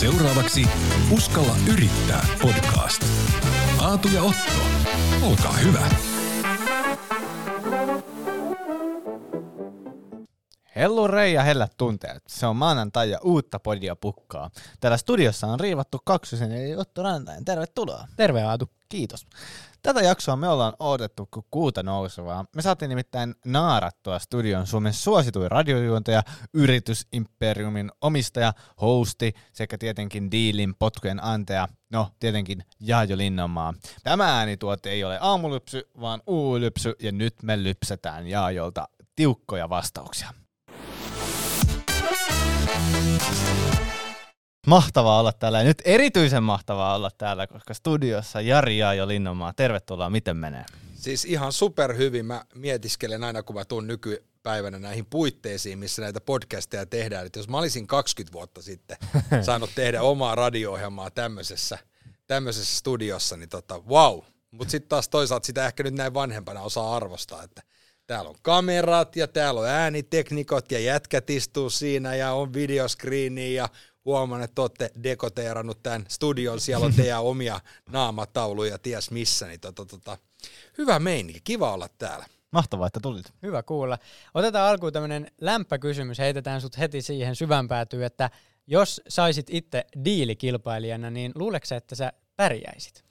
Seuraavaksi 0.00 0.66
Uskalla 1.10 1.56
yrittää 1.72 2.26
podcast. 2.42 3.02
Aatu 3.80 4.08
ja 4.08 4.22
Otto, 4.22 4.52
olkaa 5.22 5.52
hyvä. 5.52 5.88
Hellu 10.76 11.06
Rei 11.06 11.32
ja 11.32 11.42
hellät 11.42 11.72
tunteet. 11.76 12.22
Se 12.28 12.46
on 12.46 12.56
maanantai 12.56 13.10
ja 13.10 13.18
uutta 13.24 13.58
podia 13.58 13.96
pukkaa. 13.96 14.50
Täällä 14.80 14.96
studiossa 14.96 15.46
on 15.46 15.60
riivattu 15.60 15.98
kaksosen 16.04 16.52
eli 16.52 16.76
Otto 16.76 17.02
Rantainen. 17.02 17.44
Tervetuloa. 17.44 18.08
Terve 18.16 18.42
Aatu. 18.42 18.70
Kiitos. 18.88 19.26
Tätä 19.86 20.00
jaksoa 20.00 20.36
me 20.36 20.48
ollaan 20.48 20.72
odotettu 20.78 21.28
kuin 21.30 21.46
kuuta 21.50 21.82
nousevaa. 21.82 22.44
Me 22.56 22.62
saatiin 22.62 22.88
nimittäin 22.88 23.34
naarattua 23.44 24.18
studion 24.18 24.66
Suomen 24.66 24.92
suosituin 24.92 25.50
radiojuontaja, 25.50 26.22
yritysimperiumin 26.54 27.90
omistaja, 28.00 28.52
hosti 28.80 29.34
sekä 29.52 29.78
tietenkin 29.78 30.30
diilin 30.30 30.74
potkujen 30.78 31.24
antaja, 31.24 31.68
no 31.90 32.10
tietenkin 32.20 32.64
Jaajo 32.80 33.16
Linnanmaa. 33.16 33.74
Tämä 34.02 34.38
äänituote 34.38 34.90
ei 34.90 35.04
ole 35.04 35.18
aamulypsy, 35.20 35.88
vaan 36.00 36.22
uulypsy 36.26 36.94
ja 37.02 37.12
nyt 37.12 37.34
me 37.42 37.62
lypsetään 37.62 38.26
Jaajolta 38.26 38.88
tiukkoja 39.16 39.68
vastauksia. 39.68 40.30
Mahtavaa 44.66 45.20
olla 45.20 45.32
täällä 45.32 45.58
ja 45.58 45.64
nyt 45.64 45.82
erityisen 45.84 46.42
mahtavaa 46.42 46.94
olla 46.94 47.10
täällä, 47.18 47.46
koska 47.46 47.74
studiossa 47.74 48.40
Jari 48.40 48.78
ja 48.78 49.08
Linnanmaa. 49.08 49.52
Tervetuloa, 49.52 50.10
miten 50.10 50.36
menee? 50.36 50.64
Siis 50.94 51.24
ihan 51.24 51.52
superhyvin. 51.52 52.26
Mä 52.26 52.44
mietiskelen 52.54 53.24
aina, 53.24 53.42
kun 53.42 53.56
mä 53.56 53.64
tuun 53.64 53.86
nykypäivänä 53.86 54.78
näihin 54.78 55.06
puitteisiin, 55.06 55.78
missä 55.78 56.02
näitä 56.02 56.20
podcasteja 56.20 56.86
tehdään. 56.86 57.26
Että 57.26 57.38
jos 57.38 57.48
mä 57.48 57.58
olisin 57.58 57.86
20 57.86 58.32
vuotta 58.32 58.62
sitten 58.62 58.96
saanut 59.46 59.70
tehdä 59.74 60.02
omaa 60.02 60.34
radio-ohjelmaa 60.34 61.10
tämmöisessä, 61.10 61.78
tämmöisessä 62.26 62.78
studiossa, 62.78 63.36
niin 63.36 63.48
tota, 63.48 63.82
wow. 63.88 64.18
Mutta 64.50 64.70
sitten 64.70 64.88
taas 64.88 65.08
toisaalta 65.08 65.46
sitä 65.46 65.66
ehkä 65.66 65.82
nyt 65.82 65.94
näin 65.94 66.14
vanhempana 66.14 66.60
osaa 66.60 66.96
arvostaa, 66.96 67.42
että 67.42 67.62
täällä 68.06 68.30
on 68.30 68.36
kamerat 68.42 69.16
ja 69.16 69.28
täällä 69.28 69.60
on 69.60 69.68
ääniteknikot 69.68 70.72
ja 70.72 70.78
jätkät 70.78 71.30
istuu 71.30 71.70
siinä 71.70 72.14
ja 72.14 72.32
on 72.32 72.54
videoskriini 72.54 73.54
ja 73.54 73.68
huomaan, 74.06 74.42
että 74.42 74.62
olette 74.62 74.90
dekoteerannut 75.02 75.82
tämän 75.82 76.04
studion, 76.08 76.60
siellä 76.60 76.86
on 76.86 76.94
teidän 76.94 77.22
omia 77.22 77.60
naamatauluja 77.90 78.78
ties 78.78 79.10
missä, 79.10 79.46
niin 79.46 79.60
tota, 79.60 79.86
tota, 79.86 80.18
hyvä 80.78 80.98
meininki, 80.98 81.40
kiva 81.44 81.72
olla 81.72 81.88
täällä. 81.98 82.26
Mahtavaa, 82.50 82.86
että 82.86 83.00
tulit. 83.00 83.32
Hyvä 83.42 83.62
kuulla. 83.62 83.98
Otetaan 84.34 84.70
alkuun 84.70 84.92
tämmöinen 84.92 85.30
lämpäkysymys, 85.40 86.18
heitetään 86.18 86.60
sut 86.60 86.78
heti 86.78 87.02
siihen 87.02 87.36
syvään 87.36 87.68
päätyyn, 87.68 88.06
että 88.06 88.30
jos 88.66 89.00
saisit 89.08 89.46
itse 89.50 89.84
diilikilpailijana, 90.04 91.10
niin 91.10 91.32
luuleeko 91.34 91.66
että 91.76 91.94
sä 91.94 92.12
pärjäisit? 92.36 93.04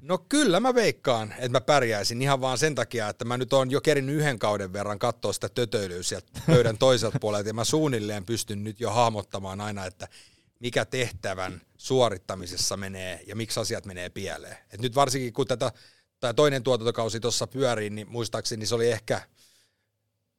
No 0.00 0.18
kyllä 0.18 0.60
mä 0.60 0.74
veikkaan, 0.74 1.32
että 1.32 1.48
mä 1.48 1.60
pärjäisin 1.60 2.22
ihan 2.22 2.40
vaan 2.40 2.58
sen 2.58 2.74
takia, 2.74 3.08
että 3.08 3.24
mä 3.24 3.38
nyt 3.38 3.52
oon 3.52 3.70
jo 3.70 3.80
kerin 3.80 4.08
yhden 4.08 4.38
kauden 4.38 4.72
verran 4.72 4.98
katsoa 4.98 5.32
sitä 5.32 5.48
tötöilyä 5.48 6.02
sieltä 6.02 6.40
pöydän 6.46 6.78
toiselta 6.78 7.18
puolelta 7.18 7.48
ja 7.48 7.54
mä 7.54 7.64
suunnilleen 7.64 8.24
pystyn 8.24 8.64
nyt 8.64 8.80
jo 8.80 8.90
hahmottamaan 8.90 9.60
aina, 9.60 9.86
että 9.86 10.08
mikä 10.60 10.84
tehtävän 10.84 11.60
suorittamisessa 11.76 12.76
menee 12.76 13.20
ja 13.26 13.36
miksi 13.36 13.60
asiat 13.60 13.86
menee 13.86 14.10
pieleen. 14.10 14.56
Et 14.70 14.80
nyt 14.80 14.94
varsinkin 14.94 15.32
kun 15.32 15.46
tätä 15.46 15.72
tämä 16.22 16.34
toinen 16.34 16.62
tuotantokausi 16.62 17.20
tuossa 17.20 17.46
pyörii, 17.46 17.90
niin 17.90 18.08
muistaakseni 18.08 18.66
se 18.66 18.74
oli 18.74 18.90
ehkä 18.90 19.20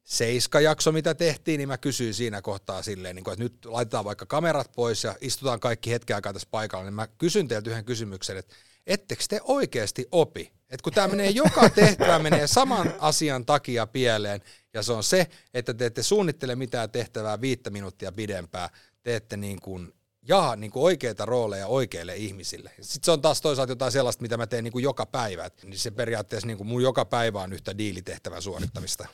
seiska 0.04 0.60
jakso, 0.60 0.92
mitä 0.92 1.14
tehtiin, 1.14 1.58
niin 1.58 1.68
mä 1.68 1.78
kysyin 1.78 2.14
siinä 2.14 2.42
kohtaa 2.42 2.82
silleen, 2.82 3.16
niin 3.16 3.30
että 3.30 3.42
nyt 3.44 3.64
laitetaan 3.64 4.04
vaikka 4.04 4.26
kamerat 4.26 4.72
pois 4.76 5.04
ja 5.04 5.16
istutaan 5.20 5.60
kaikki 5.60 5.90
hetken 5.90 6.16
aikaa 6.16 6.32
tässä 6.32 6.48
paikalla, 6.50 6.84
niin 6.84 6.94
mä 6.94 7.06
kysyn 7.06 7.48
teiltä 7.48 7.70
yhden 7.70 7.84
kysymyksen, 7.84 8.36
että 8.36 8.54
ettekö 8.86 9.24
te 9.28 9.40
oikeasti 9.44 10.06
opi? 10.10 10.52
Et 10.70 10.82
kun 10.82 10.92
tämä 10.92 11.08
menee, 11.08 11.30
joka 11.30 11.70
tehtävä 11.70 12.18
menee 12.18 12.46
saman 12.46 12.94
asian 12.98 13.46
takia 13.46 13.86
pieleen, 13.86 14.40
ja 14.74 14.82
se 14.82 14.92
on 14.92 15.04
se, 15.04 15.26
että 15.54 15.74
te 15.74 15.86
ette 15.86 16.02
suunnittele 16.02 16.56
mitään 16.56 16.90
tehtävää 16.90 17.40
viittä 17.40 17.70
minuuttia 17.70 18.12
pidempää, 18.12 18.70
teette 19.02 19.36
niin 19.36 19.60
kuin 19.60 19.92
jaa 20.28 20.56
niin 20.56 20.70
kuin 20.70 20.82
oikeita 20.82 21.24
rooleja 21.24 21.66
oikeille 21.66 22.16
ihmisille. 22.16 22.70
Sitten 22.80 23.04
se 23.04 23.10
on 23.10 23.22
taas 23.22 23.40
toisaalta 23.40 23.72
jotain 23.72 23.92
sellaista, 23.92 24.22
mitä 24.22 24.36
mä 24.36 24.46
teen 24.46 24.64
niin 24.64 24.72
kuin 24.72 24.82
joka 24.82 25.06
päivä. 25.06 25.50
Niin 25.62 25.78
se 25.78 25.90
periaatteessa 25.90 26.46
niin 26.46 26.56
kuin 26.56 26.66
mun 26.66 26.82
joka 26.82 27.04
päivä 27.04 27.42
on 27.42 27.52
yhtä 27.52 27.78
diilitehtävän 27.78 28.42
suorittamista. 28.42 29.08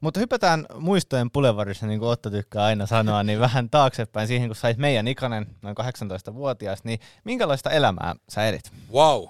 Mutta 0.00 0.20
hypätään 0.20 0.66
muistojen 0.78 1.30
pulevarissa, 1.30 1.86
niin 1.86 2.00
kuin 2.00 2.10
Otto 2.10 2.30
tykkää 2.30 2.64
aina 2.64 2.86
sanoa, 2.86 3.22
niin 3.22 3.40
vähän 3.40 3.70
taaksepäin 3.70 4.28
siihen, 4.28 4.48
kun 4.48 4.56
sait 4.56 4.78
meidän 4.78 5.08
ikainen, 5.08 5.46
noin 5.62 5.76
18-vuotias, 5.78 6.84
niin 6.84 7.00
minkälaista 7.24 7.70
elämää 7.70 8.14
sä 8.28 8.46
edit? 8.46 8.72
Wow, 8.92 9.24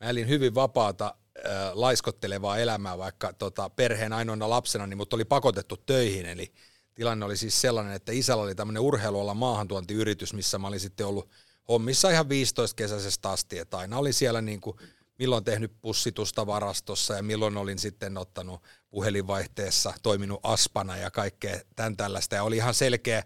mä 0.00 0.10
elin 0.10 0.28
hyvin 0.28 0.54
vapaata, 0.54 1.14
äh, 1.46 1.52
laiskottelevaa 1.72 2.58
elämää, 2.58 2.98
vaikka 2.98 3.32
tota, 3.32 3.70
perheen 3.70 4.12
ainoana 4.12 4.50
lapsena, 4.50 4.86
niin 4.86 4.96
mut 4.96 5.12
oli 5.12 5.24
pakotettu 5.24 5.76
töihin, 5.76 6.26
eli 6.26 6.52
tilanne 6.94 7.24
oli 7.24 7.36
siis 7.36 7.60
sellainen, 7.60 7.92
että 7.92 8.12
isällä 8.12 8.42
oli 8.42 8.54
tämmöinen 8.54 8.82
urheilualan 8.82 9.36
maahantuontiyritys, 9.36 10.34
missä 10.34 10.58
mä 10.58 10.68
olin 10.68 10.80
sitten 10.80 11.06
ollut 11.06 11.28
hommissa 11.68 12.10
ihan 12.10 12.28
15 12.28 12.76
kesäisestä 12.76 13.30
asti, 13.30 13.58
että 13.58 13.78
aina 13.78 13.98
oli 13.98 14.12
siellä 14.12 14.42
niin 14.42 14.60
kuin 14.60 14.76
milloin 15.18 15.44
tehnyt 15.44 15.72
pussitusta 15.80 16.46
varastossa 16.46 17.14
ja 17.14 17.22
milloin 17.22 17.56
olin 17.56 17.78
sitten 17.78 18.18
ottanut 18.18 18.62
puhelinvaihteessa, 18.90 19.94
toiminut 20.02 20.40
aspana 20.42 20.96
ja 20.96 21.10
kaikkea 21.10 21.60
tämän 21.76 21.96
tällaista. 21.96 22.34
Ja 22.34 22.42
oli 22.42 22.56
ihan 22.56 22.74
selkeä 22.74 23.22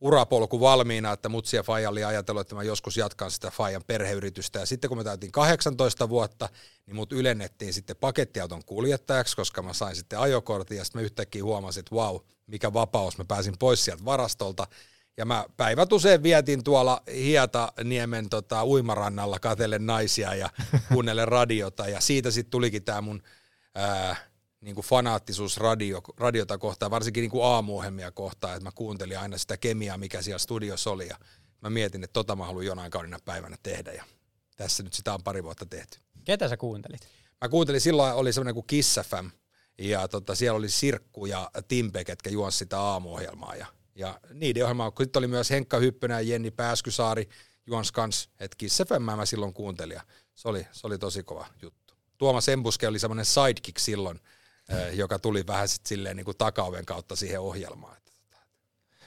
urapolku 0.00 0.60
valmiina, 0.60 1.12
että 1.12 1.28
mutsi 1.28 1.56
ja 1.56 1.62
Faija 1.62 1.90
oli 1.90 2.04
ajatellut, 2.04 2.40
että 2.40 2.54
mä 2.54 2.62
joskus 2.62 2.96
jatkan 2.96 3.30
sitä 3.30 3.50
Fajan 3.50 3.82
perheyritystä. 3.86 4.58
Ja 4.58 4.66
sitten 4.66 4.88
kun 4.88 4.98
mä 4.98 5.04
täytin 5.04 5.32
18 5.32 6.08
vuotta, 6.08 6.48
niin 6.86 6.96
mut 6.96 7.12
ylennettiin 7.12 7.74
sitten 7.74 7.96
pakettiauton 7.96 8.64
kuljettajaksi, 8.64 9.36
koska 9.36 9.62
mä 9.62 9.72
sain 9.72 9.96
sitten 9.96 10.18
ajokortin 10.18 10.78
ja 10.78 10.84
sitten 10.84 11.00
mä 11.02 11.04
yhtäkkiä 11.04 11.44
huomasin, 11.44 11.80
että 11.80 11.94
vau, 11.94 12.20
mikä 12.46 12.72
vapaus, 12.72 13.18
mä 13.18 13.24
pääsin 13.28 13.58
pois 13.58 13.84
sieltä 13.84 14.04
varastolta. 14.04 14.66
Ja 15.18 15.24
mä 15.24 15.44
päivät 15.56 15.92
usein 15.92 16.22
vietin 16.22 16.64
tuolla 16.64 17.02
Hieta-niemen 17.14 18.28
tota, 18.28 18.64
uimarannalla 18.64 19.38
katellen 19.38 19.86
naisia 19.86 20.34
ja 20.34 20.50
kuunnellen 20.92 21.28
radiota. 21.28 21.88
Ja 21.88 22.00
siitä 22.00 22.30
sitten 22.30 22.50
tulikin 22.50 22.84
tämä 22.84 23.00
mun 23.00 23.22
ää, 23.74 24.16
niin 24.60 24.74
kuin 24.74 24.84
fanaattisuus 24.86 25.56
radio, 25.56 26.00
radiota 26.16 26.58
kohtaan, 26.58 26.90
varsinkin 26.90 27.20
niin 27.20 27.30
kuin 27.30 27.44
aamuohjelmia 27.44 28.10
kohtaan, 28.10 28.54
että 28.54 28.64
mä 28.64 28.70
kuuntelin 28.74 29.18
aina 29.18 29.38
sitä 29.38 29.56
kemiaa, 29.56 29.98
mikä 29.98 30.22
siellä 30.22 30.38
studiossa 30.38 30.90
oli. 30.90 31.08
Ja 31.08 31.16
mä 31.60 31.70
mietin, 31.70 32.04
että 32.04 32.12
tota 32.12 32.36
mä 32.36 32.46
haluan 32.46 32.66
jonain 32.66 32.90
kaudena 32.90 33.18
päivänä 33.24 33.56
tehdä. 33.62 33.92
Ja 33.92 34.04
tässä 34.56 34.82
nyt 34.82 34.94
sitä 34.94 35.14
on 35.14 35.22
pari 35.22 35.44
vuotta 35.44 35.66
tehty. 35.66 35.98
Ketä 36.24 36.48
sä 36.48 36.56
kuuntelit? 36.56 37.08
Mä 37.40 37.48
kuuntelin, 37.48 37.80
silloin 37.80 38.14
oli 38.14 38.32
semmoinen 38.32 38.54
kuin 38.54 38.66
Kiss 38.66 39.00
FM, 39.04 39.28
ja 39.78 40.08
tota, 40.08 40.34
siellä 40.34 40.56
oli 40.56 40.68
Sirkku 40.68 41.26
ja 41.26 41.50
Timpe, 41.68 42.04
ketkä 42.04 42.30
juonsi 42.30 42.58
sitä 42.58 42.80
aamuohjelmaa. 42.80 43.54
Ja, 43.54 43.66
ja 43.98 44.20
niiden 44.32 44.62
ohjelmaa, 44.62 44.90
kun 44.90 45.06
sitten 45.06 45.20
oli 45.20 45.26
myös 45.26 45.50
Henkka 45.50 45.78
Hyppönä 45.78 46.20
ja 46.20 46.28
Jenni 46.28 46.50
Pääskysaari 46.50 47.28
juons 47.66 47.92
kans, 47.92 48.30
että 48.40 48.54
Kiss 48.58 48.82
mä 48.98 49.26
silloin 49.26 49.52
kuuntelin. 49.52 49.94
Ja 49.94 50.02
se 50.34 50.48
oli, 50.48 50.66
se 50.72 50.86
oli 50.86 50.98
tosi 50.98 51.22
kova 51.22 51.46
juttu. 51.62 51.94
Tuomas 52.18 52.48
Embuske 52.48 52.88
oli 52.88 52.98
semmoinen 52.98 53.24
sidekick 53.24 53.78
silloin, 53.78 54.20
joka 54.92 55.18
tuli 55.18 55.46
vähän 55.46 55.68
sitten 55.68 55.88
silleen 55.88 56.16
niin 56.16 56.24
kuin 56.24 56.36
takaoven 56.36 56.86
kautta 56.86 57.16
siihen 57.16 57.40
ohjelmaan. 57.40 57.96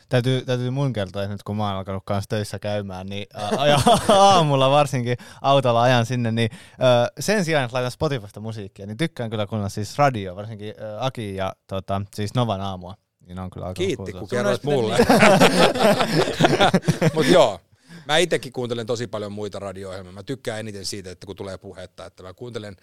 Täytyy, 0.10 0.46
täytyy 0.46 0.70
mun 0.70 0.94
kertoa, 0.94 1.24
että 1.24 1.34
nyt 1.34 1.44
kun 1.44 1.58
mä 1.58 1.68
oon 1.68 1.76
alkanut 1.76 2.04
kanssa 2.06 2.30
töissä 2.30 2.60
käymään, 2.60 3.08
niin 3.08 3.28
aamulla 4.10 4.72
varsinkin 4.72 5.18
autolla 5.42 5.82
ajan 5.82 6.06
sinne, 6.06 6.32
niin 6.32 6.50
sen 7.20 7.46
sijaan, 7.46 7.66
että 7.66 7.76
laitan 7.76 7.92
Spotifysta 7.92 8.40
musiikkia, 8.40 8.86
niin 8.86 8.98
tykkään 8.98 9.30
kyllä 9.30 9.48
kuunnella 9.48 9.70
siis 9.70 9.98
radio, 9.98 10.36
varsinkin 10.36 10.74
Aki 11.00 11.36
ja 11.36 11.54
tota, 11.68 12.02
siis 12.16 12.34
Novan 12.36 12.62
aamua. 12.62 12.96
Niin 13.28 13.40
on 13.40 13.50
kyllä 13.50 13.74
Kiitti, 13.74 14.14
kun 14.14 14.30
kerroit 14.30 14.64
mulle. 14.64 14.98
Mutta 17.16 17.32
joo, 17.32 17.60
mä 18.06 18.18
itsekin 18.18 18.54
kuuntelen 18.54 18.86
tosi 18.86 19.08
paljon 19.08 19.32
muita 19.32 19.60
radio-ohjelmia. 19.60 20.12
Mä 20.12 20.24
tykkään 20.24 20.60
eniten 20.60 20.86
siitä, 20.86 21.12
että 21.12 21.26
kun 21.26 21.36
tulee 21.36 21.58
puhetta, 21.58 22.06
että 22.06 22.24
mä 22.24 22.34
kuuntelen 22.34 22.78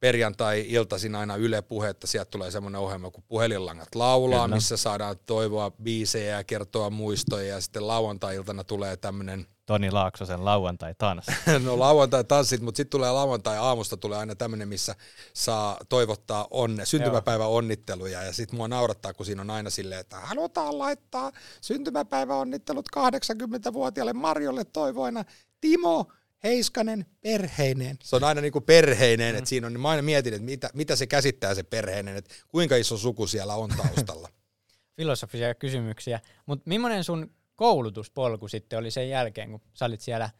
perjantai-iltaisin 0.00 1.14
aina 1.14 1.36
Yle 1.36 1.62
Puhetta, 1.62 2.06
sieltä 2.06 2.30
tulee 2.30 2.50
semmoinen 2.50 2.80
ohjelma 2.80 3.10
kuin 3.10 3.24
Puhelinlangat 3.28 3.94
laulaa, 3.94 4.44
Kyllä. 4.44 4.56
missä 4.56 4.76
saadaan 4.76 5.16
toivoa 5.26 5.70
biisejä 5.70 6.36
ja 6.36 6.44
kertoa 6.44 6.90
muistoja, 6.90 7.46
ja 7.46 7.60
sitten 7.60 7.86
lauantai-iltana 7.86 8.64
tulee 8.64 8.96
tämmöinen 8.96 9.46
Toni 9.70 9.90
Laaksosen 9.90 10.44
lauantai-tanssi. 10.44 11.32
no 11.64 11.78
lauantai-tanssit, 11.78 12.60
mutta 12.60 12.76
sitten 12.76 12.90
tulee 12.90 13.10
lauantai-aamusta 13.10 13.96
tulee 13.96 14.18
aina 14.18 14.34
tämmöinen, 14.34 14.68
missä 14.68 14.94
saa 15.34 15.76
toivottaa 15.88 16.46
onne, 16.50 16.86
syntymäpäivä 16.86 17.46
onnitteluja 17.46 18.22
ja 18.22 18.32
sitten 18.32 18.56
mua 18.56 18.68
naurattaa, 18.68 19.14
kun 19.14 19.26
siinä 19.26 19.42
on 19.42 19.50
aina 19.50 19.70
silleen, 19.70 20.00
että 20.00 20.16
halutaan 20.16 20.78
laittaa 20.78 21.32
syntymäpäivä 21.60 22.34
onnittelut 22.34 22.88
80-vuotiaalle 22.96 24.12
Marjolle 24.12 24.64
toivoina 24.64 25.24
Timo 25.60 26.12
Heiskanen 26.44 27.06
perheinen. 27.20 27.96
Se 28.02 28.16
on 28.16 28.24
aina 28.24 28.40
niin 28.40 28.52
kuin 28.52 28.64
perheinen, 28.64 29.34
mm. 29.34 29.38
että 29.38 29.48
siinä 29.48 29.66
on, 29.66 29.72
niin 29.72 29.80
mä 29.80 29.88
aina 29.88 30.02
mietin, 30.02 30.34
että 30.34 30.44
mitä, 30.44 30.70
mitä 30.74 30.96
se 30.96 31.06
käsittää 31.06 31.54
se 31.54 31.62
perheinen, 31.62 32.16
että 32.16 32.34
kuinka 32.48 32.76
iso 32.76 32.96
suku 32.96 33.26
siellä 33.26 33.54
on 33.54 33.70
taustalla. 33.76 34.28
Filosofisia 34.96 35.54
kysymyksiä, 35.54 36.20
mutta 36.46 36.62
millainen 36.68 37.04
sun 37.04 37.30
koulutuspolku 37.60 38.48
sitten 38.48 38.78
oli 38.78 38.90
sen 38.90 39.08
jälkeen, 39.08 39.50
kun 39.50 39.60
sä 39.74 39.84
olit 39.84 40.00
siellä 40.00 40.30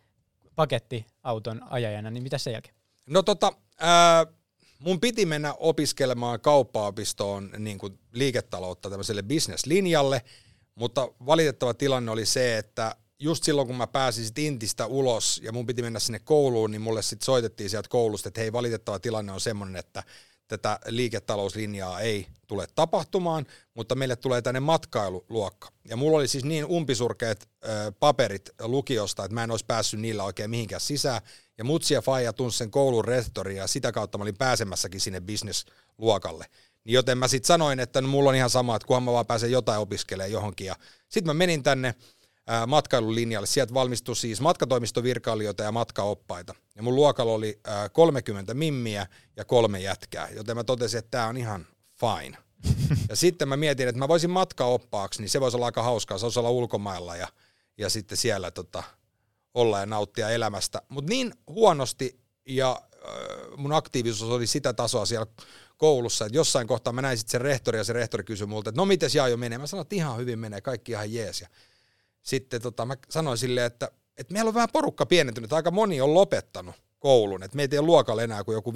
pakettiauton 0.56 1.60
ajajana, 1.70 2.10
niin 2.10 2.22
mitä 2.22 2.38
sen 2.38 2.52
jälkeen? 2.52 2.74
No 3.06 3.22
tota, 3.22 3.52
ää, 3.78 4.26
mun 4.78 5.00
piti 5.00 5.26
mennä 5.26 5.54
opiskelemaan 5.58 6.40
kauppaopistoon 6.40 7.50
niin 7.58 7.78
kuin 7.78 7.98
liiketaloutta 8.12 8.90
tämmöiselle 8.90 9.22
bisneslinjalle, 9.22 10.22
mutta 10.74 11.08
valitettava 11.26 11.74
tilanne 11.74 12.10
oli 12.10 12.26
se, 12.26 12.58
että 12.58 12.96
just 13.18 13.44
silloin 13.44 13.66
kun 13.66 13.76
mä 13.76 13.86
pääsin 13.86 14.24
sit 14.24 14.38
Intistä 14.38 14.86
ulos 14.86 15.40
ja 15.44 15.52
mun 15.52 15.66
piti 15.66 15.82
mennä 15.82 15.98
sinne 15.98 16.18
kouluun, 16.18 16.70
niin 16.70 16.82
mulle 16.82 17.02
sitten 17.02 17.24
soitettiin 17.24 17.70
sieltä 17.70 17.88
koulusta, 17.88 18.28
että 18.28 18.40
hei 18.40 18.52
valitettava 18.52 18.98
tilanne 18.98 19.32
on 19.32 19.40
semmoinen, 19.40 19.76
että 19.76 20.02
tätä 20.50 20.78
liiketalouslinjaa 20.86 22.00
ei 22.00 22.26
tule 22.46 22.66
tapahtumaan, 22.74 23.46
mutta 23.74 23.94
meille 23.94 24.16
tulee 24.16 24.42
tänne 24.42 24.60
matkailuluokka. 24.60 25.68
Ja 25.88 25.96
mulla 25.96 26.18
oli 26.18 26.28
siis 26.28 26.44
niin 26.44 26.66
umpisurkeat 26.66 27.48
ö, 27.64 27.92
paperit 28.00 28.50
lukiosta, 28.60 29.24
että 29.24 29.34
mä 29.34 29.44
en 29.44 29.50
olisi 29.50 29.64
päässyt 29.66 30.00
niillä 30.00 30.24
oikein 30.24 30.50
mihinkään 30.50 30.80
sisään. 30.80 31.20
Ja 31.58 31.64
mutsi 31.64 31.94
ja 31.94 32.02
faija 32.02 32.32
tunsi 32.32 32.58
sen 32.58 32.70
koulun 32.70 33.04
rehtori 33.04 33.56
ja 33.56 33.66
sitä 33.66 33.92
kautta 33.92 34.18
mä 34.18 34.22
olin 34.22 34.36
pääsemässäkin 34.36 35.00
sinne 35.00 35.20
bisnesluokalle. 35.20 36.46
Niin 36.84 36.94
joten 36.94 37.18
mä 37.18 37.28
sitten 37.28 37.46
sanoin, 37.46 37.80
että 37.80 38.00
no, 38.00 38.08
mulla 38.08 38.30
on 38.30 38.36
ihan 38.36 38.50
sama, 38.50 38.76
että 38.76 38.86
kunhan 38.86 39.02
mä 39.02 39.12
vaan 39.12 39.26
pääsen 39.26 39.50
jotain 39.50 39.80
opiskelemaan 39.80 40.32
johonkin. 40.32 40.66
Ja 40.66 40.76
sitten 41.08 41.26
mä 41.26 41.34
menin 41.34 41.62
tänne 41.62 41.94
matkailulinjalle. 42.66 43.46
Sieltä 43.46 43.74
valmistui 43.74 44.16
siis 44.16 44.40
matkatoimistovirkailijoita 44.40 45.62
ja 45.62 45.72
matkaoppaita. 45.72 46.54
Ja 46.76 46.82
mun 46.82 46.94
luokalla 46.94 47.32
oli 47.32 47.60
30 47.92 48.54
mimmiä 48.54 49.06
ja 49.36 49.44
kolme 49.44 49.80
jätkää, 49.80 50.28
joten 50.28 50.56
mä 50.56 50.64
totesin, 50.64 50.98
että 50.98 51.10
tämä 51.10 51.26
on 51.26 51.36
ihan 51.36 51.66
fine. 52.00 52.38
Ja 53.08 53.16
sitten 53.16 53.48
mä 53.48 53.56
mietin, 53.56 53.88
että 53.88 53.98
mä 53.98 54.08
voisin 54.08 54.30
matkaoppaaksi, 54.30 55.22
niin 55.22 55.30
se 55.30 55.40
voisi 55.40 55.56
olla 55.56 55.66
aika 55.66 55.82
hauskaa. 55.82 56.18
Se 56.18 56.22
voisi 56.22 56.38
olla 56.38 56.50
ulkomailla 56.50 57.16
ja, 57.16 57.28
ja 57.78 57.90
sitten 57.90 58.18
siellä 58.18 58.50
tota, 58.50 58.82
olla 59.54 59.80
ja 59.80 59.86
nauttia 59.86 60.30
elämästä. 60.30 60.82
Mutta 60.88 61.08
niin 61.08 61.34
huonosti 61.46 62.20
ja 62.46 62.82
äh, 62.94 63.56
mun 63.56 63.72
aktiivisuus 63.72 64.30
oli 64.30 64.46
sitä 64.46 64.72
tasoa 64.72 65.06
siellä 65.06 65.26
koulussa, 65.76 66.26
että 66.26 66.38
jossain 66.38 66.66
kohtaa 66.66 66.92
mä 66.92 67.02
näin 67.02 67.18
sitten 67.18 67.32
sen 67.32 67.40
rehtori 67.40 67.78
ja 67.78 67.84
se 67.84 67.92
rehtori 67.92 68.24
kysyi 68.24 68.46
multa, 68.46 68.70
että 68.70 68.80
no 68.80 68.84
miten 68.84 69.10
jo 69.30 69.36
menee? 69.36 69.58
Mä 69.58 69.66
sanoin, 69.66 69.82
että 69.82 69.96
ihan 69.96 70.18
hyvin 70.18 70.38
menee, 70.38 70.60
kaikki 70.60 70.92
ihan 70.92 71.12
jees. 71.12 71.40
Ja 71.40 71.48
sitten 72.22 72.62
tota, 72.62 72.84
mä 72.84 72.96
sanoin 73.08 73.38
silleen, 73.38 73.66
että, 73.66 73.90
että 74.16 74.32
meillä 74.32 74.48
on 74.48 74.54
vähän 74.54 74.68
porukka 74.72 75.06
pienentynyt, 75.06 75.52
aika 75.52 75.70
moni 75.70 76.00
on 76.00 76.14
lopettanut 76.14 76.74
koulun, 76.98 77.42
että 77.42 77.56
meitä 77.56 77.76
ei 77.76 77.78
ole 77.78 77.86
luokalla 77.86 78.22
enää 78.22 78.44
kuin 78.44 78.54
joku 78.54 78.72
15-16, 78.72 78.74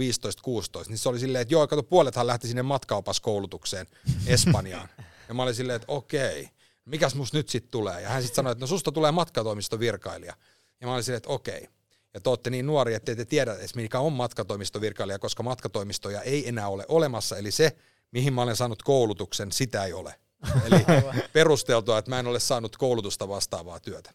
niin 0.88 0.99
se 0.99 1.08
oli 1.08 1.19
silleen, 1.19 1.43
että 1.43 1.55
joo, 1.55 1.67
kato, 1.67 1.82
puolethan 1.82 2.26
lähti 2.26 2.46
sinne 2.49 2.62
matkaopaskoulutukseen 2.62 3.87
Espanjaan. 4.26 4.88
Ja 5.29 5.35
mä 5.35 5.43
olin 5.43 5.55
silleen, 5.55 5.76
että 5.76 5.93
okei, 5.93 6.49
mikäs 6.85 7.14
musta 7.14 7.37
nyt 7.37 7.49
sitten 7.49 7.70
tulee? 7.70 8.00
Ja 8.00 8.08
hän 8.08 8.23
sitten 8.23 8.37
sanoi, 8.37 8.52
että 8.52 8.62
no 8.62 8.67
susta 8.67 8.93
tulee 8.93 9.12
matkatoimistovirkailija. 9.12 10.35
Ja 10.81 10.87
mä 10.87 10.93
olin 10.93 11.05
silleen, 11.05 11.17
että 11.17 11.32
okei. 11.32 11.69
Ja 12.14 12.20
te 12.20 12.31
olette 12.31 12.50
niin 12.50 12.67
nuori, 12.67 12.94
että 12.94 13.17
te 13.17 13.25
tiedä 13.25 13.55
edes 13.55 13.75
mikä 13.75 14.00
on 14.00 14.12
matkatoimistovirkailija, 14.12 15.19
koska 15.19 15.43
matkatoimistoja 15.43 16.23
ei 16.23 16.49
enää 16.49 16.69
ole 16.69 16.85
olemassa. 16.88 17.37
Eli 17.37 17.50
se, 17.50 17.76
mihin 18.11 18.32
mä 18.32 18.43
olen 18.43 18.56
saanut 18.56 18.82
koulutuksen, 18.82 19.52
sitä 19.52 19.85
ei 19.85 19.93
ole. 19.93 20.14
Eli 20.64 20.85
perusteltua, 21.32 21.99
että 21.99 22.11
mä 22.11 22.19
en 22.19 22.26
ole 22.26 22.41
saanut 22.41 22.76
koulutusta 22.76 23.29
vastaavaa 23.29 23.81
työtä. 23.81 24.11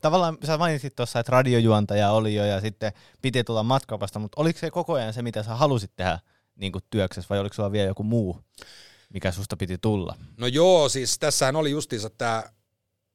Tavallaan 0.00 0.38
sä 0.46 0.58
mainitsit 0.58 0.96
tuossa, 0.96 1.20
että 1.20 1.32
radiojuontaja 1.32 2.10
oli 2.10 2.34
jo 2.34 2.44
ja 2.44 2.60
sitten 2.60 2.92
piti 3.22 3.44
tulla 3.44 3.62
matkapasta, 3.62 4.18
mutta 4.18 4.40
oliko 4.40 4.58
se 4.58 4.70
koko 4.70 4.92
ajan 4.92 5.12
se, 5.12 5.22
mitä 5.22 5.42
sä 5.42 5.54
halusit 5.54 5.90
tehdä 5.96 6.18
niin 6.56 6.72
työksessä 6.90 7.28
vai 7.30 7.38
oliko 7.38 7.54
sulla 7.54 7.72
vielä 7.72 7.88
joku 7.88 8.02
muu, 8.02 8.40
mikä 9.12 9.32
susta 9.32 9.56
piti 9.56 9.78
tulla? 9.78 10.16
No 10.36 10.46
joo, 10.46 10.88
siis 10.88 11.18
tässähän 11.18 11.56
oli 11.56 11.70
justiinsa 11.70 12.10
tämä 12.10 12.42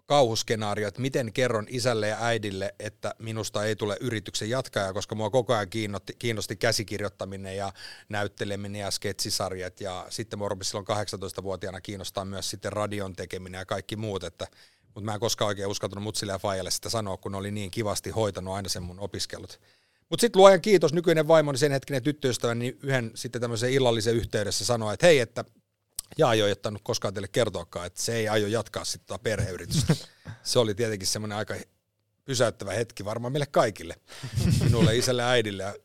kauhuskenaario, 0.09 0.88
että 0.88 1.01
miten 1.01 1.33
kerron 1.33 1.65
isälle 1.69 2.07
ja 2.07 2.17
äidille, 2.19 2.75
että 2.79 3.15
minusta 3.19 3.65
ei 3.65 3.75
tule 3.75 3.97
yrityksen 4.00 4.50
jatkaja, 4.50 4.94
koska 4.94 5.15
mua 5.15 5.29
koko 5.29 5.53
ajan 5.53 5.69
kiinnosti, 5.69 6.13
kiinnosti 6.19 6.56
käsikirjoittaminen 6.56 7.57
ja 7.57 7.73
näytteleminen 8.09 8.81
ja 8.81 8.91
sketsisarjat 8.91 9.81
ja 9.81 10.06
sitten 10.09 10.39
mua 10.39 10.50
silloin 10.61 10.88
18-vuotiaana 10.88 11.81
kiinnostaa 11.81 12.25
myös 12.25 12.50
sitten 12.50 12.73
radion 12.73 13.13
tekeminen 13.13 13.59
ja 13.59 13.65
kaikki 13.65 13.95
muut, 13.95 14.23
että 14.23 14.47
mutta 14.85 15.01
mä 15.06 15.13
en 15.13 15.19
koskaan 15.19 15.47
oikein 15.47 15.67
uskaltanut 15.67 16.03
mutsille 16.03 16.33
ja 16.33 16.39
faijalle 16.39 16.71
sitä 16.71 16.89
sanoa, 16.89 17.17
kun 17.17 17.35
oli 17.35 17.51
niin 17.51 17.71
kivasti 17.71 18.09
hoitanut 18.09 18.53
aina 18.53 18.69
sen 18.69 18.83
mun 18.83 19.00
opiskelut. 19.00 19.59
Mutta 20.09 20.21
sitten 20.21 20.39
luojan 20.39 20.62
kiitos, 20.62 20.94
nykyinen 20.94 21.27
vaimoni, 21.27 21.57
sen 21.57 21.71
hetkinen 21.71 22.03
tyttöystävä, 22.03 22.55
niin 22.55 22.77
yhden 22.83 23.12
sitten 23.15 23.41
tämmöisen 23.41 23.71
illallisen 23.71 24.15
yhteydessä 24.15 24.65
sanoi, 24.65 24.94
että 24.94 25.07
hei, 25.07 25.19
että 25.19 25.45
ja 26.17 26.33
ei 26.33 26.51
ottanut 26.51 26.81
koskaan 26.83 27.13
teille 27.13 27.27
kertoakaan, 27.27 27.88
että 27.88 28.01
se 28.01 28.15
ei 28.15 28.29
aio 28.29 28.47
jatkaa 28.47 28.85
sitten 28.85 29.07
tota 29.07 29.19
perheyritystä. 29.19 29.95
Se 30.44 30.59
oli 30.59 30.75
tietenkin 30.75 31.07
semmoinen 31.07 31.38
aika 31.38 31.56
pysäyttävä 32.25 32.73
hetki 32.73 33.06
varmaan 33.06 33.33
meille 33.33 33.45
kaikille. 33.45 33.95
Minulle, 34.63 34.97
isälle, 34.97 35.23
äidille. 35.23 35.63
Ja 35.63 35.75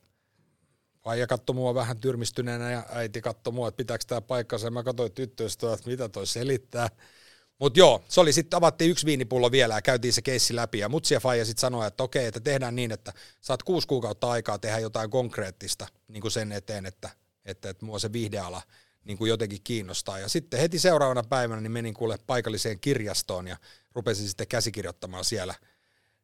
Vaija 1.05 1.26
katsoi 1.26 1.55
mua 1.55 1.75
vähän 1.75 2.00
tyrmistyneenä 2.00 2.71
ja 2.71 2.87
äiti 2.93 3.21
katsoi 3.21 3.53
mua, 3.53 3.69
että 3.69 3.76
pitääkö 3.76 4.05
tämä 4.06 4.21
paikkansa. 4.21 4.71
Mä 4.71 4.82
katsoin 4.82 5.12
tyttöystävää, 5.12 5.75
että 5.75 5.91
mitä 5.91 6.09
toi 6.09 6.27
selittää. 6.27 6.88
Mutta 7.59 7.79
joo, 7.79 8.05
se 8.09 8.20
oli 8.20 8.32
sitten, 8.32 8.56
avattiin 8.56 8.91
yksi 8.91 9.06
viinipullo 9.06 9.50
vielä 9.50 9.75
ja 9.75 9.82
käytiin 9.82 10.12
se 10.12 10.23
keissi 10.23 10.56
läpi. 10.56 10.79
Ja 10.79 10.88
Mutsi 10.88 11.15
ja 11.15 11.20
Faija 11.20 11.44
sitten 11.44 11.61
sanoi, 11.61 11.87
että 11.87 12.03
okei, 12.03 12.27
että 12.27 12.41
tehdään 12.41 12.77
niin, 12.77 12.93
että 12.93 13.12
saat 13.41 13.62
kuusi 13.62 13.88
kuukautta 13.88 14.31
aikaa 14.31 14.59
tehdä 14.59 14.79
jotain 14.79 15.11
konkreettista 15.11 15.87
niin 16.09 16.20
kuin 16.20 16.32
sen 16.32 16.53
eteen, 16.53 16.87
että, 16.87 17.11
että, 17.44 17.70
että 17.70 17.87
mua 17.87 17.99
se 17.99 18.12
viihdeala– 18.12 18.62
niin 19.05 19.19
kuin 19.19 19.29
jotenkin 19.29 19.61
kiinnostaa. 19.65 20.19
Ja 20.19 20.29
sitten 20.29 20.61
heti 20.61 20.79
seuraavana 20.79 21.23
päivänä 21.23 21.61
niin 21.61 21.73
menin 21.73 21.95
kuule 21.95 22.19
paikalliseen 22.27 22.81
kirjastoon 22.81 23.49
ja 23.49 23.56
rupesin 23.95 24.29
sitten 24.29 24.49
käsikirjoittamaan 24.49 25.25
siellä 25.25 25.55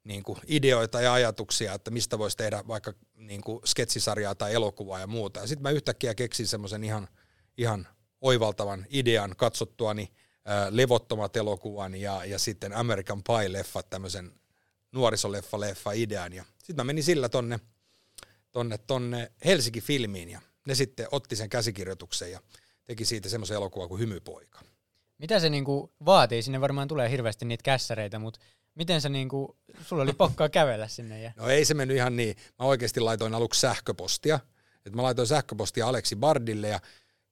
niin 0.04 0.22
kuin 0.22 0.38
ideoita 0.46 1.00
ja 1.00 1.12
ajatuksia, 1.12 1.74
että 1.74 1.90
mistä 1.90 2.18
voisi 2.18 2.36
tehdä 2.36 2.64
vaikka 2.68 2.92
niin 3.14 3.40
kuin 3.40 3.60
sketsisarjaa 3.66 4.34
tai 4.34 4.54
elokuvaa 4.54 5.00
ja 5.00 5.06
muuta. 5.06 5.40
Ja 5.40 5.46
sitten 5.46 5.62
mä 5.62 5.70
yhtäkkiä 5.70 6.14
keksin 6.14 6.46
semmoisen 6.46 6.84
ihan, 6.84 7.08
ihan 7.58 7.88
oivaltavan 8.20 8.86
idean 8.90 9.36
katsottuani 9.36 10.12
ää, 10.44 10.68
levottomat 10.70 11.36
elokuvan 11.36 11.94
ja, 11.94 12.24
ja 12.24 12.38
sitten 12.38 12.72
American 12.72 13.22
Pie-leffat, 13.22 13.86
tämmöisen 13.90 14.32
nuorisoleffa-leffa 14.92 15.92
idean. 15.94 16.32
Ja 16.32 16.44
sitten 16.58 16.76
mä 16.76 16.84
menin 16.84 17.04
sillä 17.04 17.28
tonne, 17.28 17.60
tonne, 18.52 18.78
tonne 18.78 19.32
Helsinki-filmiin 19.44 20.28
ja 20.28 20.40
ne 20.66 20.74
sitten 20.74 21.06
otti 21.10 21.36
sen 21.36 21.48
käsikirjoituksen 21.48 22.32
ja 22.32 22.40
teki 22.90 23.04
siitä 23.04 23.28
semmoisen 23.28 23.54
elokuvan 23.54 23.88
kuin 23.88 24.00
Hymypoika. 24.00 24.60
Mitä 25.18 25.40
se 25.40 25.50
niinku 25.50 25.92
vaatii? 26.04 26.42
Sinne 26.42 26.60
varmaan 26.60 26.88
tulee 26.88 27.10
hirveästi 27.10 27.44
niitä 27.44 27.62
kässäreitä, 27.62 28.18
mutta 28.18 28.40
miten 28.74 29.00
se 29.00 29.08
niinku, 29.08 29.56
sulla 29.82 30.02
oli 30.02 30.12
pokkaa 30.12 30.48
kävellä 30.48 30.88
sinne? 30.88 31.22
Ja... 31.22 31.32
No 31.36 31.48
ei 31.48 31.64
se 31.64 31.74
mennyt 31.74 31.96
ihan 31.96 32.16
niin. 32.16 32.36
Mä 32.58 32.64
oikeasti 32.64 33.00
laitoin 33.00 33.34
aluksi 33.34 33.60
sähköpostia. 33.60 34.40
Et 34.86 34.94
mä 34.94 35.02
laitoin 35.02 35.28
sähköpostia 35.28 35.88
Aleksi 35.88 36.16
Bardille 36.16 36.68
ja 36.68 36.80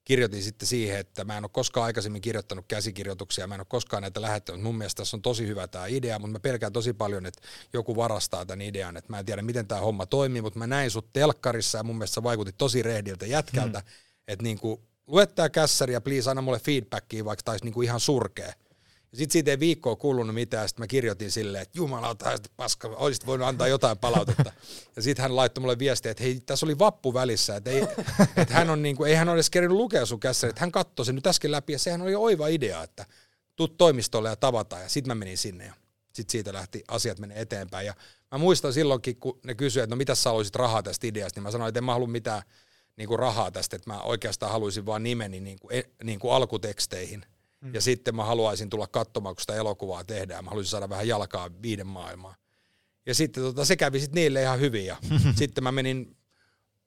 kirjoitin 0.03 0.43
sitten 0.43 0.67
siihen, 0.67 0.99
että 0.99 1.23
mä 1.23 1.37
en 1.37 1.43
ole 1.43 1.49
koskaan 1.53 1.85
aikaisemmin 1.85 2.21
kirjoittanut 2.21 2.65
käsikirjoituksia, 2.67 3.47
mä 3.47 3.55
en 3.55 3.61
ole 3.61 3.67
koskaan 3.69 4.01
näitä 4.01 4.21
lähettänyt. 4.21 4.61
Mun 4.61 4.77
mielestä 4.77 4.97
tässä 4.97 5.17
on 5.17 5.21
tosi 5.21 5.47
hyvä 5.47 5.67
tämä 5.67 5.87
idea, 5.87 6.19
mutta 6.19 6.31
mä 6.31 6.39
pelkään 6.39 6.73
tosi 6.73 6.93
paljon, 6.93 7.25
että 7.25 7.41
joku 7.73 7.95
varastaa 7.95 8.45
tämän 8.45 8.61
idean. 8.61 8.97
Että 8.97 9.13
mä 9.13 9.19
en 9.19 9.25
tiedä, 9.25 9.41
miten 9.41 9.67
tämä 9.67 9.81
homma 9.81 10.05
toimii, 10.05 10.41
mutta 10.41 10.59
mä 10.59 10.67
näin 10.67 10.91
sut 10.91 11.13
telkkarissa 11.13 11.77
ja 11.77 11.83
mun 11.83 11.95
mielestä 11.95 12.15
sä 12.15 12.23
vaikutit 12.23 12.57
tosi 12.57 12.83
rehdiltä 12.83 13.25
jätkältä. 13.25 13.79
Hmm. 13.79 13.89
Että 14.27 14.43
niin 14.43 14.59
kuin, 14.59 14.88
lue 15.09 15.25
tää 15.25 15.49
kässäri 15.49 15.93
ja 15.93 16.01
please 16.01 16.29
anna 16.29 16.41
mulle 16.41 16.59
feedbackia, 16.59 17.25
vaikka 17.25 17.43
taisi 17.43 17.65
niinku 17.65 17.81
ihan 17.81 17.99
surkea. 17.99 18.53
Ja 19.11 19.17
sitten 19.17 19.31
siitä 19.33 19.51
ei 19.51 19.59
viikkoa 19.59 19.95
kuulunut 19.95 20.35
mitään, 20.35 20.69
sitten 20.69 20.83
mä 20.83 20.87
kirjoitin 20.87 21.31
silleen, 21.31 21.61
että 21.61 21.77
jumalauta, 21.77 22.37
paska, 22.57 22.87
olisit 22.87 23.25
voinut 23.25 23.47
antaa 23.47 23.67
jotain 23.67 23.97
palautetta. 23.97 24.51
Ja 24.95 25.01
sitten 25.01 25.23
hän 25.23 25.35
laittoi 25.35 25.61
mulle 25.61 25.79
viestiä, 25.79 26.11
että 26.11 26.23
hei, 26.23 26.39
tässä 26.39 26.65
oli 26.65 26.79
vappu 26.79 27.13
välissä, 27.13 27.55
että, 27.55 27.69
ei, 27.69 27.81
että 28.37 28.53
hän 28.53 28.69
on 28.69 28.81
niinku, 28.81 29.03
ei 29.03 29.15
hän 29.15 29.29
ole 29.29 29.35
edes 29.35 29.49
kerinyt 29.49 29.77
lukea 29.77 30.05
sun 30.05 30.19
kässäri, 30.19 30.49
että 30.49 30.59
hän 30.59 30.71
katsoi 30.71 31.05
sen 31.05 31.15
nyt 31.15 31.27
äsken 31.27 31.51
läpi, 31.51 31.73
ja 31.73 31.79
sehän 31.79 32.01
oli 32.01 32.15
oiva 32.15 32.47
idea, 32.47 32.83
että 32.83 33.05
tuu 33.55 33.67
toimistolle 33.67 34.29
ja 34.29 34.35
tavataan, 34.35 34.81
ja 34.81 34.89
sitten 34.89 35.09
mä 35.09 35.15
menin 35.15 35.37
sinne, 35.37 35.65
ja 35.65 35.73
sitten 36.13 36.31
siitä 36.31 36.53
lähti 36.53 36.83
asiat 36.87 37.19
menee 37.19 37.41
eteenpäin. 37.41 37.85
Ja 37.85 37.93
mä 38.31 38.37
muistan 38.37 38.73
silloinkin, 38.73 39.15
kun 39.15 39.39
ne 39.43 39.55
kysyivät, 39.55 39.83
että 39.83 39.95
no 39.95 39.97
mitä 39.97 40.15
sä 40.15 40.29
haluaisit 40.29 40.55
rahaa 40.55 40.83
tästä 40.83 41.07
ideasta, 41.07 41.39
niin 41.39 41.43
mä 41.43 41.51
sanoin, 41.51 41.69
että 41.69 41.79
en 41.79 41.83
mä 41.83 41.93
halua 41.93 42.07
mitään 42.07 42.41
niin 42.99 43.07
kuin 43.07 43.19
rahaa 43.19 43.51
tästä, 43.51 43.75
että 43.75 43.89
mä 43.89 44.01
oikeastaan 44.01 44.51
haluaisin 44.51 44.85
vaan 44.85 45.03
nimeni 45.03 45.39
niin 45.39 45.59
kuin, 45.59 45.75
e, 45.75 45.83
niin 46.03 46.19
kuin 46.19 46.33
alkuteksteihin. 46.33 47.25
Mm. 47.61 47.73
Ja 47.73 47.81
sitten 47.81 48.15
mä 48.15 48.23
haluaisin 48.23 48.69
tulla 48.69 48.87
katsomaan, 48.87 49.35
kun 49.35 49.41
sitä 49.41 49.55
elokuvaa 49.55 50.03
tehdään. 50.03 50.43
Mä 50.43 50.49
haluaisin 50.49 50.71
saada 50.71 50.89
vähän 50.89 51.07
jalkaa 51.07 51.49
viiden 51.61 51.87
maailmaan. 51.87 52.35
Ja 53.05 53.15
sitten 53.15 53.43
tota, 53.43 53.65
se 53.65 53.75
kävi 53.75 53.99
sitten 53.99 54.15
niille 54.15 54.41
ihan 54.41 54.59
hyvin. 54.59 54.85
Ja 54.85 54.97
sitten 55.39 55.63
mä 55.63 55.71
menin, 55.71 56.17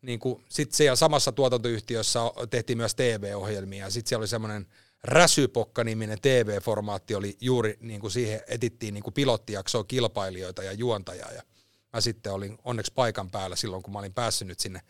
niin 0.03 0.19
kuin, 0.19 0.45
sitten 0.49 0.77
siellä 0.77 0.97
samassa 0.97 1.33
tuotantoyhtiössä 1.33 2.21
tehtiin 2.51 2.77
myös 2.79 2.95
TV-ohjelmia. 2.95 3.85
Ja 3.85 3.91
sitten 3.91 4.09
siellä 4.09 4.23
oli 4.23 4.29
semmoinen 4.29 4.67
Räsypokka-niminen 5.05 6.19
TV-formaatti 6.23 7.15
oli 7.15 7.37
juuri 7.41 7.77
niin 7.81 8.01
kuin 8.01 8.11
siihen 8.11 8.41
etittiin 8.47 8.95
niin 8.95 9.05
kuin 9.05 9.15
pilottijaksoa 9.15 9.85
kilpailijoita 9.85 10.63
ja 10.63 10.73
juontajaa. 10.73 11.33
Ja 11.33 11.43
mä 11.93 12.01
sitten 12.01 12.33
olin 12.33 12.59
onneksi 12.65 12.93
paikan 12.95 13.31
päällä 13.31 13.57
silloin, 13.57 13.83
kun 13.83 13.93
mä 13.93 13.99
olin 13.99 14.15
päässyt 14.15 14.49
nyt 14.49 14.61
sinne 14.61 14.81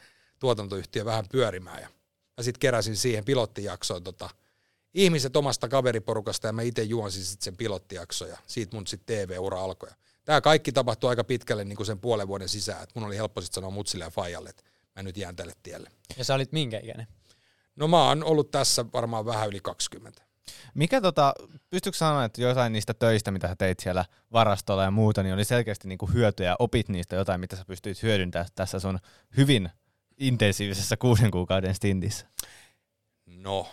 tuotantoyhtiö 0.43 1.05
vähän 1.05 1.25
pyörimään. 1.33 1.83
Ja 1.83 1.89
mä 2.37 2.43
sitten 2.43 2.61
keräsin 2.61 2.97
siihen 2.97 3.25
pilottijaksoon 3.25 4.03
tota 4.03 4.31
ihmiset 4.95 5.37
omasta 5.37 5.69
kaveriporukasta 5.69 6.47
ja 6.47 6.53
mä 6.53 6.63
itse 6.63 6.83
juonsin 6.83 7.25
sitten 7.25 7.45
sen 7.45 7.57
pilottijakso 7.57 8.27
ja 8.27 8.39
siitä 8.47 8.77
mun 8.77 8.87
sitten 8.87 9.27
TV-ura 9.27 9.61
alkoi. 9.61 9.89
Tämä 10.25 10.41
kaikki 10.41 10.73
tapahtui 10.73 11.11
aika 11.11 11.25
pitkälle 11.25 11.65
niin 11.65 11.77
kuin 11.77 11.87
sen 11.87 11.99
puolen 11.99 12.29
vuoden 12.29 12.49
sisään. 12.49 12.83
Et 12.83 12.91
mun 12.95 13.05
oli 13.05 13.17
helppo 13.17 13.41
sitten 13.41 13.55
sanoa 13.55 13.71
mutsille 13.71 14.05
ja 14.05 14.11
faijalle, 14.11 14.51
että 14.51 14.63
mä 14.97 15.03
nyt 15.03 15.17
jään 15.17 15.37
tälle 15.37 15.53
tielle. 15.63 15.91
Ja 16.17 16.25
sä 16.25 16.35
olit 16.35 16.53
minkä 16.53 16.79
ikäinen? 16.79 17.07
No 17.77 17.89
mä 17.89 18.09
oon 18.09 18.25
ollut 18.25 18.51
tässä 18.51 18.85
varmaan 18.93 19.25
vähän 19.25 19.49
yli 19.49 19.61
20. 19.61 20.23
Mikä 20.75 21.01
tota, 21.01 21.35
pystytkö 21.71 21.99
sanoa, 21.99 22.25
että 22.25 22.43
jotain 22.43 22.73
niistä 22.73 22.95
töistä, 22.95 23.31
mitä 23.31 23.49
sä 23.49 23.57
teit 23.57 23.81
siellä 23.81 24.05
varastolla 24.33 24.85
ja 24.85 24.91
muuta, 24.91 25.23
niin 25.23 25.35
oli 25.35 25.45
selkeästi 25.45 25.89
niinku 25.89 26.07
hyötyä 26.07 26.47
ja 26.47 26.57
opit 26.59 26.89
niistä 26.89 27.17
jotain, 27.17 27.41
mitä 27.41 27.57
sä 27.57 27.65
pystyit 27.65 28.03
hyödyntämään 28.03 28.49
tässä 28.55 28.81
sun 28.81 28.99
hyvin 29.37 29.71
intensiivisessä 30.19 30.97
kuuden 30.97 31.31
kuukauden 31.31 31.75
stintissä? 31.75 32.27
No, 33.27 33.69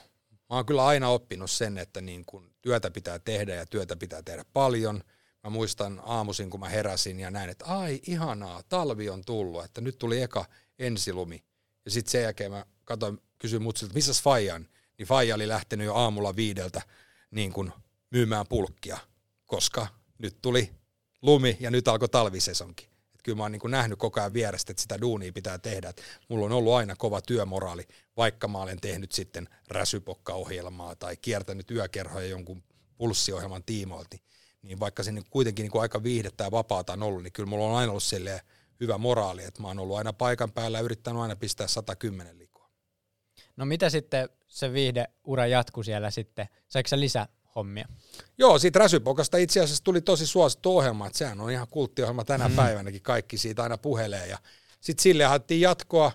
mä 0.50 0.56
oon 0.56 0.66
kyllä 0.66 0.86
aina 0.86 1.10
oppinut 1.10 1.52
sen, 1.52 1.78
että 1.78 2.02
niin 2.02 2.26
kun 2.26 2.54
työtä 2.62 2.92
pitää 2.92 3.20
tehdä 3.20 3.56
ja 3.56 3.66
työtä 3.66 3.96
pitää 3.96 4.24
tehdä 4.24 4.46
paljon. 4.54 5.04
Mä 5.44 5.50
muistan 5.50 6.02
aamuisin, 6.06 6.50
kun 6.50 6.60
mä 6.60 6.70
heräsin 6.70 7.20
ja 7.20 7.32
näin, 7.32 7.50
että 7.50 7.66
ai 7.66 8.00
ihanaa, 8.08 8.64
talvi 8.70 9.10
on 9.10 9.26
tullut, 9.26 9.66
että 9.66 9.82
nyt 9.82 9.98
tuli 9.98 10.22
eka 10.22 10.46
ensilumi. 10.80 11.44
Ja 11.86 11.92
sitten 11.92 12.12
sen 12.12 12.22
jälkeen 12.22 12.52
mä 12.52 12.66
katsoin, 12.86 13.22
kysyin 13.38 13.62
mutsilta, 13.62 13.94
missä 13.94 14.24
Fajan? 14.24 14.68
Niin 14.98 15.08
Faija 15.08 15.36
oli 15.36 15.48
lähtenyt 15.48 15.86
jo 15.86 15.96
aamulla 15.96 16.36
viideltä 16.36 16.82
niin 17.32 17.54
kun 17.54 17.72
myymään 18.12 18.46
pulkkia, 18.50 18.98
koska 19.46 19.88
nyt 20.18 20.38
tuli 20.42 20.72
lumi 21.22 21.58
ja 21.60 21.72
nyt 21.72 21.88
alkoi 21.88 22.10
talvisesonki. 22.10 22.89
Kyllä 23.30 23.38
mä 23.38 23.44
oon 23.44 23.52
niin 23.52 23.60
kuin 23.60 23.72
nähnyt 23.72 24.00
koko 24.00 24.20
ajan 24.20 24.34
vierestä, 24.34 24.72
että 24.72 24.82
sitä 24.82 25.02
duunia 25.02 25.34
pitää 25.34 25.58
tehdä. 25.58 25.90
Et 25.90 26.02
mulla 26.30 26.46
on 26.46 26.52
ollut 26.52 26.74
aina 26.74 26.96
kova 26.96 27.22
työmoraali, 27.22 27.88
vaikka 28.18 28.48
mä 28.48 28.62
olen 28.62 28.82
tehnyt 28.82 29.12
sitten 29.12 29.50
räsypokka-ohjelmaa 29.68 30.96
tai 30.96 31.18
kiertänyt 31.18 31.72
yökerhoja 31.72 32.28
jonkun 32.28 32.64
pulssiohjelman 32.98 33.64
tiimoilti. 33.64 34.22
Niin 34.62 34.80
vaikka 34.80 35.04
se 35.04 35.12
niin 35.12 35.24
kuitenkin 35.30 35.64
niin 35.64 35.72
kuin 35.72 35.82
aika 35.82 36.04
viihdettä 36.04 36.44
ja 36.44 36.52
vapaata 36.52 36.94
on 36.94 37.04
ollut, 37.04 37.24
niin 37.24 37.34
kyllä 37.34 37.50
mulla 37.50 37.66
on 37.66 37.76
aina 37.76 37.92
ollut 37.92 38.04
silleen 38.04 38.40
hyvä 38.80 38.98
moraali, 38.98 39.44
että 39.44 39.62
mä 39.62 39.68
oon 39.68 39.80
ollut 39.80 39.98
aina 39.98 40.14
paikan 40.14 40.52
päällä 40.52 40.78
ja 40.78 40.84
yrittänyt 40.84 41.22
aina 41.22 41.36
pistää 41.36 41.68
110 41.68 42.38
likoa. 42.38 42.70
No 43.58 43.66
mitä 43.66 43.90
sitten 43.90 44.30
se 44.48 44.74
viihdeura 44.74 45.48
jatkui 45.48 45.86
siellä 45.86 46.12
sitten? 46.12 46.50
Saiko 46.68 46.88
sä 46.88 47.00
lisää 47.00 47.28
hommia? 47.56 47.88
Joo, 48.38 48.60
siitä 48.60 48.80
Räsypokasta 48.80 49.38
itse 49.38 49.60
asiassa 49.60 49.84
tuli 49.84 50.02
tosi 50.02 50.28
suosittu 50.28 50.78
ohjelma, 50.78 51.08
että 51.08 51.18
sehän 51.18 51.42
on 51.42 51.52
ihan 51.52 51.68
kulttiohjelma 51.70 52.26
tänä 52.26 52.48
mm. 52.48 52.56
päivänäkin, 52.56 53.02
kaikki 53.02 53.38
siitä 53.38 53.64
aina 53.64 53.78
puhelee. 53.78 54.28
Ja 54.28 54.38
sitten 54.82 55.04
sille 55.04 55.24
haettiin 55.24 55.62
jatkoa, 55.62 56.12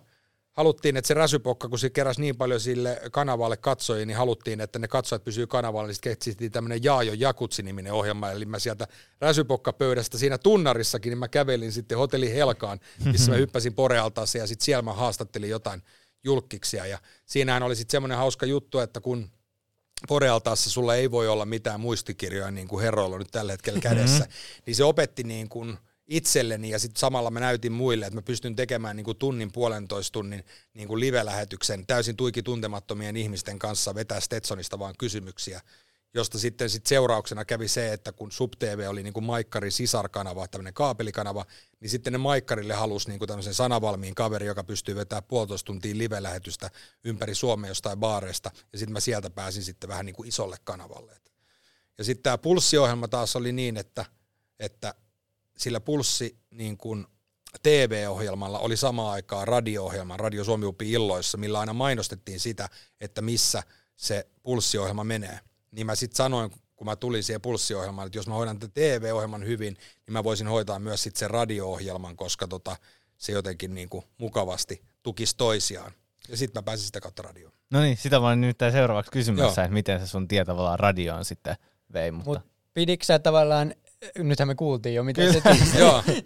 haluttiin, 0.52 0.96
että 0.96 1.08
se 1.08 1.14
Räsypokka, 1.14 1.68
kun 1.68 1.78
se 1.78 1.90
keräsi 1.90 2.20
niin 2.20 2.36
paljon 2.36 2.60
sille 2.60 3.00
kanavalle 3.12 3.56
katsojia, 3.56 4.06
niin 4.06 4.16
haluttiin, 4.16 4.60
että 4.60 4.78
ne 4.78 4.88
katsojat 4.88 5.24
pysyy 5.24 5.46
kanavalla, 5.46 5.86
niin 5.86 5.94
sitten 5.94 6.10
keksittiin 6.10 6.52
tämmöinen 6.52 6.84
Jaajo 6.84 7.12
Jakutsi-niminen 7.16 7.92
ohjelma, 7.92 8.30
eli 8.30 8.44
mä 8.44 8.58
sieltä 8.58 8.88
Räsypokka-pöydästä 9.20 10.18
siinä 10.18 10.38
tunnarissakin, 10.38 11.10
niin 11.10 11.18
mä 11.18 11.28
kävelin 11.28 11.72
sitten 11.72 11.98
hotelli 11.98 12.34
Helkaan, 12.34 12.80
missä 13.04 13.30
mä 13.30 13.36
hyppäsin 13.44 13.74
porealtaaseen 13.74 14.40
ja 14.40 14.46
sitten 14.46 14.64
siellä 14.64 14.82
mä 14.82 14.92
haastattelin 14.92 15.50
jotain 15.50 15.82
julkkiksia, 16.24 16.86
ja 16.86 16.98
siinähän 17.26 17.62
oli 17.62 17.76
sitten 17.76 17.92
semmoinen 17.92 18.18
hauska 18.18 18.46
juttu, 18.46 18.78
että 18.78 19.00
kun 19.00 19.30
Porealtaassa 20.08 20.70
sulla 20.70 20.94
ei 20.94 21.10
voi 21.10 21.28
olla 21.28 21.44
mitään 21.46 21.80
muistikirjoja 21.80 22.50
niin 22.50 22.68
kuin 22.68 22.82
herroilla 22.82 23.18
nyt 23.18 23.30
tällä 23.30 23.52
hetkellä 23.52 23.80
kädessä, 23.80 24.24
mm-hmm. 24.24 24.62
niin 24.66 24.76
se 24.76 24.84
opetti 24.84 25.22
niin 25.22 25.48
kuin 25.48 25.78
itselleni 26.06 26.70
ja 26.70 26.78
sitten 26.78 27.00
samalla 27.00 27.30
mä 27.30 27.40
näytin 27.40 27.72
muille, 27.72 28.06
että 28.06 28.16
mä 28.16 28.22
pystyn 28.22 28.56
tekemään 28.56 28.96
niin 28.96 29.04
kuin 29.04 29.18
tunnin, 29.18 29.52
puolentoista 29.52 30.12
tunnin 30.12 30.44
niin 30.74 30.88
kuin 30.88 31.00
live-lähetyksen 31.00 31.86
täysin 31.86 32.16
tuiki 32.16 32.42
tuntemattomien 32.42 33.16
ihmisten 33.16 33.58
kanssa, 33.58 33.94
vetää 33.94 34.20
Stetsonista 34.20 34.78
vaan 34.78 34.94
kysymyksiä 34.98 35.60
josta 36.14 36.38
sitten 36.38 36.70
sit 36.70 36.86
seurauksena 36.86 37.44
kävi 37.44 37.68
se, 37.68 37.92
että 37.92 38.12
kun 38.12 38.32
SubTV 38.32 38.86
oli 38.88 39.02
niin 39.02 39.12
kuin 39.12 39.24
Maikkarin 39.24 39.72
sisarkanava, 39.72 40.48
tämmöinen 40.48 40.74
kaapelikanava, 40.74 41.46
niin 41.80 41.90
sitten 41.90 42.12
ne 42.12 42.18
Maikkarille 42.18 42.74
halusi 42.74 43.08
niin 43.08 43.18
kuin 43.18 43.28
tämmöisen 43.28 43.54
sanavalmiin 43.54 44.14
kaveri, 44.14 44.46
joka 44.46 44.64
pystyy 44.64 44.96
vetämään 44.96 45.24
puolitoista 45.24 45.66
tuntia 45.66 45.98
live-lähetystä 45.98 46.70
ympäri 47.04 47.34
Suomea 47.34 47.70
jostain 47.70 47.98
baareista, 47.98 48.50
ja 48.72 48.78
sitten 48.78 48.92
mä 48.92 49.00
sieltä 49.00 49.30
pääsin 49.30 49.62
sitten 49.62 49.88
vähän 49.88 50.06
niin 50.06 50.16
kuin 50.16 50.28
isolle 50.28 50.56
kanavalle. 50.64 51.16
Ja 51.98 52.04
sitten 52.04 52.22
tämä 52.22 52.38
pulssiohjelma 52.38 53.08
taas 53.08 53.36
oli 53.36 53.52
niin, 53.52 53.76
että, 53.76 54.04
että 54.58 54.94
sillä 55.56 55.80
pulssi 55.80 56.38
niin 56.50 56.76
kuin 56.76 57.06
TV-ohjelmalla 57.62 58.58
oli 58.58 58.76
samaan 58.76 59.12
aikaan 59.12 59.48
radio-ohjelma, 59.48 60.16
Radio 60.16 60.44
Suomi 60.44 60.66
illoissa, 60.82 61.38
millä 61.38 61.60
aina 61.60 61.72
mainostettiin 61.72 62.40
sitä, 62.40 62.68
että 63.00 63.22
missä 63.22 63.62
se 63.96 64.26
pulssiohjelma 64.42 65.04
menee 65.04 65.40
niin 65.74 65.86
mä 65.86 65.94
sitten 65.94 66.16
sanoin, 66.16 66.50
kun 66.76 66.86
mä 66.86 66.96
tulin 66.96 67.22
siihen 67.22 67.40
pulssiohjelmaan, 67.40 68.06
että 68.06 68.18
jos 68.18 68.26
mä 68.26 68.34
hoidan 68.34 68.58
TV-ohjelman 68.58 69.46
hyvin, 69.46 69.76
niin 70.06 70.12
mä 70.12 70.24
voisin 70.24 70.46
hoitaa 70.46 70.78
myös 70.78 71.02
sitten 71.02 71.18
sen 71.18 71.30
radio-ohjelman, 71.30 72.16
koska 72.16 72.48
tota, 72.48 72.76
se 73.16 73.32
jotenkin 73.32 73.74
niin 73.74 73.88
kuin 73.88 74.04
mukavasti 74.18 74.82
tukisi 75.02 75.36
toisiaan. 75.36 75.92
Ja 76.28 76.36
sitten 76.36 76.60
mä 76.60 76.64
pääsin 76.64 76.86
sitä 76.86 77.00
kautta 77.00 77.22
radioon. 77.22 77.52
No 77.70 77.80
niin, 77.80 77.96
sitä 77.96 78.20
mä 78.20 78.28
olin 78.28 78.40
nyt 78.40 78.58
seuraavaksi 78.72 79.10
kysymässä, 79.12 79.60
Joo. 79.60 79.64
että 79.64 79.74
miten 79.74 80.00
se 80.00 80.06
sun 80.06 80.28
tie 80.28 80.44
tavallaan 80.44 80.78
radioon 80.78 81.24
sitten 81.24 81.56
vei. 81.92 82.10
Mutta... 82.10 82.30
Mut 82.30 82.38
pidikö 82.74 83.04
sä 83.04 83.18
tavallaan, 83.18 83.74
nythän 84.18 84.48
me 84.48 84.54
kuultiin 84.54 84.94
jo, 84.94 85.04
miten 85.04 85.32
se 85.32 85.42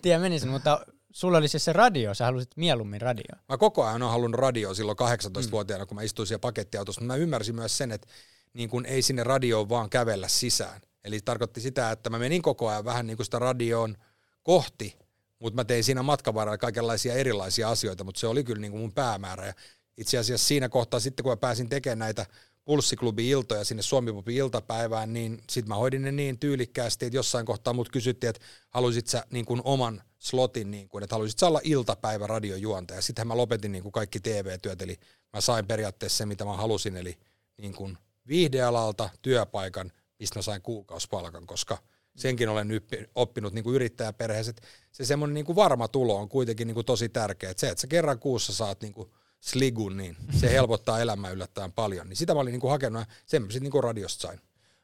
tie 0.02 0.18
menisi, 0.28 0.46
mutta 0.46 0.80
sulla 1.12 1.38
oli 1.38 1.48
siis 1.48 1.64
se 1.64 1.72
radio, 1.72 2.14
sä 2.14 2.24
halusit 2.24 2.50
mieluummin 2.56 3.00
radio. 3.00 3.36
Mä 3.48 3.56
koko 3.56 3.84
ajan 3.84 4.02
olen 4.02 4.12
halunnut 4.12 4.40
radio 4.40 4.74
silloin 4.74 4.98
18-vuotiaana, 4.98 5.84
mm. 5.84 5.88
kun 5.88 5.94
mä 5.94 6.02
istuin 6.02 6.26
siellä 6.26 6.40
pakettiautossa, 6.40 7.00
mutta 7.00 7.14
mä 7.14 7.16
ymmärsin 7.16 7.54
myös 7.54 7.78
sen, 7.78 7.92
että 7.92 8.08
niin 8.52 8.68
kuin 8.68 8.86
ei 8.86 9.02
sinne 9.02 9.24
radioon 9.24 9.68
vaan 9.68 9.90
kävellä 9.90 10.28
sisään. 10.28 10.80
Eli 11.04 11.20
tarkoitti 11.20 11.60
sitä, 11.60 11.90
että 11.90 12.10
mä 12.10 12.18
menin 12.18 12.42
koko 12.42 12.68
ajan 12.68 12.84
vähän 12.84 13.06
niin 13.06 13.16
kuin 13.16 13.24
sitä 13.24 13.38
radioon 13.38 13.96
kohti, 14.42 14.98
mutta 15.38 15.54
mä 15.54 15.64
tein 15.64 15.84
siinä 15.84 16.02
matkan 16.02 16.34
varrella 16.34 16.58
kaikenlaisia 16.58 17.14
erilaisia 17.14 17.70
asioita, 17.70 18.04
mutta 18.04 18.20
se 18.20 18.26
oli 18.26 18.44
kyllä 18.44 18.60
niin 18.60 18.70
kuin 18.70 18.80
mun 18.80 18.92
päämäärä. 18.92 19.46
Ja 19.46 19.52
itse 19.96 20.18
asiassa 20.18 20.46
siinä 20.46 20.68
kohtaa 20.68 21.00
sitten, 21.00 21.22
kun 21.22 21.32
mä 21.32 21.36
pääsin 21.36 21.68
tekemään 21.68 21.98
näitä 21.98 22.26
pulssiklubi-iltoja 22.64 23.64
sinne 23.64 23.82
Suomi 23.82 24.10
iltapäivään, 24.28 25.12
niin 25.12 25.42
sitten 25.50 25.68
mä 25.68 25.74
hoidin 25.74 26.02
ne 26.02 26.12
niin 26.12 26.38
tyylikkäästi, 26.38 27.06
että 27.06 27.16
jossain 27.16 27.46
kohtaa 27.46 27.72
mut 27.72 27.88
kysyttiin, 27.88 28.28
että 28.30 28.46
haluaisit 28.70 29.06
sä 29.06 29.24
niin 29.30 29.44
kuin 29.44 29.60
oman 29.64 30.02
slotin, 30.18 30.70
niin 30.70 30.88
kuin, 30.88 31.04
että 31.04 31.14
haluaisit 31.14 31.38
sä 31.38 31.46
olla 31.46 31.60
iltapäivä 31.64 32.26
radiojuontaja. 32.26 33.02
Sittenhän 33.02 33.28
mä 33.28 33.36
lopetin 33.36 33.72
niin 33.72 33.82
kuin 33.82 33.92
kaikki 33.92 34.20
TV-työt, 34.20 34.82
eli 34.82 34.98
mä 35.32 35.40
sain 35.40 35.66
periaatteessa 35.66 36.16
se, 36.16 36.26
mitä 36.26 36.44
mä 36.44 36.56
halusin, 36.56 36.96
eli 36.96 37.18
niin 37.58 37.74
kuin 37.74 37.98
viihdealalta 38.28 39.10
työpaikan, 39.22 39.92
mistä 40.18 40.38
mä 40.38 40.42
sain 40.42 40.62
kuukausipalkan, 40.62 41.46
koska 41.46 41.78
senkin 42.16 42.48
olen 42.48 42.68
oppinut 43.14 43.52
niin 43.52 43.64
kuin 43.64 43.74
yrittäjäperheessä, 43.74 44.50
että 44.50 44.62
se 44.92 45.04
semmoinen 45.04 45.34
niin 45.34 45.46
kuin 45.46 45.56
varma 45.56 45.88
tulo 45.88 46.16
on 46.16 46.28
kuitenkin 46.28 46.66
niin 46.66 46.74
kuin 46.74 46.86
tosi 46.86 47.08
tärkeä. 47.08 47.50
Että 47.50 47.60
se, 47.60 47.68
että 47.68 47.80
sä 47.80 47.86
kerran 47.86 48.18
kuussa 48.18 48.52
saat 48.52 48.80
niin 48.80 48.92
kuin 48.92 49.10
sligun, 49.40 49.96
niin 49.96 50.16
se 50.38 50.50
helpottaa 50.56 51.00
elämää 51.00 51.30
yllättäen 51.30 51.72
paljon. 51.72 52.08
Niin 52.08 52.16
sitä 52.16 52.34
mä 52.34 52.40
olin 52.40 52.52
niin 52.52 52.60
kuin 52.60 52.70
hakenut 52.70 53.00
ja 53.00 53.06
sen 53.26 53.42
mä 53.42 53.46
sitten 53.46 53.62
niin 53.62 53.72
kuin 53.72 53.84
radiosta 53.84 54.22
sain. 54.22 54.40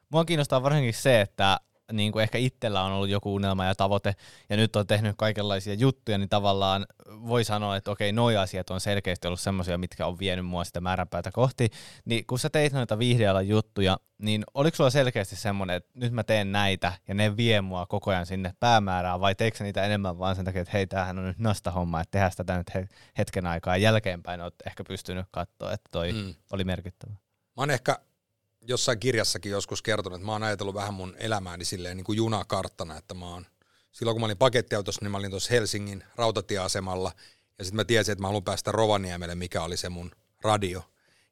Mua 0.09 0.25
kiinnostaa 0.25 0.63
varsinkin 0.63 0.93
se, 0.93 1.21
että 1.21 1.59
niin 1.91 2.11
kuin 2.11 2.23
ehkä 2.23 2.37
itsellä 2.37 2.83
on 2.83 2.91
ollut 2.91 3.09
joku 3.09 3.35
unelma 3.35 3.65
ja 3.65 3.75
tavoite, 3.75 4.15
ja 4.49 4.57
nyt 4.57 4.75
on 4.75 4.87
tehnyt 4.87 5.15
kaikenlaisia 5.17 5.73
juttuja, 5.73 6.17
niin 6.17 6.29
tavallaan 6.29 6.85
voi 7.09 7.43
sanoa, 7.43 7.75
että 7.75 7.91
okei, 7.91 8.11
noi 8.11 8.37
asiat 8.37 8.69
on 8.69 8.79
selkeästi 8.81 9.27
ollut 9.27 9.39
semmoisia, 9.39 9.77
mitkä 9.77 10.07
on 10.07 10.19
vienyt 10.19 10.45
mua 10.45 10.63
sitä 10.63 10.81
määränpäätä 10.81 11.31
kohti. 11.31 11.69
Niin 12.05 12.25
kun 12.25 12.39
sä 12.39 12.49
teit 12.49 12.73
noita 12.73 12.99
viihdealan 12.99 13.47
juttuja, 13.47 13.97
niin 14.17 14.43
oliko 14.53 14.75
sulla 14.75 14.89
selkeästi 14.89 15.35
semmoinen, 15.35 15.75
että 15.75 15.91
nyt 15.93 16.13
mä 16.13 16.23
teen 16.23 16.51
näitä, 16.51 16.93
ja 17.07 17.13
ne 17.13 17.37
vie 17.37 17.61
mua 17.61 17.85
koko 17.85 18.11
ajan 18.11 18.25
sinne 18.25 18.53
päämäärään, 18.59 19.19
vai 19.19 19.35
teikö 19.35 19.63
niitä 19.63 19.83
enemmän 19.83 20.19
vaan 20.19 20.35
sen 20.35 20.45
takia, 20.45 20.61
että 20.61 20.71
hei, 20.77 20.87
tämähän 20.87 21.19
on 21.19 21.25
nyt 21.25 21.39
nasta 21.39 21.71
homma, 21.71 22.01
että 22.01 22.11
tehdään 22.11 22.31
sitä 22.31 22.57
nyt 22.57 22.89
hetken 23.17 23.45
aikaa, 23.45 23.77
ja 23.77 23.83
jälkeenpäin 23.83 24.41
oot 24.41 24.55
ehkä 24.65 24.83
pystynyt 24.83 25.25
katsoa, 25.31 25.71
että 25.71 25.89
toi 25.91 26.13
mm. 26.13 26.35
oli 26.51 26.63
merkittävä. 26.63 27.11
Mä 27.11 27.61
oon 27.61 27.71
ehkä 27.71 27.99
jossain 28.67 28.99
kirjassakin 28.99 29.51
joskus 29.51 29.81
kertonut, 29.81 30.17
että 30.17 30.25
mä 30.25 30.31
oon 30.31 30.43
ajatellut 30.43 30.75
vähän 30.75 30.93
mun 30.93 31.15
elämääni 31.17 31.65
silleen 31.65 31.97
niin 31.97 32.05
kuin 32.05 32.17
junakarttana, 32.17 32.97
että 32.97 33.13
mä 33.13 33.29
oon, 33.29 33.45
silloin 33.91 34.15
kun 34.15 34.21
mä 34.21 34.25
olin 34.25 34.37
pakettiautossa, 34.37 34.99
niin 35.01 35.11
mä 35.11 35.17
olin 35.17 35.31
tuossa 35.31 35.53
Helsingin 35.53 36.03
rautatieasemalla, 36.15 37.11
ja 37.59 37.65
sitten 37.65 37.75
mä 37.75 37.85
tiesin, 37.85 38.11
että 38.11 38.21
mä 38.21 38.27
haluan 38.27 38.43
päästä 38.43 38.71
Rovaniemelle, 38.71 39.35
mikä 39.35 39.63
oli 39.63 39.77
se 39.77 39.89
mun 39.89 40.11
radio. 40.41 40.83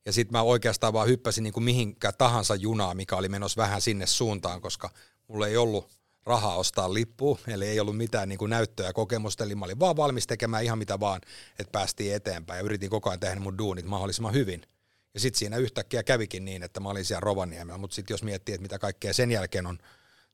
Ja 0.05 0.13
sitten 0.13 0.37
mä 0.37 0.41
oikeastaan 0.41 0.93
vaan 0.93 1.07
hyppäsin 1.07 1.43
niin 1.43 1.53
kuin 1.53 1.63
mihinkä 1.63 2.11
tahansa 2.11 2.55
junaa, 2.55 2.93
mikä 2.93 3.15
oli 3.15 3.29
menossa 3.29 3.61
vähän 3.61 3.81
sinne 3.81 4.05
suuntaan, 4.05 4.61
koska 4.61 4.89
mulla 5.27 5.47
ei 5.47 5.57
ollut 5.57 5.89
rahaa 6.25 6.55
ostaa 6.55 6.93
lippu, 6.93 7.39
eli 7.47 7.65
ei 7.67 7.79
ollut 7.79 7.97
mitään 7.97 8.29
niin 8.29 8.39
kuin 8.39 8.49
näyttöä 8.49 8.85
ja 8.85 8.93
kokemusta, 8.93 9.43
eli 9.43 9.55
mä 9.55 9.65
olin 9.65 9.79
vaan 9.79 9.95
valmis 9.95 10.27
tekemään 10.27 10.63
ihan 10.63 10.77
mitä 10.77 10.99
vaan, 10.99 11.21
että 11.59 11.71
päästiin 11.71 12.15
eteenpäin 12.15 12.57
ja 12.57 12.63
yritin 12.63 12.89
koko 12.89 13.09
ajan 13.09 13.19
tehdä 13.19 13.39
mun 13.39 13.57
duunit 13.57 13.85
mahdollisimman 13.85 14.33
hyvin. 14.33 14.65
Ja 15.13 15.19
sitten 15.19 15.39
siinä 15.39 15.57
yhtäkkiä 15.57 16.03
kävikin 16.03 16.45
niin, 16.45 16.63
että 16.63 16.79
mä 16.79 16.89
olin 16.89 17.05
siellä 17.05 17.19
Rovaniemellä, 17.19 17.77
mutta 17.77 17.95
sitten 17.95 18.13
jos 18.13 18.23
miettii, 18.23 18.55
että 18.55 18.61
mitä 18.61 18.79
kaikkea 18.79 19.13
sen 19.13 19.31
jälkeen 19.31 19.65
on 19.65 19.77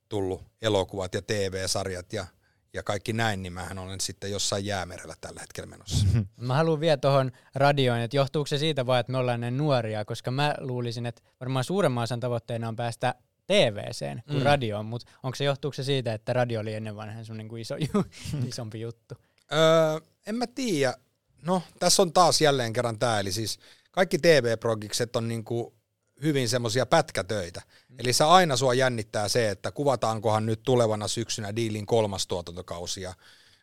tullut, 0.09 0.41
elokuvat 0.61 1.13
ja 1.13 1.21
TV-sarjat 1.21 2.13
ja 2.13 2.25
ja 2.73 2.83
kaikki 2.83 3.13
näin, 3.13 3.43
niin 3.43 3.53
mähän 3.53 3.77
olen 3.79 4.01
sitten 4.01 4.31
jossain 4.31 4.65
jäämerellä 4.65 5.15
tällä 5.21 5.41
hetkellä 5.41 5.69
menossa. 5.69 6.05
Mä 6.37 6.55
haluan 6.55 6.79
vielä 6.79 6.97
tuohon 6.97 7.31
radioon, 7.55 7.99
että 7.99 8.17
johtuuko 8.17 8.47
se 8.47 8.57
siitä 8.57 8.85
vaan, 8.85 8.99
että 8.99 9.11
me 9.11 9.17
ollaan 9.17 9.41
ne 9.41 9.51
nuoria, 9.51 10.05
koska 10.05 10.31
mä 10.31 10.55
luulisin, 10.59 11.05
että 11.05 11.21
varmaan 11.39 11.63
suuremman 11.63 12.03
osan 12.03 12.19
tavoitteena 12.19 12.67
on 12.67 12.75
päästä 12.75 13.15
TVCen 13.47 14.23
kuin 14.27 14.37
mm. 14.37 14.43
radioon, 14.43 14.85
mutta 14.85 15.11
onko 15.23 15.35
se 15.35 15.43
johtuuko 15.43 15.73
se 15.73 15.83
siitä, 15.83 16.13
että 16.13 16.33
radio 16.33 16.59
oli 16.59 16.73
ennen 16.73 16.95
vanhan 16.95 17.25
sun 17.25 17.37
niinku 17.37 17.55
iso, 17.55 17.75
isompi 18.49 18.81
juttu? 18.81 19.15
Öö, 19.51 19.99
en 20.27 20.35
mä 20.35 20.47
tiedä. 20.47 20.93
No, 21.41 21.61
tässä 21.79 22.01
on 22.01 22.13
taas 22.13 22.41
jälleen 22.41 22.73
kerran 22.73 22.99
tämä, 22.99 23.19
eli 23.19 23.31
siis 23.31 23.59
kaikki 23.91 24.19
TV-progikset 24.19 25.15
on 25.15 25.27
niinku 25.27 25.73
hyvin 26.21 26.49
semmoisia 26.49 26.85
pätkätöitä. 26.85 27.61
Mm. 27.89 27.95
Eli 27.99 28.13
se 28.13 28.23
aina 28.23 28.57
sua 28.57 28.73
jännittää 28.73 29.27
se, 29.27 29.49
että 29.49 29.71
kuvataankohan 29.71 30.45
nyt 30.45 30.59
tulevana 30.63 31.07
syksynä 31.07 31.55
diilin 31.55 31.85
kolmas 31.85 32.27
tuotantokausi 32.27 33.01
ja 33.01 33.13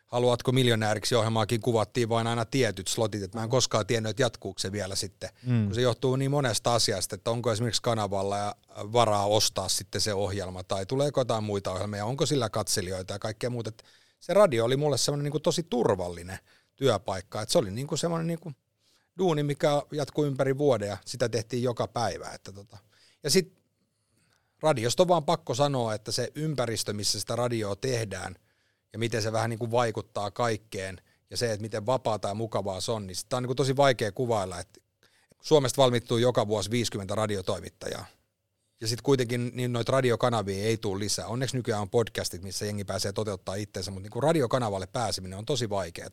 haluatko 0.05 0.51
miljonääriksi 0.51 1.15
ohjelmaakin 1.15 1.61
kuvattiin 1.61 2.09
vain 2.09 2.27
aina 2.27 2.45
tietyt 2.45 2.87
slotit, 2.87 3.23
että 3.23 3.37
mä 3.37 3.43
en 3.43 3.49
koskaan 3.49 3.85
tiennyt, 3.85 4.09
että 4.09 4.21
jatkuuko 4.21 4.59
se 4.59 4.71
vielä 4.71 4.95
sitten, 4.95 5.29
mm. 5.43 5.65
kun 5.65 5.75
se 5.75 5.81
johtuu 5.81 6.15
niin 6.15 6.31
monesta 6.31 6.73
asiasta, 6.73 7.15
että 7.15 7.31
onko 7.31 7.51
esimerkiksi 7.51 7.81
kanavalla 7.81 8.37
ja 8.37 8.55
varaa 8.75 9.25
ostaa 9.25 9.69
sitten 9.69 10.01
se 10.01 10.13
ohjelma 10.13 10.63
tai 10.63 10.85
tuleeko 10.85 11.21
jotain 11.21 11.43
muita 11.43 11.71
ohjelmia, 11.71 12.05
onko 12.05 12.25
sillä 12.25 12.49
katselijoita 12.49 13.13
ja 13.13 13.19
kaikkea 13.19 13.49
muuta. 13.49 13.69
Että 13.69 13.83
se 14.19 14.33
radio 14.33 14.65
oli 14.65 14.77
mulle 14.77 14.97
semmoinen 14.97 15.23
niin 15.23 15.31
kuin 15.31 15.41
tosi 15.41 15.63
turvallinen 15.63 16.39
työpaikka, 16.75 17.41
että 17.41 17.51
se 17.51 17.57
oli 17.57 17.71
niin 17.71 17.87
kuin 17.87 17.99
semmoinen 17.99 18.27
niin 18.27 18.39
kuin 18.39 18.55
duuni, 19.17 19.43
mikä 19.43 19.81
jatkuu 19.91 20.25
ympäri 20.25 20.57
vuoden 20.57 20.87
ja 20.87 20.97
sitä 21.05 21.29
tehtiin 21.29 21.63
joka 21.63 21.87
päivä. 21.87 22.29
Että 22.29 22.51
tota. 22.51 22.77
Ja 23.23 23.29
sitten 23.29 23.63
radiosta 24.61 25.03
on 25.03 25.07
vaan 25.07 25.25
pakko 25.25 25.53
sanoa, 25.53 25.93
että 25.93 26.11
se 26.11 26.31
ympäristö, 26.35 26.93
missä 26.93 27.19
sitä 27.19 27.35
radioa 27.35 27.75
tehdään 27.75 28.35
ja 28.93 28.99
miten 28.99 29.21
se 29.21 29.31
vähän 29.31 29.49
niin 29.49 29.59
kuin 29.59 29.71
vaikuttaa 29.71 30.31
kaikkeen 30.31 31.01
ja 31.29 31.37
se, 31.37 31.51
että 31.51 31.61
miten 31.61 31.85
vapaata 31.85 32.27
ja 32.27 32.33
mukavaa 32.33 32.81
se 32.81 32.91
on, 32.91 33.07
niin 33.07 33.15
sitä 33.15 33.37
on 33.37 33.43
niin 33.43 33.47
kuin 33.47 33.57
tosi 33.57 33.77
vaikea 33.77 34.11
kuvailla, 34.11 34.59
että 34.59 34.79
Suomesta 35.41 35.81
valmittuu 35.81 36.17
joka 36.17 36.47
vuosi 36.47 36.71
50 36.71 37.15
radiotoimittajaa. 37.15 38.05
Ja 38.81 38.87
sitten 38.87 39.03
kuitenkin 39.03 39.51
niin 39.53 39.73
noita 39.73 39.91
radiokanavia 39.91 40.63
ei 40.63 40.77
tule 40.77 40.99
lisää. 40.99 41.27
Onneksi 41.27 41.57
nykyään 41.57 41.81
on 41.81 41.89
podcastit, 41.89 42.43
missä 42.43 42.65
jengi 42.65 42.83
pääsee 42.83 43.13
toteuttaa 43.13 43.55
itseensä, 43.55 43.91
mutta 43.91 44.03
niin 44.03 44.11
kuin 44.11 44.23
radiokanavalle 44.23 44.87
pääseminen 44.87 45.39
on 45.39 45.45
tosi 45.45 45.69
vaikeaa 45.69 46.09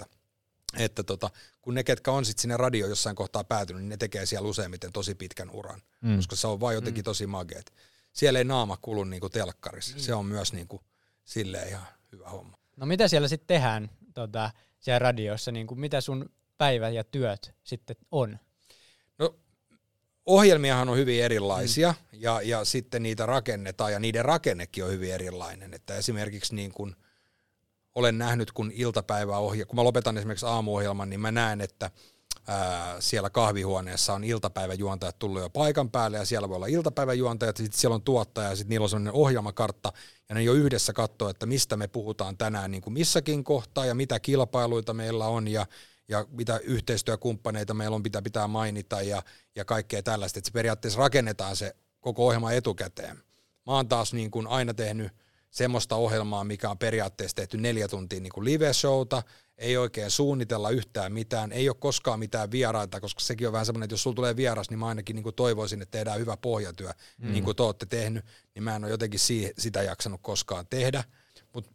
että 0.79 1.03
tota, 1.03 1.31
kun 1.63 1.75
ne, 1.75 1.85
ketkä 1.85 2.13
on 2.13 2.25
sitten 2.25 2.43
sinne 2.43 2.57
radio 2.57 2.87
jossain 2.87 3.17
kohtaa 3.17 3.45
päätynyt, 3.45 3.83
niin 3.83 3.89
ne 3.89 3.97
tekee 3.97 4.27
siellä 4.27 4.49
useimmiten 4.49 4.93
tosi 4.93 5.15
pitkän 5.15 5.51
uran, 5.51 5.83
mm. 6.01 6.17
koska 6.17 6.37
se 6.37 6.47
on 6.47 6.61
vaan 6.61 6.75
jotenkin 6.75 7.03
mm. 7.03 7.05
tosi 7.05 7.27
mageet. 7.27 7.73
Siellä 8.13 8.39
ei 8.39 8.45
naama 8.45 8.77
kulu 8.77 9.05
niinku 9.05 9.29
telkkarissa. 9.29 9.97
Mm. 9.97 10.01
Se 10.01 10.15
on 10.15 10.27
myös 10.27 10.53
niinku 10.53 10.85
silleen 11.25 11.69
ihan 11.69 11.87
hyvä 12.13 12.29
homma. 12.29 12.59
No 12.77 12.87
mitä 12.87 13.09
siellä 13.09 13.29
sitten 13.29 13.47
tehdään 13.47 13.91
tota, 14.15 14.51
siellä 14.81 14.99
radiossa? 14.99 15.53
Niinku, 15.53 15.75
mitä 15.75 16.01
sun 16.01 16.31
päivä 16.59 16.89
ja 16.89 17.05
työt 17.05 17.55
sitten 17.65 17.97
on? 18.11 18.39
No 19.19 19.35
ohjelmiahan 20.27 20.89
on 20.89 20.97
hyvin 20.97 21.23
erilaisia 21.23 21.95
mm. 22.13 22.19
ja, 22.21 22.41
ja 22.43 22.65
sitten 22.65 23.03
niitä 23.03 23.27
rakennetaan 23.27 23.93
ja 23.93 23.99
niiden 23.99 24.25
rakennekin 24.25 24.85
on 24.85 24.91
hyvin 24.91 25.15
erilainen. 25.15 25.75
Että 25.75 25.97
esimerkiksi 25.97 26.55
niin 26.55 26.73
kuin– 26.73 26.97
olen 27.95 28.19
nähnyt, 28.19 28.53
kun 28.53 28.73
iltapäiväohja, 28.75 29.67
kun 29.67 29.77
mä 29.77 29.85
lopetan 29.85 30.19
esimerkiksi 30.19 30.47
aamuohjelman, 30.47 31.11
niin 31.11 31.21
mä 31.21 31.33
näen, 31.33 31.61
että 31.61 31.91
ää, 32.49 33.01
siellä 33.01 33.31
kahvihuoneessa 33.31 34.15
on 34.15 34.25
iltapäiväjuontajat 34.25 35.19
tullut 35.19 35.43
jo 35.43 35.51
paikan 35.51 35.91
päälle 35.91 36.17
ja 36.17 36.25
siellä 36.25 36.49
voi 36.49 36.57
olla 36.57 36.67
iltapäiväjuontajat, 36.67 37.57
sitten 37.57 37.81
siellä 37.81 37.95
on 37.95 38.03
tuottaja 38.03 38.49
ja 38.49 38.57
sitten 38.57 38.71
niillä 38.71 38.85
on 38.85 38.91
sellainen 38.91 39.13
ohjelmakartta 39.13 39.93
ja 40.29 40.35
ne 40.35 40.43
jo 40.43 40.53
yhdessä 40.53 40.93
katsoo, 40.93 41.29
että 41.29 41.47
mistä 41.47 41.77
me 41.77 41.89
puhutaan 41.89 42.37
tänään 42.37 42.71
niin 42.71 42.83
kuin 42.83 42.95
missäkin 42.95 43.45
kohtaa 43.45 43.87
ja 43.87 43.95
mitä 43.95 44.21
kilpailuita 44.21 44.95
meillä 44.95 45.27
on 45.27 45.49
ja, 45.49 45.67
ja 46.09 46.27
mitä 46.31 46.59
yhteistyökumppaneita 46.59 47.75
meillä 47.75 47.95
on, 47.95 48.03
mitä 48.03 48.23
pitää 48.23 48.47
mainita 48.47 49.03
ja, 49.03 49.23
ja 49.57 49.65
kaikkea 49.65 50.03
tällaista, 50.03 50.39
että 50.39 50.49
se 50.49 50.53
periaatteessa 50.53 51.01
rakennetaan 51.01 51.57
se 51.57 51.77
koko 52.01 52.27
ohjelma 52.27 52.53
etukäteen. 52.53 53.17
Mä 53.67 53.73
oon 53.73 53.89
taas 53.89 54.13
niin 54.13 54.31
kuin 54.31 54.47
aina 54.47 54.75
tehnyt 54.75 55.13
semmoista 55.55 55.97
ohjelmaa, 55.97 56.45
mikä 56.45 56.71
on 56.71 56.79
periaatteessa 56.79 57.35
tehty 57.35 57.59
neljä 57.59 57.89
tuntia 57.89 58.21
niin 58.21 58.33
kuin 58.33 58.45
live-showta, 58.45 59.23
ei 59.59 59.77
oikein 59.77 60.11
suunnitella 60.11 60.71
yhtään 60.71 61.13
mitään, 61.13 61.53
ei 61.53 61.69
ole 61.69 61.77
koskaan 61.81 62.19
mitään 62.19 62.51
vieraita, 62.51 63.01
koska 63.01 63.21
sekin 63.21 63.47
on 63.47 63.53
vähän 63.53 63.67
semmoinen, 63.67 63.85
että 63.85 63.93
jos 63.93 64.03
sulla 64.03 64.15
tulee 64.15 64.37
vieras, 64.37 64.71
niin 64.71 64.79
mä 64.79 64.87
ainakin 64.87 65.17
niin 65.17 65.23
kuin 65.23 65.35
toivoisin, 65.35 65.83
että 65.83 65.99
tehdään 65.99 66.19
hyvä 66.21 66.37
pohjatyö, 66.37 66.91
mm. 67.19 67.33
niin 67.33 67.45
kuin 67.45 67.57
te 67.57 67.63
olette 67.63 67.87
tehnyt, 67.87 68.25
niin 68.55 68.63
mä 68.63 68.77
en 68.77 68.85
ole 68.85 68.91
jotenkin 68.91 69.21
sitä 69.59 69.83
jaksanut 69.83 70.21
koskaan 70.23 70.67
tehdä. 70.71 71.05
Mutta 71.53 71.71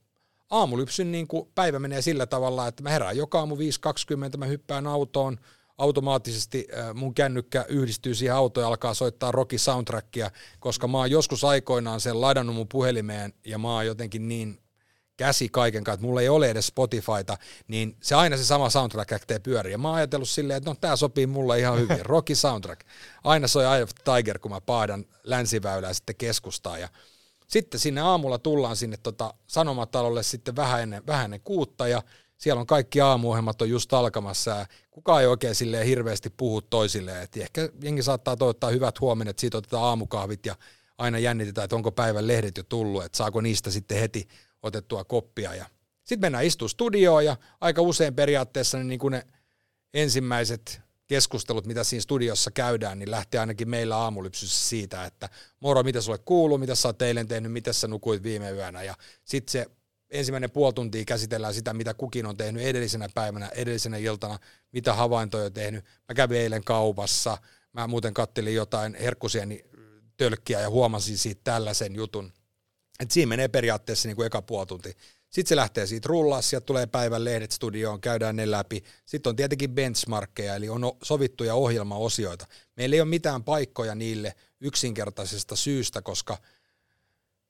aamulypsyn 0.50 1.12
niin 1.12 1.28
kuin 1.28 1.52
päivä 1.56 1.80
menee 1.80 2.02
sillä 2.02 2.26
tavalla, 2.26 2.68
että 2.68 2.84
mä 2.84 2.89
herään 2.89 3.18
joka 3.18 3.39
aamu 3.39 3.56
5.20, 3.56 4.38
mä 4.38 4.46
hyppään 4.46 4.88
autoon, 4.88 5.38
automaattisesti 5.80 6.68
mun 6.94 7.13
kännykkä 7.13 7.65
yhdistyy 7.70 8.15
siihen 8.15 8.36
autoon 8.36 8.63
ja 8.63 8.68
alkaa 8.68 8.94
soittaa 8.94 9.32
Rocky 9.32 9.58
soundtrackia, 9.58 10.32
koska 10.60 10.88
mä 10.88 10.98
oon 10.98 11.12
joskus 11.12 11.44
aikoinaan 11.44 12.02
sen 12.02 12.22
ladannut 12.22 12.56
mun 12.56 12.68
puhelimeen 12.68 13.34
ja 13.46 13.58
mä 13.58 13.74
oon 13.74 13.86
jotenkin 13.86 14.28
niin 14.28 14.60
käsi 15.18 15.50
kaiken 15.50 15.84
kanssa, 15.84 15.94
että 15.94 16.06
mulla 16.06 16.22
ei 16.22 16.30
ole 16.30 16.50
edes 16.50 16.68
Spotifyta, 16.68 17.38
niin 17.68 17.98
se 18.02 18.15
aina 18.15 18.38
se 18.38 18.46
sama 18.46 18.70
soundtrack 18.70 19.12
lähtee 19.12 19.39
pyöriä. 19.39 19.78
Mä 19.78 19.88
oon 19.88 19.98
ajatellut 19.98 20.30
silleen, 20.30 20.58
että 20.58 20.70
no 20.70 20.76
tää 20.82 20.96
sopii 20.96 21.28
mulle 21.28 21.60
ihan 21.60 21.80
hyvin. 21.80 22.06
Rocky 22.13 22.36
soundtrack. 22.36 22.82
Aina 23.24 23.48
soi 23.48 23.63
Eye 23.63 23.84
of 23.84 23.89
Tiger, 24.04 24.39
kun 24.39 24.52
mä 24.52 24.62
paadan 24.62 25.06
länsiväylää 25.24 25.94
sitten 25.94 26.15
keskustaa 26.15 26.78
ja 26.78 26.89
sitten 27.48 27.80
sinne 27.80 28.02
aamulla 28.02 28.38
tullaan 28.38 28.76
sinne 28.76 28.98
tota 29.04 29.34
sanomatalolle 29.48 30.24
sitten 30.24 30.56
vähän 30.56 30.82
ennen, 30.82 31.06
vähän 31.08 31.26
ennen 31.26 31.42
kuutta 31.42 31.88
ja 31.88 32.04
siellä 32.39 32.60
on 32.60 32.67
kaikki 32.67 33.02
aamuohjelmat 33.02 33.62
on 33.62 33.69
just 33.69 33.93
alkamassa 33.93 34.52
ja 34.52 34.65
kukaan 34.91 35.21
ei 35.21 35.28
oikein 35.28 35.56
silleen 35.56 35.88
hirveästi 35.88 36.30
puhu 36.30 36.62
toisilleen. 36.62 37.21
Et 37.21 37.38
ehkä 37.38 37.69
jengi 37.84 38.04
saattaa 38.04 38.38
toivottaa 38.38 38.69
hyvät 38.69 38.99
huomenet, 38.99 39.39
siitä 39.39 39.58
otetaan 39.58 39.84
aamukahvit 39.84 40.45
ja 40.45 40.56
aina 40.97 41.19
jännitetään, 41.19 41.65
että 41.65 41.75
onko 41.75 41.91
päivän 41.91 42.28
lehdet 42.28 42.58
jo 42.58 42.63
tullut, 42.63 43.04
että 43.04 43.17
saako 43.17 43.41
niistä 43.41 43.71
sitten 43.71 43.99
heti 43.99 44.28
otettua 44.63 45.04
koppia. 45.04 45.56
Ja 45.56 45.65
sitten 46.04 46.25
mennään 46.25 46.45
istumaan 46.45 46.69
studioon 46.69 47.25
ja 47.25 47.38
aika 47.62 47.82
usein 47.82 48.15
periaatteessa 48.15 48.78
niin, 48.78 48.88
niin 48.88 48.99
kuin 48.99 49.12
ne 49.12 49.28
ensimmäiset 49.93 50.82
keskustelut, 51.08 51.65
mitä 51.65 51.84
siinä 51.84 52.02
studiossa 52.02 52.52
käydään, 52.52 52.99
niin 52.99 53.12
lähtee 53.12 53.39
ainakin 53.39 53.69
meillä 53.69 53.97
aamulypsyssä 53.97 54.69
siitä, 54.69 55.06
että 55.06 55.30
moro, 55.60 55.84
mitä 55.84 56.02
sulle 56.02 56.17
kuuluu, 56.17 56.58
mitä 56.58 56.75
sä 56.75 56.88
oot 56.88 57.02
eilen 57.02 57.28
tehnyt, 57.28 57.52
mitä 57.52 57.73
sä 57.73 57.88
nukuit 57.88 58.23
viime 58.23 58.52
yönä. 58.52 58.84
Ja 58.84 58.95
sitten 59.25 59.52
se 59.52 59.65
ensimmäinen 60.12 60.52
puoli 60.52 60.74
tuntia 60.74 61.06
käsitellään 61.06 61.54
sitä, 61.54 61.74
mitä 61.74 61.93
kukin 61.93 62.26
on 62.26 62.38
tehnyt 62.38 62.63
edellisenä 62.63 63.10
päivänä, 63.13 63.50
edellisenä 63.56 63.98
iltana, 63.98 64.39
mitä 64.72 64.93
havaintoja 64.93 65.45
on 65.45 65.54
tehnyt. 65.54 65.86
Mä 66.08 66.15
kävin 66.15 66.38
eilen 66.38 66.63
kaupassa, 66.63 67.38
mä 67.74 67.88
muuten 67.88 68.13
kattelin 68.13 68.56
jotain 68.56 68.95
herkkusieni 68.95 69.65
tölkkiä 70.17 70.60
ja 70.60 70.69
huomasin 70.69 71.17
siitä 71.17 71.41
tällaisen 71.43 71.95
jutun. 71.95 72.34
Et 73.00 73.12
siinä 73.12 73.30
menee 73.30 73.48
periaatteessa 73.48 74.08
niin 74.08 74.15
kuin 74.15 74.26
eka 74.26 74.41
puoli 74.41 74.65
tunti. 74.65 74.98
Sitten 75.30 75.50
se 75.50 75.56
lähtee 75.56 75.88
siitä 75.88 76.08
rullaa, 76.08 76.41
sieltä 76.41 76.65
tulee 76.65 76.88
päivän 76.88 77.26
lehdet 77.26 77.52
studioon, 77.52 78.02
käydään 78.02 78.36
ne 78.36 78.52
läpi. 78.52 78.84
Sitten 79.06 79.30
on 79.30 79.36
tietenkin 79.36 79.72
benchmarkkeja, 79.72 80.56
eli 80.56 80.69
on 80.69 80.82
sovittuja 81.04 81.56
ohjelmaosioita. 81.56 82.45
Meillä 82.76 82.93
ei 82.93 83.02
ole 83.02 83.10
mitään 83.10 83.43
paikkoja 83.43 83.95
niille 83.95 84.36
yksinkertaisesta 84.60 85.56
syystä, 85.56 86.02
koska– 86.02 86.38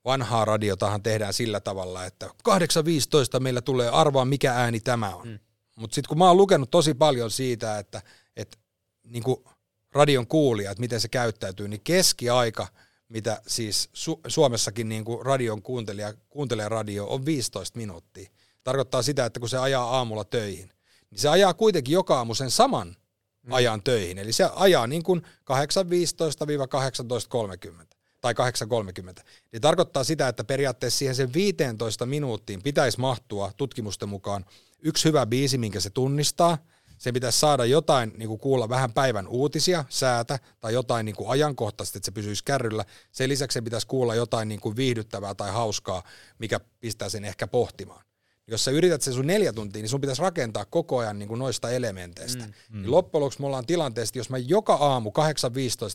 vanhaa 0.05 0.45
radiotahan 0.45 1.03
tehdään 1.03 1.33
sillä 1.33 1.59
tavalla, 1.59 2.05
että 2.05 2.29
8.15 2.49 3.39
meillä 3.39 3.61
tulee 3.61 3.89
arvaa, 3.89 4.25
mikä 4.25 4.53
ääni 4.53 4.79
tämä 4.79 5.15
on. 5.15 5.27
Mm. 5.27 5.39
Mutta 5.77 5.95
sitten 5.95 6.09
kun 6.09 6.17
mä 6.17 6.27
oon 6.27 6.37
lukenut 6.37 6.71
tosi 6.71 6.93
paljon 6.93 7.31
siitä, 7.31 7.79
että, 7.79 8.01
että 8.35 8.57
niin 9.03 9.23
kuin 9.23 9.43
radion 9.91 10.27
kuulijat, 10.27 10.79
miten 10.79 11.01
se 11.01 11.07
käyttäytyy, 11.07 11.67
niin 11.67 11.81
keskiaika, 11.83 12.67
mitä 13.09 13.41
siis 13.47 13.89
Su- 13.95 14.19
Suomessakin 14.27 14.89
niin 14.89 15.05
kuin 15.05 15.25
radion 15.25 15.61
kuuntelija 15.61 16.13
kuuntelee 16.29 16.69
radio, 16.69 17.07
on 17.07 17.25
15 17.25 17.77
minuuttia. 17.77 18.29
Tarkoittaa 18.63 19.01
sitä, 19.01 19.25
että 19.25 19.39
kun 19.39 19.49
se 19.49 19.57
ajaa 19.57 19.97
aamulla 19.97 20.23
töihin, 20.23 20.69
niin 21.11 21.19
se 21.19 21.29
ajaa 21.29 21.53
kuitenkin 21.53 21.93
joka 21.93 22.17
aamu 22.17 22.35
sen 22.35 22.51
saman 22.51 22.95
mm. 23.41 23.53
ajan 23.53 23.83
töihin. 23.83 24.17
Eli 24.17 24.33
se 24.33 24.49
ajaa 24.55 24.87
niin 24.87 25.03
kuin 25.03 25.21
8.15-18.30 25.21 27.98
tai 28.21 28.33
8.30, 28.33 29.23
niin 29.51 29.61
tarkoittaa 29.61 30.03
sitä, 30.03 30.27
että 30.27 30.43
periaatteessa 30.43 30.97
siihen 30.97 31.15
sen 31.15 31.33
15 31.33 32.05
minuuttiin 32.05 32.63
pitäisi 32.63 32.99
mahtua 32.99 33.51
tutkimusten 33.57 34.09
mukaan 34.09 34.45
yksi 34.81 35.05
hyvä 35.05 35.25
biisi, 35.25 35.57
minkä 35.57 35.79
se 35.79 35.89
tunnistaa. 35.89 36.57
Se 36.97 37.11
pitäisi 37.11 37.39
saada 37.39 37.65
jotain, 37.65 38.13
niin 38.17 38.27
kuin 38.27 38.39
kuulla 38.39 38.69
vähän 38.69 38.93
päivän 38.93 39.27
uutisia, 39.27 39.85
säätä 39.89 40.39
tai 40.59 40.73
jotain 40.73 41.05
niin 41.05 41.15
kuin 41.15 41.29
ajankohtaisesti, 41.29 41.97
että 41.97 42.05
se 42.05 42.11
pysyisi 42.11 42.43
kärryllä. 42.43 42.85
Sen 43.11 43.29
lisäksi 43.29 43.53
se 43.53 43.61
pitäisi 43.61 43.87
kuulla 43.87 44.15
jotain 44.15 44.49
niin 44.49 44.59
kuin 44.59 44.75
viihdyttävää 44.75 45.35
tai 45.35 45.51
hauskaa, 45.51 46.03
mikä 46.39 46.59
pistää 46.79 47.09
sen 47.09 47.25
ehkä 47.25 47.47
pohtimaan. 47.47 48.05
Jos 48.47 48.65
sä 48.65 48.71
yrität 48.71 49.01
sen 49.01 49.13
sun 49.13 49.27
neljä 49.27 49.53
tuntia, 49.53 49.81
niin 49.81 49.89
sun 49.89 50.01
pitäisi 50.01 50.21
rakentaa 50.21 50.65
koko 50.65 50.97
ajan 50.97 51.19
niin 51.19 51.29
kuin 51.29 51.39
noista 51.39 51.69
elementeistä. 51.69 52.43
Mm, 52.43 52.53
mm. 52.69 52.81
Niin 52.81 52.91
loppujen 52.91 53.21
lopuksi 53.21 53.39
me 53.39 53.45
ollaan 53.45 53.65
tilanteessa, 53.65 54.17
jos 54.17 54.29
mä 54.29 54.37
joka 54.37 54.73
aamu 54.73 55.11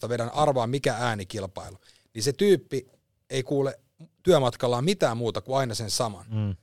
8.15 0.04 0.08
vedän 0.08 0.30
arvaa 0.34 0.66
mikä 0.66 0.94
äänikilpailu, 0.98 1.78
niin 2.14 2.22
se 2.22 2.33
tyyppi 2.33 2.87
ei 3.31 3.42
kuule 3.42 3.81
työmatkallaan 4.22 4.85
mitään 4.85 5.16
muuta 5.16 5.40
kuin 5.40 5.57
aina 5.57 5.74
sen 5.74 5.90
saman. 5.90 6.27
Mm. 6.29 6.57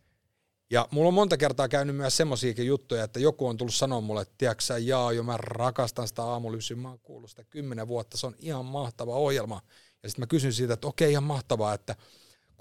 Ja 0.71 0.87
mulla 0.91 1.07
on 1.07 1.13
monta 1.13 1.37
kertaa 1.37 1.67
käynyt 1.67 1.95
myös 1.95 2.17
semmoisiakin 2.17 2.65
juttuja, 2.65 3.03
että 3.03 3.19
joku 3.19 3.47
on 3.47 3.57
tullut 3.57 3.73
sanoa 3.73 4.01
mulle, 4.01 4.21
että 4.21 4.33
tiedätkö 4.37 4.63
sä, 4.63 4.77
jaa, 4.77 5.11
jo 5.11 5.23
mä 5.23 5.37
rakastan 5.37 6.07
sitä 6.07 6.23
aamulysyä, 6.23 6.77
mä 6.77 6.89
oon 6.89 6.99
kuullut 6.99 7.29
sitä 7.29 7.43
kymmenen 7.43 7.87
vuotta, 7.87 8.17
se 8.17 8.27
on 8.27 8.35
ihan 8.39 8.65
mahtava 8.65 9.15
ohjelma. 9.15 9.61
Ja 10.03 10.09
sitten 10.09 10.21
mä 10.21 10.27
kysyn 10.27 10.53
siitä, 10.53 10.73
että 10.73 10.87
okei, 10.87 11.11
ihan 11.11 11.23
mahtavaa, 11.23 11.73
että 11.73 11.95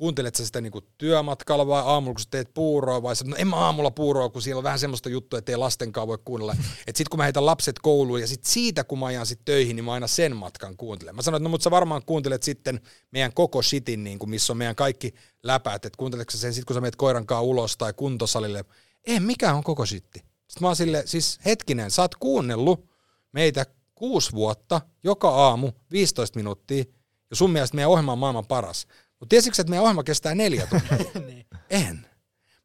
kuuntelet 0.00 0.34
sä 0.34 0.46
sitä 0.46 0.60
niinku 0.60 0.80
työmatkalla 0.98 1.66
vai 1.66 1.82
aamulla, 1.84 2.14
kun 2.14 2.20
sä 2.20 2.28
teet 2.30 2.54
puuroa, 2.54 3.02
vai 3.02 3.16
sä, 3.16 3.24
no 3.24 3.36
en 3.36 3.48
mä 3.48 3.56
aamulla 3.56 3.90
puuroa, 3.90 4.28
kun 4.28 4.42
siellä 4.42 4.58
on 4.58 4.64
vähän 4.64 4.78
semmoista 4.78 5.08
juttua, 5.08 5.38
että 5.38 5.52
ei 5.52 5.56
lastenkaan 5.56 6.08
voi 6.08 6.18
kuunnella. 6.24 6.56
Että 6.86 6.98
sit 6.98 7.08
kun 7.08 7.18
mä 7.18 7.24
heitän 7.24 7.46
lapset 7.46 7.78
kouluun 7.78 8.20
ja 8.20 8.26
sit 8.26 8.44
siitä 8.44 8.84
kun 8.84 8.98
mä 8.98 9.06
ajan 9.06 9.26
sit 9.26 9.40
töihin, 9.44 9.76
niin 9.76 9.84
mä 9.84 9.92
aina 9.92 10.06
sen 10.06 10.36
matkan 10.36 10.76
kuuntelen. 10.76 11.16
Mä 11.16 11.22
sanoin, 11.22 11.40
että 11.40 11.44
no 11.44 11.50
mutta 11.50 11.64
sä 11.64 11.70
varmaan 11.70 12.02
kuuntelet 12.06 12.42
sitten 12.42 12.80
meidän 13.10 13.32
koko 13.32 13.62
shitin, 13.62 14.04
niin 14.04 14.18
kuin, 14.18 14.30
missä 14.30 14.52
on 14.52 14.56
meidän 14.56 14.76
kaikki 14.76 15.14
läpäät, 15.42 15.84
että 15.84 15.96
kuunteletko 15.96 16.30
sä 16.30 16.38
sen 16.38 16.54
sit 16.54 16.64
kun 16.64 16.74
sä 16.74 16.80
meet 16.80 16.96
koirankaan 16.96 17.44
ulos 17.44 17.76
tai 17.76 17.92
kuntosalille. 17.92 18.64
Ei, 19.04 19.20
mikä 19.20 19.54
on 19.54 19.64
koko 19.64 19.86
shitti? 19.86 20.18
Sitten 20.18 20.60
mä 20.60 20.66
oon 20.66 20.76
sille, 20.76 21.02
siis 21.06 21.38
hetkinen, 21.44 21.90
sä 21.90 22.02
oot 22.02 22.14
kuunnellut 22.14 22.88
meitä 23.32 23.66
kuusi 23.94 24.32
vuotta, 24.32 24.80
joka 25.04 25.28
aamu, 25.28 25.72
15 25.92 26.38
minuuttia, 26.38 26.84
ja 27.30 27.36
sun 27.36 27.50
mielestä 27.50 27.74
meidän 27.74 27.90
ohjelma 27.90 28.12
on 28.12 28.18
maailman 28.18 28.46
paras. 28.46 28.86
Mutta 29.20 29.30
tiesitkö, 29.30 29.62
että 29.62 29.70
meidän 29.70 29.83
ohjelma 29.83 30.04
kestää 30.04 30.35
neljä 30.35 30.66
tuntia? 30.66 31.20
niin. 31.26 31.46
En. 31.70 32.06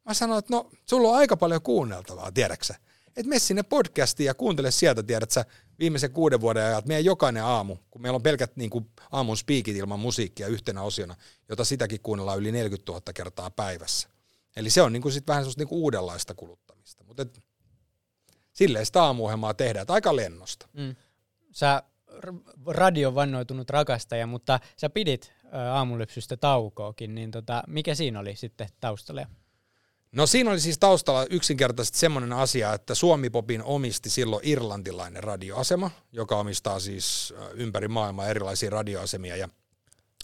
Mä 0.04 0.14
sanoin, 0.14 0.38
että 0.38 0.54
no, 0.54 0.70
sulla 0.86 1.08
on 1.08 1.16
aika 1.16 1.36
paljon 1.36 1.62
kuunneltavaa, 1.62 2.32
tiedäksä. 2.32 2.74
Että 3.06 3.28
mene 3.28 3.38
sinne 3.38 3.62
podcastiin 3.62 4.26
ja 4.26 4.34
kuuntele 4.34 4.70
sieltä, 4.70 5.02
tiedätkö 5.02 5.44
viimeisen 5.78 6.12
kuuden 6.12 6.40
vuoden 6.40 6.64
ajan, 6.64 6.78
että 6.78 6.88
meidän 6.88 7.04
jokainen 7.04 7.44
aamu, 7.44 7.76
kun 7.90 8.02
meillä 8.02 8.16
on 8.16 8.22
pelkät 8.22 8.56
niin 8.56 8.70
kuin, 8.70 8.90
aamun 9.12 9.36
spiikit 9.36 9.76
ilman 9.76 10.00
musiikkia 10.00 10.46
yhtenä 10.46 10.82
osiona, 10.82 11.16
jota 11.48 11.64
sitäkin 11.64 12.00
kuunnellaan 12.02 12.38
yli 12.38 12.52
40 12.52 12.92
000 12.92 13.02
kertaa 13.14 13.50
päivässä. 13.50 14.08
Eli 14.56 14.70
se 14.70 14.82
on 14.82 14.92
niin 14.92 15.02
kuin 15.02 15.12
sit 15.12 15.28
vähän 15.28 15.42
semmoista 15.42 15.60
niin 15.60 15.68
kuin 15.68 15.78
uudenlaista 15.78 16.34
kuluttamista. 16.34 17.04
Mutta 17.04 17.26
silleen 18.52 18.86
sitä 18.86 19.02
aamuohjelmaa 19.02 19.54
tehdään, 19.54 19.82
että 19.82 19.94
aika 19.94 20.16
lennosta. 20.16 20.68
Mm. 20.72 20.96
Sä 21.52 21.82
radion 22.66 23.14
vannoitunut 23.14 23.70
rakastaja, 23.70 24.26
mutta 24.26 24.60
sä 24.76 24.90
pidit 24.90 25.32
aamulypsystä 25.72 26.36
taukoakin, 26.36 27.14
niin 27.14 27.30
tota, 27.30 27.62
mikä 27.66 27.94
siinä 27.94 28.20
oli 28.20 28.36
sitten 28.36 28.68
taustalla? 28.80 29.26
No 30.12 30.26
siinä 30.26 30.50
oli 30.50 30.60
siis 30.60 30.78
taustalla 30.78 31.26
yksinkertaisesti 31.30 31.98
semmoinen 31.98 32.32
asia, 32.32 32.74
että 32.74 32.94
Suomi 32.94 33.30
Popin 33.30 33.62
omisti 33.62 34.10
silloin 34.10 34.48
irlantilainen 34.48 35.24
radioasema, 35.24 35.90
joka 36.12 36.36
omistaa 36.36 36.80
siis 36.80 37.34
ympäri 37.54 37.88
maailmaa 37.88 38.28
erilaisia 38.28 38.70
radioasemia. 38.70 39.36
Ja, 39.36 39.48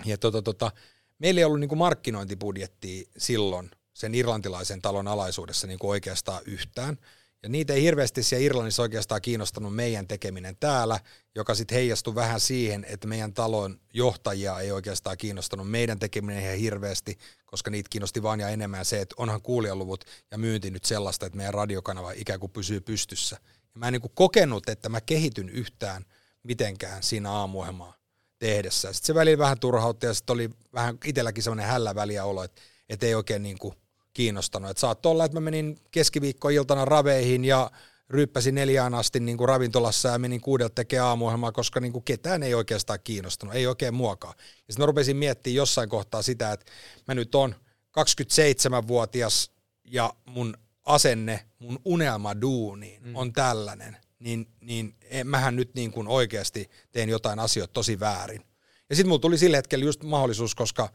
ja 0.05 0.19
tota, 0.19 0.43
tota, 0.43 0.71
meillä 1.19 1.39
ei 1.39 1.45
ollut 1.45 1.61
niin 1.61 1.79
markkinointibudjettia 1.79 3.05
silloin 3.19 3.71
sen 3.95 4.15
irlantilaisen 4.15 4.83
talon 4.83 5.09
alaisuudessa 5.09 5.67
niin 5.67 5.79
oikeastaan 5.83 6.43
yhtään. 6.47 6.99
Ja 7.43 7.49
niitä 7.49 7.73
ei 7.73 7.83
hirveästi 7.83 8.23
siellä 8.23 8.45
Irlannissa 8.45 8.83
oikeastaan 8.83 9.23
kiinnostanut 9.23 9.75
meidän 9.75 10.09
tekeminen 10.09 10.57
täällä, 10.57 11.01
joka 11.35 11.55
sitten 11.55 11.75
heijastui 11.75 12.15
vähän 12.15 12.41
siihen, 12.41 12.87
että 12.89 13.07
meidän 13.07 13.35
talon 13.35 13.81
johtajia 13.95 14.61
ei 14.61 14.73
oikeastaan 14.73 15.19
kiinnostanut 15.19 15.71
meidän 15.71 15.99
tekeminen 15.99 16.45
ihan 16.45 16.57
hirveästi, 16.57 17.19
koska 17.47 17.71
niitä 17.71 17.89
kiinnosti 17.91 18.23
vaan 18.23 18.41
ja 18.41 18.49
enemmän 18.49 18.85
se, 18.85 19.01
että 19.01 19.15
onhan 19.19 19.43
kuulijaluvut 19.43 20.05
ja 20.31 20.39
myynti 20.39 20.71
nyt 20.71 20.85
sellaista, 20.85 21.27
että 21.27 21.37
meidän 21.37 21.55
radiokanava 21.55 22.13
ikään 22.13 22.41
kuin 22.41 22.53
pysyy 22.53 22.81
pystyssä. 22.81 23.37
Ja 23.75 23.79
mä 23.79 23.89
en 23.89 23.93
niin 23.93 24.11
kokenut, 24.15 24.69
että 24.69 24.89
mä 24.89 25.01
kehityn 25.01 25.49
yhtään 25.49 26.05
mitenkään 26.43 27.03
siinä 27.03 27.31
aamuohjelmaa 27.31 27.97
tehdessä. 28.39 28.93
Sitten 28.93 29.07
se 29.07 29.15
välillä 29.15 29.39
vähän 29.39 29.61
turhautti 29.61 30.07
ja 30.07 30.15
sitten 30.15 30.35
oli 30.35 30.51
vähän 30.75 30.99
itselläkin 31.05 31.43
semmoinen 31.43 31.67
hällä 31.67 31.95
väliä 31.95 32.25
olo, 32.25 32.45
että, 32.45 32.63
että 32.89 33.07
ei 33.07 33.15
oikein 33.15 33.43
niin 33.43 33.59
kuin 33.59 33.75
kiinnostanut. 34.15 34.71
Et 34.71 34.79
saattoi 34.79 35.13
olla, 35.13 35.25
että 35.25 35.37
mä 35.37 35.41
menin 35.41 35.79
keskiviikkoiltana 35.91 36.85
raveihin 36.85 37.45
ja 37.45 37.71
ryyppäsin 38.13 38.55
neljään 38.55 38.95
asti 38.95 39.21
niin 39.21 39.39
kuin 39.39 39.49
ravintolassa 39.49 40.09
ja 40.09 40.19
menin 40.19 40.41
kuudelta 40.41 40.75
tekemään 40.75 41.09
aamuohjelmaa, 41.09 41.53
koska 41.53 41.81
niin 41.81 41.93
kuin 41.93 42.05
ketään 42.05 42.43
ei 42.43 42.55
oikeastaan 42.55 42.99
kiinnostanut, 43.05 43.55
ei 43.55 43.67
oikein 43.67 43.95
muokaa. 43.95 44.35
Ja 44.39 44.45
sitten 44.45 44.83
mä 44.83 44.87
rupesin 44.87 45.17
miettimään 45.17 45.57
jossain 45.57 45.89
kohtaa 45.89 46.23
sitä, 46.23 46.53
että 46.53 46.67
mä 47.09 47.15
nyt 47.15 47.35
on 47.35 47.55
27-vuotias 48.01 49.51
ja 49.85 50.13
mun 50.27 50.57
asenne, 50.85 51.47
mun 51.59 51.79
unelma 51.85 52.41
duuniin 52.41 53.03
mm. 53.03 53.17
on 53.17 53.33
tällainen, 53.33 53.97
niin, 54.19 54.49
niin 54.61 54.97
mähän 55.25 55.57
nyt 55.57 55.75
niin 55.75 55.93
kuin 55.93 56.09
oikeasti 56.09 56.71
teen 56.93 57.09
jotain 57.09 57.39
asioita 57.39 57.73
tosi 57.73 58.01
väärin. 58.01 58.43
Ja 58.91 58.97
sitten 58.97 59.09
mulla 59.09 59.21
tuli 59.21 59.39
sillä 59.39 59.57
hetkellä 59.57 59.85
just 59.85 60.03
mahdollisuus, 60.03 60.55
koska 60.55 60.89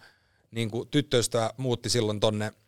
niin 0.52 0.72
kuin 0.72 0.88
tyttöistä 0.88 1.54
muutti 1.58 1.90
silloin 1.90 2.20
tonne– 2.20 2.52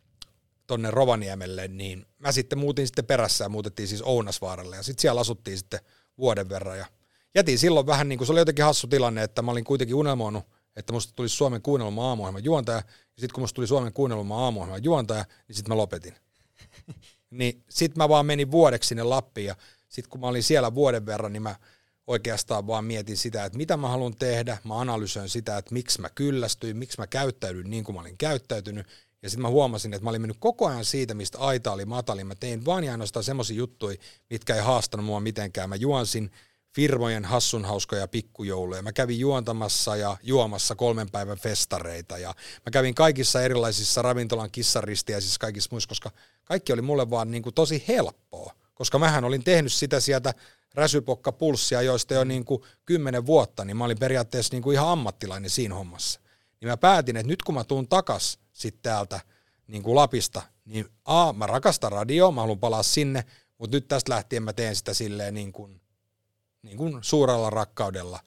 tonne 0.70 0.92
Rovaniemelle, 0.92 1.68
niin 1.68 2.06
mä 2.18 2.32
sitten 2.32 2.60
muutin 2.60 2.88
sitten 2.88 3.06
perässä 3.06 3.46
ja 3.46 3.50
muutettiin 3.50 3.88
siis 3.88 4.02
Ounasvaaralle. 4.02 4.76
Ja 4.76 4.84
sitten 4.84 5.02
siellä 5.02 5.22
asuttiin 5.22 5.58
sitten 5.58 5.80
vuoden 6.18 6.50
verran 6.50 6.78
ja 6.78 6.86
jätin 7.36 7.60
silloin 7.60 7.86
vähän 7.86 8.10
niin 8.10 8.18
kuin 8.20 8.26
se 8.26 8.32
oli 8.32 8.40
jotenkin 8.40 8.66
hassu 8.66 8.88
tilanne, 8.88 9.24
että 9.24 9.42
mä 9.42 9.52
olin 9.52 9.64
kuitenkin 9.64 9.96
unelmoinut, 9.96 10.44
että 10.76 10.94
musta 10.94 11.14
tulisi 11.16 11.36
Suomen 11.36 11.62
kuunnelma 11.62 12.10
aamuohjelman 12.10 12.44
juontaja. 12.44 12.78
Ja 12.78 12.84
sitten 13.20 13.34
kun 13.34 13.44
musta 13.44 13.56
tuli 13.56 13.68
Suomen 13.68 13.94
kuunnelma 13.94 14.44
aamuohjelman 14.44 14.84
juontaja, 14.84 15.26
niin 15.48 15.56
sitten 15.56 15.72
mä 15.72 15.78
lopetin. 15.78 16.16
niin 17.40 17.64
sitten 17.70 17.98
mä 17.98 18.10
vaan 18.10 18.26
menin 18.26 18.52
vuodeksi 18.52 18.88
sinne 18.88 19.04
Lappiin 19.04 19.48
ja 19.48 19.56
sitten 19.88 20.10
kun 20.10 20.22
mä 20.22 20.28
olin 20.28 20.44
siellä 20.44 20.76
vuoden 20.76 21.06
verran, 21.06 21.34
niin 21.34 21.44
mä 21.44 21.56
oikeastaan 22.08 22.68
vaan 22.68 22.86
mietin 22.86 23.18
sitä, 23.18 23.46
että 23.46 23.58
mitä 23.58 23.78
mä 23.78 23.88
haluan 23.88 24.16
tehdä, 24.16 24.58
mä 24.64 24.80
analysoin 24.80 25.30
sitä, 25.30 25.58
että 25.58 25.74
miksi 25.74 26.02
mä 26.02 26.10
kyllästyin, 26.10 26.78
miksi 26.78 27.00
mä 27.00 27.08
käyttäydyin 27.08 27.70
niin 27.70 27.84
kuin 27.84 27.96
mä 27.96 28.02
olin 28.02 28.18
käyttäytynyt, 28.18 28.88
ja 29.22 29.30
sitten 29.30 29.42
mä 29.42 29.50
huomasin, 29.50 29.94
että 29.94 30.04
mä 30.04 30.10
olin 30.10 30.22
mennyt 30.22 30.38
koko 30.40 30.68
ajan 30.68 30.86
siitä, 30.86 31.14
mistä 31.14 31.38
aita 31.38 31.72
oli 31.72 31.86
matalin. 31.86 32.28
Mä 32.28 32.36
tein 32.36 32.66
vaan 32.66 32.84
ja 32.84 32.92
ainoastaan 32.92 33.24
semmoisia 33.24 33.58
juttuja, 33.58 33.98
mitkä 34.30 34.56
ei 34.56 34.62
haastanut 34.62 35.06
mua 35.06 35.20
mitenkään. 35.20 35.70
Mä 35.70 35.76
juonsin 35.76 36.32
firmojen 36.76 37.26
hassunhauskoja 37.26 38.08
pikkujouluja. 38.08 38.82
Mä 38.82 38.94
kävin 38.94 39.20
juontamassa 39.20 39.96
ja 39.96 40.18
juomassa 40.24 40.76
kolmen 40.76 41.12
päivän 41.12 41.38
festareita 41.38 42.18
ja 42.18 42.36
mä 42.66 42.72
kävin 42.72 42.96
kaikissa 42.96 43.42
erilaisissa 43.42 44.02
ravintolan 44.02 44.52
kissaristiä, 44.52 45.20
siis 45.20 45.38
kaikissa 45.38 45.70
muissa, 45.72 45.90
koska 45.90 46.12
kaikki 46.46 46.74
oli 46.74 46.82
mulle 46.82 47.10
vaan 47.10 47.32
niin 47.32 47.44
kuin 47.44 47.56
tosi 47.56 47.84
helppoa, 47.88 48.54
koska 48.74 49.00
mähän 49.00 49.24
olin 49.24 49.44
tehnyt 49.44 49.74
sitä 49.74 50.00
sieltä 50.00 50.34
räsypokka-pulssia, 50.76 51.82
joista 51.82 52.14
jo 52.14 52.24
niin 52.24 52.46
kuin 52.46 52.62
kymmenen 52.86 53.26
vuotta, 53.26 53.66
niin 53.66 53.78
mä 53.78 53.86
olin 53.86 54.00
periaatteessa 54.00 54.54
niin 54.54 54.64
kuin 54.64 54.74
ihan 54.74 54.90
ammattilainen 54.90 55.50
siinä 55.50 55.76
hommassa. 55.76 56.20
Niin 56.62 56.70
mä 56.70 56.78
päätin, 56.78 57.18
että 57.18 57.28
nyt 57.28 57.44
kun 57.44 57.56
mä 57.56 57.64
tuun 57.64 57.88
takas 57.88 58.40
sitten 58.54 58.82
täältä 58.82 59.20
niin 59.68 59.84
kuin 59.84 59.96
Lapista, 59.96 60.42
niin 60.66 60.86
A, 61.06 61.34
mä 61.34 61.48
rakastan 61.48 61.92
radioa, 61.92 62.32
mä 62.32 62.42
haluan 62.42 62.60
palaa 62.60 62.84
sinne, 62.84 63.26
mutta 63.58 63.78
nyt 63.78 63.88
tästä 63.88 64.12
lähtien 64.12 64.44
mä 64.44 64.54
teen 64.54 64.76
sitä 64.76 64.94
silleen 64.94 65.34
niin 65.34 65.52
kuin, 65.52 65.82
niin 66.62 66.78
kuin 66.78 66.98
suurella 67.02 67.50
rakkaudella, 67.50 68.20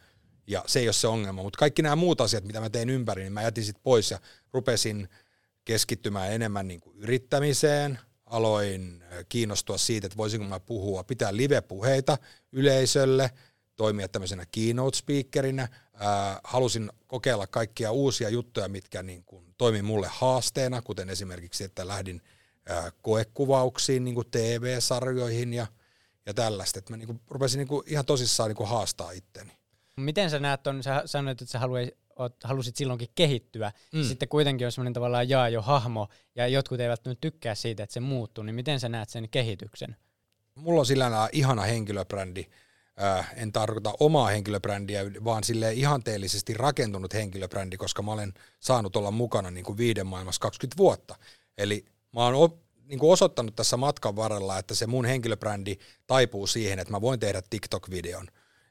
ja 0.46 0.64
se 0.66 0.80
ei 0.80 0.86
ole 0.86 0.92
se 0.92 1.06
ongelma, 1.06 1.42
mutta 1.42 1.58
kaikki 1.58 1.82
nämä 1.82 1.96
muut 1.96 2.20
asiat, 2.20 2.44
mitä 2.44 2.60
mä 2.60 2.70
teen 2.70 2.90
ympäri, 2.90 3.22
niin 3.22 3.32
mä 3.32 3.42
jätin 3.42 3.64
sitten 3.64 3.82
pois 3.82 4.10
ja 4.10 4.18
rupesin 4.52 5.08
keskittymään 5.64 6.32
enemmän 6.32 6.68
niin 6.68 6.80
kuin 6.80 6.96
yrittämiseen, 6.96 7.98
aloin 8.26 9.04
kiinnostua 9.28 9.78
siitä, 9.78 10.06
että 10.06 10.16
voisinko 10.16 10.46
mä 10.46 10.60
puhua, 10.60 11.04
pitää 11.04 11.36
live-puheita 11.36 12.18
yleisölle, 12.52 13.30
toimia 13.76 14.08
tämmöisenä 14.08 14.46
keynote 14.50 14.98
Äh, 15.94 16.40
halusin 16.44 16.90
kokeilla 17.06 17.46
kaikkia 17.46 17.92
uusia 17.92 18.28
juttuja, 18.28 18.68
mitkä 18.68 19.02
niin 19.02 19.24
kuin 19.24 19.54
toimi 19.58 19.82
mulle 19.82 20.08
haasteena, 20.10 20.82
kuten 20.82 21.10
esimerkiksi, 21.10 21.64
että 21.64 21.88
lähdin 21.88 22.22
äh, 22.70 22.92
koekuvauksiin 23.02 24.04
niin 24.04 24.14
kuin 24.14 24.30
TV-sarjoihin 24.30 25.54
ja, 25.54 25.66
ja 26.26 26.34
tällaista. 26.34 26.78
Että 26.78 26.92
mä 26.92 26.96
niin 26.96 27.06
kuin, 27.06 27.20
rupesin 27.28 27.58
niin 27.58 27.68
kuin 27.68 27.82
ihan 27.86 28.04
tosissaan 28.04 28.48
niin 28.48 28.56
kuin 28.56 28.68
haastaa 28.68 29.10
itteni. 29.10 29.52
Miten 29.96 30.30
sä 30.30 30.38
näet 30.38 30.66
on, 30.66 30.82
sä 30.82 31.02
sanoit, 31.04 31.42
että 31.42 31.52
sä 31.52 31.58
haluaisit, 31.58 31.94
halusit 32.44 32.76
silloinkin 32.76 33.08
kehittyä, 33.14 33.72
mm. 33.92 34.02
sitten 34.02 34.28
kuitenkin 34.28 34.66
on 34.66 34.72
semmoinen 34.72 34.92
tavallaan 34.92 35.28
jaa 35.28 35.48
jo 35.48 35.62
hahmo, 35.62 36.08
ja 36.34 36.48
jotkut 36.48 36.80
eivät 36.80 37.04
nyt 37.04 37.20
tykkää 37.20 37.54
siitä, 37.54 37.82
että 37.82 37.94
se 37.94 38.00
muuttuu, 38.00 38.44
niin 38.44 38.54
miten 38.54 38.80
sä 38.80 38.88
näet 38.88 39.08
sen 39.08 39.28
kehityksen? 39.28 39.96
Mulla 40.54 40.80
on 40.80 40.86
sillä 40.86 41.28
ihana 41.32 41.62
henkilöbrändi, 41.62 42.46
äh, 43.02 43.32
en 43.36 43.52
tarkoita 43.52 43.94
omaa 44.00 44.28
henkilöbrändiä, 44.28 45.02
vaan 45.24 45.44
sille 45.44 45.72
ihanteellisesti 45.72 46.54
rakentunut 46.54 47.14
henkilöbrändi, 47.14 47.76
koska 47.76 48.02
mä 48.02 48.12
olen 48.12 48.34
saanut 48.60 48.96
olla 48.96 49.10
mukana 49.10 49.50
niin 49.50 49.64
kuin 49.64 49.78
viiden 49.78 50.06
maailmassa 50.06 50.40
20 50.40 50.78
vuotta. 50.78 51.14
Eli 51.58 51.84
mä 52.12 52.24
oon 52.24 52.34
o, 52.34 52.58
niin 52.84 52.98
kuin 52.98 53.12
osoittanut 53.12 53.56
tässä 53.56 53.76
matkan 53.76 54.16
varrella, 54.16 54.58
että 54.58 54.74
se 54.74 54.86
mun 54.86 55.04
henkilöbrändi 55.04 55.76
taipuu 56.06 56.46
siihen, 56.46 56.78
että 56.78 56.92
mä 56.92 57.00
voin 57.00 57.20
tehdä 57.20 57.42
TikTok-videon. 57.50 58.28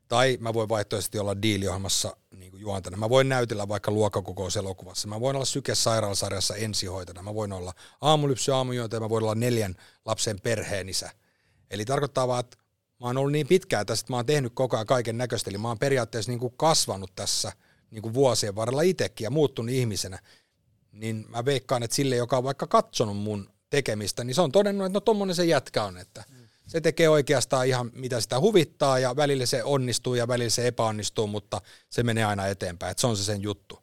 Tai 0.08 0.38
mä 0.42 0.54
voin 0.54 0.70
vaihtoehtoisesti 0.70 1.20
olla 1.20 1.42
diiliohjelmassa 1.42 2.18
niin 2.36 2.52
kuin 2.52 2.62
juontana. 2.62 2.98
Mä 2.98 3.10
voin 3.10 3.30
näytellä 3.30 3.68
vaikka 3.68 3.92
luokkakokouselokuvassa. 3.92 5.08
Mä 5.08 5.20
voin 5.20 5.36
olla 5.36 5.46
sykesairaalasarjassa 5.46 6.56
ensihoitona. 6.56 7.24
Mä 7.24 7.36
voin 7.36 7.54
olla 7.54 7.74
aamulypsy 8.02 8.52
aamujuontaja. 8.52 9.00
Mä 9.00 9.10
voin 9.10 9.24
olla 9.24 9.36
neljän 9.36 9.76
lapsen 10.06 10.42
perheenisä. 10.42 11.12
Eli 11.72 11.86
tarkoittaa 11.86 12.28
vaan, 12.28 12.40
että 12.40 12.58
mä 13.02 13.08
oon 13.08 13.18
ollut 13.18 13.32
niin 13.32 13.48
pitkään 13.48 13.86
tässä, 13.86 14.04
että 14.04 14.14
mä 14.14 14.18
oon 14.18 14.26
tehnyt 14.26 14.52
koko 14.56 14.78
ajan 14.78 14.86
kaiken 14.88 15.18
näköistä, 15.18 15.50
eli 15.50 15.58
mä 15.58 15.68
oon 15.68 15.80
periaatteessa 15.80 16.32
niin 16.32 16.40
kuin 16.40 16.54
kasvanut 16.58 17.12
tässä 17.16 17.52
niin 17.92 18.02
kuin 18.02 18.14
vuosien 18.14 18.56
varrella 18.56 18.82
itsekin 18.82 19.26
ja 19.26 19.30
muuttunut 19.30 19.72
ihmisenä, 19.72 20.20
niin 20.92 21.26
mä 21.30 21.46
veikkaan, 21.46 21.84
että 21.84 21.96
sille, 21.96 22.16
joka 22.16 22.38
on 22.38 22.44
vaikka 22.44 22.68
katsonut 22.68 23.18
mun 23.18 23.50
tekemistä, 23.70 24.24
niin 24.24 24.36
se 24.36 24.42
on 24.42 24.52
todennut, 24.52 24.86
että 24.86 24.96
no 24.96 25.00
tommonen 25.00 25.36
se 25.36 25.46
jätkä 25.46 25.84
on, 25.84 25.98
että 25.98 26.24
se 26.68 26.82
tekee 26.82 27.10
oikeastaan 27.10 27.68
ihan 27.68 27.92
mitä 27.94 28.22
sitä 28.22 28.40
huvittaa 28.40 29.00
ja 29.00 29.16
välillä 29.16 29.46
se 29.46 29.64
onnistuu 29.64 30.16
ja 30.16 30.28
välillä 30.28 30.50
se 30.50 30.68
epäonnistuu, 30.68 31.28
mutta 31.28 31.62
se 31.90 32.04
menee 32.04 32.26
aina 32.26 32.48
eteenpäin, 32.48 32.92
että 32.92 33.02
se 33.02 33.08
on 33.08 33.18
se 33.18 33.24
sen 33.24 33.42
juttu. 33.42 33.80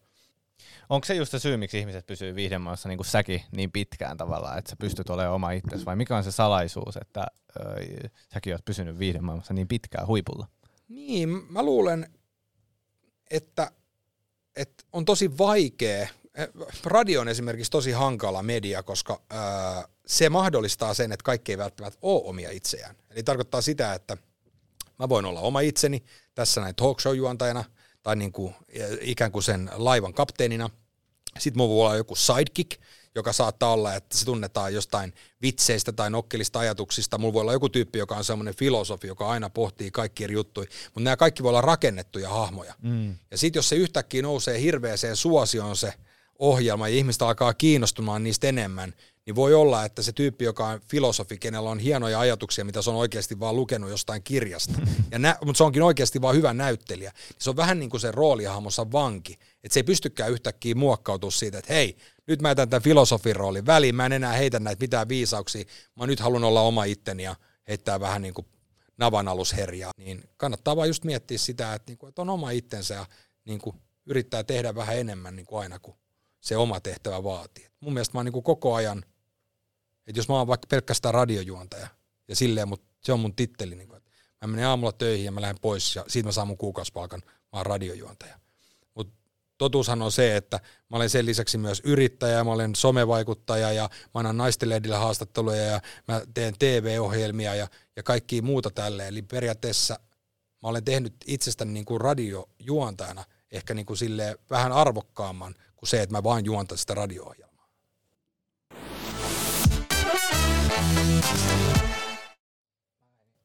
Onko 0.89 1.05
se 1.05 1.15
just 1.15 1.31
se 1.31 1.39
syy, 1.39 1.57
miksi 1.57 1.79
ihmiset 1.79 2.07
pysyy 2.07 2.35
viihdemaassa 2.35 2.89
niin 2.89 2.99
kuin 2.99 3.07
säkin 3.07 3.43
niin 3.53 3.73
pitkään 3.73 4.17
tavallaan, 4.17 4.59
että 4.59 4.71
sä 4.71 4.77
pystyt 4.77 5.11
olemaan 5.11 5.35
oma 5.35 5.51
itsesi, 5.51 5.85
vai 5.85 5.97
mikä 5.97 6.17
on 6.17 6.25
se 6.25 6.33
salaisuus, 6.33 6.97
että 6.97 7.27
ö, 7.61 8.09
säkin 8.35 8.53
oot 8.53 8.65
pysynyt 8.65 8.99
viihdemaailmassa 8.99 9.55
niin 9.55 9.69
pitkään 9.69 10.07
huipulla? 10.07 10.47
Niin, 10.89 11.29
mä 11.29 11.63
luulen, 11.63 12.13
että, 13.31 13.71
että 14.57 14.85
on 14.93 15.05
tosi 15.05 15.39
vaikea. 15.39 16.09
Radio 16.85 17.21
on 17.21 17.29
esimerkiksi 17.29 17.71
tosi 17.71 17.93
hankala 17.93 18.43
media, 18.43 18.83
koska 18.83 19.23
ää, 19.31 19.89
se 20.07 20.29
mahdollistaa 20.29 20.95
sen, 20.95 21.13
että 21.13 21.25
kaikki 21.25 21.53
ei 21.53 21.59
välttämättä 21.59 21.99
ole 22.03 22.23
omia 22.25 22.51
itseään. 22.51 22.97
Eli 23.11 23.23
tarkoittaa 23.23 23.61
sitä, 23.61 23.95
että 23.95 24.17
mä 24.99 25.09
voin 25.09 25.25
olla 25.25 25.41
oma 25.41 25.61
itseni 25.61 26.05
tässä 26.35 26.61
näin 26.61 26.75
talk 26.75 27.01
show-juontajana 27.01 27.65
tai 28.09 28.17
niin 28.17 28.33
kuin, 28.33 28.55
ikään 29.01 29.33
kuin 29.33 29.43
sen 29.43 29.71
laivan 29.73 30.15
kapteenina. 30.15 30.71
Sitten 31.39 31.59
mulla 31.59 31.75
voi 31.75 31.87
olla 31.87 31.97
joku 31.97 32.15
sidekick, 32.15 32.81
joka 33.15 33.33
saattaa 33.33 33.73
olla, 33.73 33.95
että 33.95 34.19
se 34.19 34.25
tunnetaan 34.25 34.75
jostain 34.75 35.15
vitseistä 35.43 35.93
tai 35.93 36.11
nokkelista 36.11 36.59
ajatuksista. 36.59 37.19
Mulla 37.19 37.33
voi 37.33 37.41
olla 37.41 37.53
joku 37.53 37.69
tyyppi, 37.69 37.99
joka 37.99 38.17
on 38.17 38.25
semmoinen 38.25 38.55
filosofi, 38.55 39.07
joka 39.07 39.29
aina 39.29 39.51
pohtii 39.51 39.91
kaikki 39.91 40.25
eri 40.25 40.35
juttuja, 40.35 40.69
mutta 40.85 41.01
nämä 41.01 41.17
kaikki 41.17 41.43
voi 41.43 41.49
olla 41.49 41.61
rakennettuja 41.61 42.29
hahmoja. 42.29 42.75
Mm. 42.83 43.17
Ja 43.31 43.39
sitten 43.39 43.59
jos 43.59 43.69
se 43.69 43.77
yhtäkkiä 43.77 44.23
nousee 44.23 44.61
hirveäseen 44.61 45.17
suosioon 45.17 45.77
se 45.77 45.95
ohjelma 46.39 46.89
ja 46.89 46.95
ihmistä 46.95 47.29
alkaa 47.29 47.55
kiinnostumaan 47.55 48.25
niistä 48.25 48.47
enemmän, 48.47 48.95
niin 49.29 49.37
voi 49.37 49.55
olla, 49.55 49.85
että 49.85 50.03
se 50.03 50.13
tyyppi, 50.13 50.45
joka 50.45 50.67
on 50.67 50.81
filosofi, 50.81 51.39
kenellä 51.39 51.71
on 51.71 51.79
hienoja 51.79 52.21
ajatuksia, 52.21 52.65
mitä 52.65 52.83
se 52.83 52.91
on 52.91 52.97
oikeasti 52.97 53.41
vaan 53.41 53.57
lukenut 53.57 53.91
jostain 53.91 54.23
kirjasta, 54.23 54.73
ja 55.13 55.19
nä- 55.19 55.37
mutta 55.45 55.59
se 55.59 55.65
onkin 55.65 55.83
oikeasti 55.83 56.23
vaan 56.23 56.37
hyvä 56.37 56.55
näyttelijä, 56.55 57.11
niin 57.11 57.37
se 57.39 57.51
on 57.51 57.57
vähän 57.57 57.79
niin 57.79 57.91
kuin 57.91 58.01
se 58.01 58.13
roolihahmossa 58.13 58.93
vanki, 58.93 59.33
että 59.33 59.75
se 59.75 59.81
ei 59.81 59.85
pystykään 59.85 60.31
yhtäkkiä 60.31 60.75
muokkautua 60.75 61.31
siitä, 61.31 61.59
että 61.59 61.73
hei, 61.73 61.97
nyt 62.27 62.43
mä 62.43 62.49
jätän 62.49 62.69
tämän 62.69 62.83
filosofin 62.83 63.37
roolin 63.37 63.67
väliin, 63.67 63.95
mä 63.95 64.07
en 64.07 64.13
enää 64.13 64.33
heitä 64.33 64.61
näitä 64.61 64.81
mitään 64.81 65.09
viisauksia, 65.09 65.65
mä 65.97 66.07
nyt 66.07 66.21
haluan 66.21 66.45
olla 66.45 66.61
oma 66.61 66.85
itteni 66.85 67.23
ja 67.23 67.37
heittää 67.69 68.01
vähän 68.01 68.23
niin 68.23 68.35
kuin 68.35 68.47
navanalusherjaa, 68.99 69.93
niin 69.97 70.25
kannattaa 70.37 70.77
vaan 70.77 70.89
just 70.89 71.05
miettiä 71.05 71.39
sitä, 71.39 71.75
että, 71.75 71.91
niin 71.91 71.99
kuin, 71.99 72.09
että 72.09 72.23
on 72.23 72.31
oma 72.31 72.51
itsensä 72.51 72.95
ja 72.95 73.07
niin 73.45 73.61
kuin 73.61 73.77
yrittää 74.07 74.45
tehdä 74.45 74.75
vähän 74.75 74.97
enemmän 74.99 75.37
niin 75.37 75.47
kuin 75.47 75.61
aina 75.61 75.79
kuin 75.79 75.97
se 76.41 76.57
oma 76.57 76.81
tehtävä 76.81 77.25
vaatii. 77.25 77.69
Mun 77.81 77.93
mielestä 77.93 78.15
mä 78.15 78.19
oon 78.19 78.25
niin 78.25 78.33
kuin 78.33 78.43
koko 78.43 78.75
ajan 78.75 79.05
että 80.09 80.19
jos 80.19 80.29
mä 80.29 80.35
oon 80.35 80.47
vaikka 80.47 80.67
pelkästään 80.71 81.15
radiojuontaja 81.15 81.89
ja 82.29 82.37
silleen, 82.37 82.69
mutta 82.69 82.87
se 83.01 83.13
on 83.13 83.21
mun 83.21 83.35
titteli, 83.35 83.75
niin 83.75 83.89
kuin, 83.89 84.03
mä 84.41 84.47
menen 84.47 84.67
aamulla 84.67 84.93
töihin 84.93 85.25
ja 85.25 85.33
mä 85.33 85.41
lähden 85.41 85.61
pois 85.61 85.97
ja 85.97 86.05
siitä 86.09 86.29
mä 86.29 86.33
saan 86.33 86.49
mun 86.49 86.59
kuukausipalkan, 86.59 87.23
mä 87.25 87.59
oon 87.59 87.67
radiojuontaja. 87.67 88.39
Mutta 88.95 89.15
totuushan 89.59 90.03
on 90.03 90.13
se, 90.13 90.37
että 90.37 90.61
mä 90.91 90.97
olen 90.97 91.11
sen 91.11 91.27
lisäksi 91.27 91.59
myös 91.59 91.83
yrittäjä, 91.85 92.45
mä 92.45 92.53
olen 92.53 92.75
somevaikuttaja 92.75 93.73
ja 93.73 93.91
mä 94.15 94.19
annan 94.19 94.37
naistelehdille 94.37 94.97
haastatteluja 94.97 95.63
ja 95.63 95.81
mä 96.09 96.23
teen 96.35 96.55
TV-ohjelmia 96.59 97.55
ja, 97.55 97.69
ja 97.97 98.03
kaikki 98.03 98.43
muuta 98.43 98.71
tälle. 98.71 99.09
Eli 99.09 99.23
periaatteessa 99.23 100.01
mä 100.63 100.69
olen 100.69 100.85
tehnyt 100.85 101.15
itsestäni 101.27 101.73
niin 101.73 101.85
kuin 101.85 102.01
radiojuontajana 102.01 103.25
ehkä 103.51 103.75
niin 103.75 103.87
kuin 103.87 103.99
vähän 104.51 104.73
arvokkaamman 104.73 105.55
kuin 105.77 105.89
se, 105.89 106.03
että 106.03 106.17
mä 106.17 106.23
vaan 106.23 106.45
juontan 106.45 106.79
sitä 106.79 106.95
radio 106.95 107.35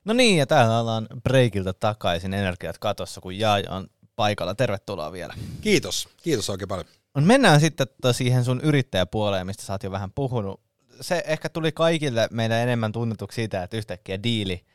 No 0.06 0.14
niin, 0.14 0.38
ja 0.38 0.48
täällä 0.48 0.80
ollaan 0.80 1.08
breikiltä 1.24 1.74
takaisin 1.74 2.34
energiat 2.34 2.78
katossa, 2.78 3.22
kun 3.22 3.40
Jaaja 3.40 3.72
on 3.72 3.88
paikalla. 4.16 4.56
Tervetuloa 4.56 5.12
vielä. 5.12 5.34
Kiitos. 5.62 6.10
Kiitos 6.24 6.50
oikein 6.50 6.68
paljon. 6.68 6.88
Mennään 7.22 7.60
sitten 7.60 7.88
tota 7.88 8.14
siihen 8.14 8.46
sun 8.46 8.62
yrittäjäpuoleen, 8.62 9.48
mistä 9.48 9.64
sä 9.64 9.74
oot 9.74 9.84
jo 9.84 9.92
vähän 9.92 10.12
puhunut. 10.12 10.62
Se 11.02 11.24
ehkä 11.28 11.50
tuli 11.50 11.72
kaikille 11.72 12.28
meidän 12.32 12.60
enemmän 12.60 12.92
tunnetuksi 12.92 13.36
siitä, 13.36 13.64
että 13.64 13.78
yhtäkkiä 13.78 14.24
diili 14.24 14.66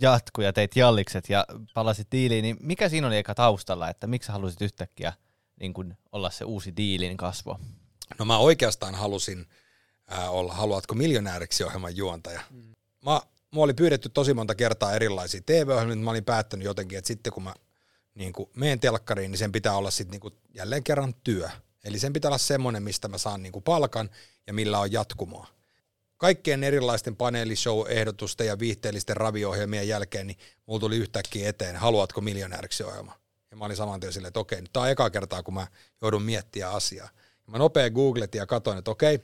jatkui 0.00 0.44
ja 0.44 0.52
teit 0.52 0.76
jallikset 0.76 1.28
ja 1.28 1.46
palasit 1.74 2.08
diiliin, 2.12 2.42
niin 2.42 2.56
mikä 2.60 2.88
siinä 2.88 3.06
oli 3.06 3.16
eka 3.16 3.34
taustalla, 3.34 3.88
että 3.88 4.06
miksi 4.06 4.26
sä 4.26 4.32
halusit 4.32 4.62
yhtäkkiä 4.62 5.12
niin 5.60 5.74
kun 5.74 5.96
olla 6.12 6.30
se 6.30 6.44
uusi 6.44 6.76
diilin 6.76 7.16
kasvo? 7.16 7.60
No 8.18 8.24
mä 8.24 8.38
oikeastaan 8.38 8.94
halusin 8.94 9.46
ää, 10.08 10.30
olla 10.30 10.52
Haluatko 10.52 10.94
miljonääriksi 10.94 11.64
ohjelman 11.64 11.96
juontaja. 11.96 12.40
Mm. 12.50 12.62
Mä 13.04 13.20
mua 13.50 13.64
oli 13.64 13.74
pyydetty 13.74 14.08
tosi 14.08 14.34
monta 14.34 14.54
kertaa 14.54 14.94
erilaisia 14.94 15.40
TV-ohjelmia, 15.46 15.96
mä 15.96 16.10
olin 16.10 16.24
päättänyt 16.24 16.64
jotenkin, 16.64 16.98
että 16.98 17.08
sitten 17.08 17.32
kun 17.32 17.42
mä 17.42 17.54
niin 18.14 18.32
kuin 18.32 18.50
menen 18.56 18.80
telkkariin, 18.80 19.30
niin 19.30 19.38
sen 19.38 19.52
pitää 19.52 19.76
olla 19.76 19.90
sitten 19.90 20.10
niin 20.10 20.20
kuin 20.20 20.34
jälleen 20.54 20.84
kerran 20.84 21.14
työ. 21.24 21.48
Eli 21.84 21.98
sen 21.98 22.12
pitää 22.12 22.28
olla 22.28 22.38
semmoinen, 22.38 22.82
mistä 22.82 23.08
mä 23.08 23.18
saan 23.18 23.42
niin 23.42 23.52
kuin 23.52 23.62
palkan 23.62 24.10
ja 24.46 24.52
millä 24.52 24.78
on 24.78 24.92
jatkumoa. 24.92 25.46
Kaikkien 26.16 26.64
erilaisten 26.64 27.16
paneelishow-ehdotusten 27.16 28.46
ja 28.46 28.58
viihteellisten 28.58 29.16
raviohjelmien 29.16 29.88
jälkeen, 29.88 30.26
niin 30.26 30.38
mulla 30.66 30.80
tuli 30.80 30.96
yhtäkkiä 30.96 31.48
eteen, 31.48 31.76
haluatko 31.76 32.20
miljonääriksi 32.20 32.84
ohjelma? 32.84 33.12
Ja 33.50 33.56
mä 33.56 33.64
olin 33.64 33.76
saman 33.76 34.00
tien 34.00 34.12
silleen, 34.12 34.28
että 34.28 34.40
okei, 34.40 34.60
nyt 34.60 34.72
tämä 34.72 34.84
on 34.84 34.90
eka 34.90 35.10
kertaa, 35.10 35.42
kun 35.42 35.54
mä 35.54 35.66
joudun 36.02 36.22
miettiä 36.22 36.70
asiaa. 36.70 37.08
Mä 37.46 37.58
nopea 37.58 37.90
googletin 37.90 38.38
ja 38.38 38.46
katsoin, 38.46 38.78
että 38.78 38.90
okei, 38.90 39.18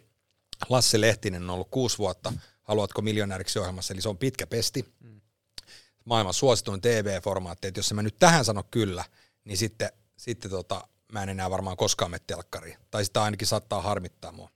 Lasse 0.68 1.00
Lehtinen 1.00 1.42
on 1.42 1.50
ollut 1.50 1.68
kuusi 1.70 1.98
vuotta 1.98 2.32
Haluatko 2.62 3.02
miljonääriksi 3.02 3.58
ohjelmassa, 3.58 3.94
eli 3.94 4.02
se 4.02 4.08
on 4.08 4.18
pitkä 4.18 4.46
pesti. 4.46 4.94
Maailman 6.04 6.34
suosituin 6.34 6.80
TV-formaatti, 6.80 7.68
että 7.68 7.78
jos 7.78 7.92
mä 7.92 8.02
nyt 8.02 8.18
tähän 8.18 8.44
sano 8.44 8.62
kyllä, 8.70 9.04
niin 9.44 9.56
sitten, 9.56 9.92
sitten 10.16 10.50
tota, 10.50 10.88
mä 11.12 11.22
en 11.22 11.28
enää 11.28 11.50
varmaan 11.50 11.76
koskaan 11.76 12.10
mene 12.10 12.22
telkkariin. 12.26 12.78
Tai 12.90 13.04
sitä 13.04 13.22
ainakin 13.22 13.48
saattaa 13.48 13.82
harmittaa 13.82 14.32
mua. 14.32 14.50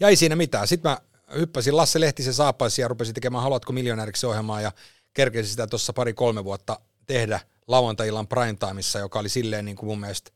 Ja 0.00 0.08
ei 0.08 0.16
siinä 0.16 0.36
mitään. 0.36 0.68
Sitten 0.68 0.90
mä 0.90 0.98
hyppäsin 1.36 1.76
Lasse 1.76 2.00
Lehtisen 2.00 2.34
saapaisiin 2.34 2.82
ja 2.82 2.88
rupesin 2.88 3.14
tekemään 3.14 3.42
Haluatko 3.42 3.72
miljonääriksi 3.72 4.26
ohjelmaa 4.26 4.60
ja 4.60 4.72
kerkesin 5.14 5.50
sitä 5.50 5.66
tuossa 5.66 5.92
pari-kolme 5.92 6.44
vuotta 6.44 6.80
tehdä 7.06 7.40
lauantai-illan 7.66 8.28
primetimeissa, 8.28 8.98
joka 8.98 9.18
oli 9.18 9.28
silleen 9.28 9.64
niin 9.64 9.76
kuin 9.76 9.86
mun 9.86 10.00
mielestä 10.00 10.30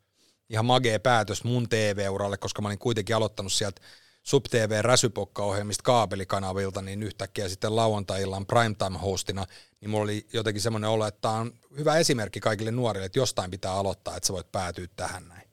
ihan 0.48 0.64
magee 0.64 0.98
päätös 0.98 1.44
mun 1.44 1.68
TV-uralle, 1.68 2.36
koska 2.36 2.62
mä 2.62 2.68
olin 2.68 2.78
kuitenkin 2.78 3.16
aloittanut 3.16 3.52
sieltä 3.52 3.80
SubTV 4.28 4.82
räsypokka-ohjelmista 4.82 5.82
kaapelikanavilta, 5.82 6.82
niin 6.82 7.02
yhtäkkiä 7.02 7.48
sitten 7.48 7.76
lauantai-illan 7.76 8.46
primetime-hostina, 8.46 9.46
niin 9.80 9.90
mulla 9.90 10.04
oli 10.04 10.26
jotenkin 10.32 10.62
semmoinen 10.62 10.90
olo, 10.90 11.06
että 11.06 11.20
tämä 11.20 11.34
on 11.34 11.52
hyvä 11.78 11.96
esimerkki 11.96 12.40
kaikille 12.40 12.70
nuorille, 12.70 13.06
että 13.06 13.18
jostain 13.18 13.50
pitää 13.50 13.72
aloittaa, 13.72 14.16
että 14.16 14.26
sä 14.26 14.32
voit 14.32 14.52
päätyä 14.52 14.86
tähän 14.96 15.28
näin. 15.28 15.48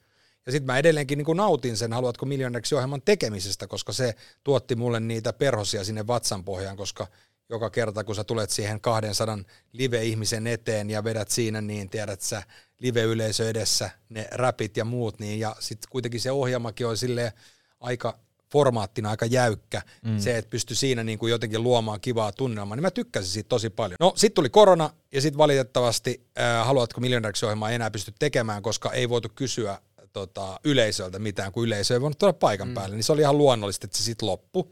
Ja 0.45 0.51
sitten 0.51 0.65
mä 0.65 0.77
edelleenkin 0.77 1.17
niin 1.17 1.37
nautin 1.37 1.77
sen 1.77 1.93
Haluatko 1.93 2.25
miljonääriksi 2.25 2.75
ohjelman 2.75 3.01
tekemisestä, 3.01 3.67
koska 3.67 3.93
se 3.93 4.15
tuotti 4.43 4.75
mulle 4.75 4.99
niitä 4.99 5.33
perhosia 5.33 5.83
sinne 5.83 6.07
vatsan 6.07 6.43
pohjaan, 6.43 6.77
koska 6.77 7.07
joka 7.49 7.69
kerta 7.69 8.03
kun 8.03 8.15
sä 8.15 8.23
tulet 8.23 8.49
siihen 8.49 8.81
200 8.81 9.37
live-ihmisen 9.71 10.47
eteen 10.47 10.89
ja 10.89 11.03
vedät 11.03 11.29
siinä, 11.29 11.61
niin 11.61 11.89
tiedät 11.89 12.21
sä 12.21 12.43
live-yleisö 12.79 13.49
edessä 13.49 13.89
ne 14.09 14.27
räpit 14.31 14.77
ja 14.77 14.85
muut, 14.85 15.19
niin 15.19 15.39
ja 15.39 15.55
sitten 15.59 15.89
kuitenkin 15.89 16.21
se 16.21 16.31
ohjelmakin 16.31 16.87
oli 16.87 16.97
silleen 16.97 17.31
aika 17.79 18.24
formaattina 18.55 19.09
aika 19.09 19.25
jäykkä. 19.25 19.81
Mm. 20.03 20.19
Se, 20.19 20.37
että 20.37 20.49
pystyi 20.49 20.75
siinä 20.75 21.03
niin 21.03 21.19
kuin 21.19 21.31
jotenkin 21.31 21.63
luomaan 21.63 22.01
kivaa 22.01 22.31
tunnelmaa, 22.31 22.75
niin 22.75 22.81
mä 22.81 22.91
tykkäsin 22.91 23.31
siitä 23.31 23.49
tosi 23.49 23.69
paljon. 23.69 23.97
No 23.99 24.13
sitten 24.15 24.35
tuli 24.35 24.49
korona 24.49 24.89
ja 25.11 25.21
sitten 25.21 25.37
valitettavasti 25.37 26.27
äh, 26.39 26.65
Haluatko 26.65 27.01
miljonääriksi 27.01 27.45
ohjelmaa 27.45 27.69
ei 27.69 27.75
enää 27.75 27.91
pysty 27.91 28.13
tekemään, 28.19 28.61
koska 28.61 28.91
ei 28.91 29.09
voitu 29.09 29.29
kysyä 29.35 29.81
tota, 30.13 30.59
yleisöltä 30.63 31.19
mitään, 31.19 31.51
kun 31.51 31.65
yleisö 31.65 31.93
ei 31.93 32.01
voinut 32.01 32.19
tulla 32.19 32.33
paikan 32.33 32.67
mm. 32.67 32.73
päälle. 32.73 32.95
Niin 32.95 33.03
se 33.03 33.11
oli 33.11 33.21
ihan 33.21 33.37
luonnollista, 33.37 33.85
että 33.85 33.97
se 33.97 34.03
sitten 34.03 34.27
loppui. 34.27 34.63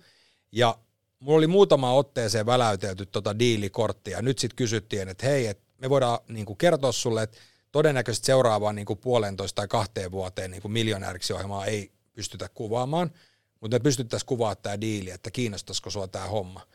Ja 0.51 0.77
mulla 1.19 1.37
oli 1.37 1.47
muutama 1.47 1.93
otteeseen 1.93 2.45
väläytelty 2.45 3.05
tota 3.05 3.39
diilikorttia. 3.39 4.21
Nyt 4.21 4.39
sitten 4.39 4.55
kysyttiin, 4.55 5.09
että 5.09 5.25
hei, 5.25 5.47
et 5.47 5.59
me 5.77 5.89
voidaan 5.89 6.19
niin 6.27 6.45
kuin 6.45 6.57
kertoa 6.57 6.91
sulle, 6.91 7.23
että 7.23 7.37
todennäköisesti 7.71 8.25
seuraavaan 8.25 8.75
niin 8.75 8.85
kuin 8.85 8.99
puolentoista 8.99 9.55
tai 9.55 9.67
kahteen 9.67 10.11
vuoteen 10.11 10.51
niin 10.51 10.61
kuin 10.61 10.71
miljonääriksi 10.71 11.33
ohjelmaa 11.33 11.65
ei 11.65 11.91
pystytä 12.13 12.49
kuvaamaan– 12.53 13.11
mutta 13.63 13.75
me 13.75 13.79
pystyttäisiin 13.79 14.27
kuvaamaan 14.27 14.57
tämä 14.61 14.81
diili, 14.81 15.09
että 15.09 15.31
kiinnostaisiko 15.31 15.89
sua 15.89 16.07
tämä 16.07 16.27
homma. 16.27 16.67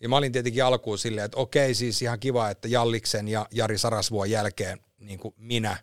Ja 0.00 0.08
mä 0.08 0.16
olin 0.16 0.32
tietenkin 0.32 0.64
alkuun 0.64 0.98
silleen, 0.98 1.24
että 1.24 1.36
okei, 1.36 1.74
siis 1.74 2.02
ihan 2.02 2.20
kiva, 2.20 2.50
että 2.50 2.68
Jalliksen 2.68 3.28
ja 3.28 3.46
Jari 3.50 3.78
Sarasvuon 3.78 4.30
jälkeen 4.30 4.80
niin 4.98 5.18
kuin 5.18 5.34
minä, 5.36 5.76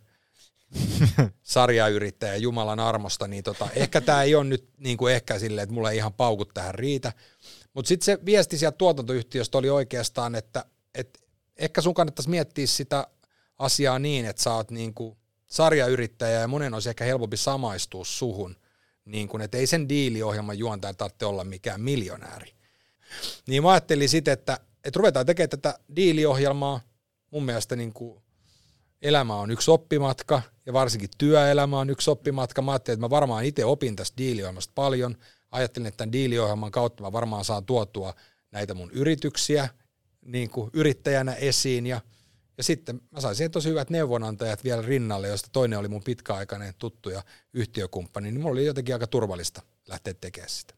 sarjayrittäjä 1.43 2.35
Jumalan 2.35 2.79
armosta, 2.79 3.27
niin 3.27 3.43
tota, 3.43 3.69
ehkä 3.75 4.01
tämä 4.01 4.23
ei 4.23 4.35
ole 4.35 4.43
nyt 4.43 4.69
niin 4.77 4.97
kuin 4.97 5.13
ehkä 5.13 5.39
silleen, 5.39 5.63
että 5.63 5.73
mulla 5.73 5.91
ei 5.91 5.97
ihan 5.97 6.13
paukut 6.13 6.53
tähän 6.53 6.75
riitä. 6.75 7.13
Mutta 7.73 7.87
sitten 7.89 8.05
se 8.05 8.25
viesti 8.25 8.57
sieltä 8.57 8.77
tuotantoyhtiöstä 8.77 9.57
oli 9.57 9.69
oikeastaan, 9.69 10.35
että, 10.35 10.65
että 10.95 11.19
ehkä 11.57 11.81
sun 11.81 11.93
kannattaisi 11.93 12.29
miettiä 12.29 12.67
sitä 12.67 13.07
asiaa 13.57 13.99
niin, 13.99 14.25
että 14.25 14.43
sä 14.43 14.53
oot 14.53 14.71
niin 14.71 14.93
kuin 14.93 15.17
sarjayrittäjä 15.47 16.39
ja 16.39 16.47
monen 16.47 16.73
olisi 16.73 16.89
ehkä 16.89 17.03
helpompi 17.03 17.37
samaistua 17.37 18.05
suhun, 18.05 18.55
Niin 19.11 19.27
kun, 19.27 19.41
että 19.41 19.57
ei 19.57 19.67
sen 19.67 19.89
diiliohjelman 19.89 20.57
juontaja 20.57 20.93
tarvitse 20.93 21.25
olla 21.25 21.43
mikään 21.43 21.81
miljonääri. 21.81 22.53
Niin 23.47 23.63
mä 23.63 23.71
ajattelin 23.71 24.09
sitten, 24.09 24.31
että, 24.31 24.59
että 24.83 24.97
ruvetaan 24.97 25.25
tekemään 25.25 25.49
tätä 25.49 25.79
diiliohjelmaa. 25.95 26.81
Mun 27.31 27.43
mielestä 27.43 27.75
niin 27.75 27.93
kuin 27.93 28.21
elämä 29.01 29.35
on 29.35 29.51
yksi 29.51 29.71
oppimatka 29.71 30.41
ja 30.65 30.73
varsinkin 30.73 31.09
työelämä 31.17 31.79
on 31.79 31.89
yksi 31.89 32.09
oppimatka. 32.09 32.61
Mä 32.61 32.71
ajattelin, 32.71 32.95
että 32.95 33.05
mä 33.05 33.09
varmaan 33.09 33.45
itse 33.45 33.65
opin 33.65 33.95
tästä 33.95 34.17
diiliohjelmasta 34.17 34.71
paljon. 34.75 35.17
Ajattelin, 35.51 35.87
että 35.87 35.97
tämän 35.97 36.11
diiliohjelman 36.11 36.71
kautta 36.71 37.03
mä 37.03 37.11
varmaan 37.11 37.45
saan 37.45 37.65
tuotua 37.65 38.13
näitä 38.51 38.73
mun 38.73 38.91
yrityksiä 38.91 39.69
niin 40.25 40.49
kuin 40.49 40.69
yrittäjänä 40.73 41.33
esiin 41.33 41.87
ja, 41.87 42.01
ja 42.57 42.63
sitten 42.63 43.01
mä 43.11 43.21
sain 43.21 43.35
siihen 43.35 43.51
tosi 43.51 43.69
hyvät 43.69 43.89
neuvonantajat 43.89 44.63
vielä 44.63 44.81
rinnalle, 44.81 45.27
josta 45.27 45.49
toinen 45.51 45.79
oli 45.79 45.87
mun 45.87 46.03
pitkäaikainen 46.03 46.73
tuttu 46.77 47.09
ja 47.09 47.23
yhtiökumppani, 47.53 48.31
niin 48.31 48.41
mulla 48.41 48.53
oli 48.53 48.65
jotenkin 48.65 48.95
aika 48.95 49.07
turvallista 49.07 49.61
lähteä 49.87 50.13
tekemään 50.13 50.49
sitä. 50.49 50.73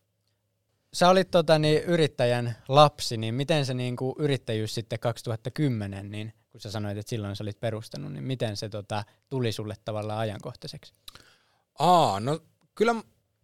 Sä 0.93 1.09
olit 1.09 1.31
tota, 1.31 1.59
niin, 1.59 1.83
yrittäjän 1.83 2.57
lapsi, 2.67 3.17
niin 3.17 3.35
miten 3.35 3.65
se 3.65 3.73
niin 3.73 3.95
kuin, 3.95 4.15
yrittäjyys 4.19 4.75
sitten 4.75 4.99
2010, 4.99 6.11
niin 6.11 6.33
kun 6.51 6.61
sä 6.61 6.71
sanoit, 6.71 6.97
että 6.97 7.09
silloin 7.09 7.35
sä 7.35 7.43
olit 7.43 7.59
perustanut, 7.59 8.13
niin 8.13 8.23
miten 8.23 8.57
se 8.57 8.69
tota, 8.69 9.03
tuli 9.29 9.51
sulle 9.51 9.75
tavallaan 9.85 10.19
ajankohtaiseksi? 10.19 10.93
Aa, 11.79 12.19
no 12.19 12.39
kyllä 12.75 12.95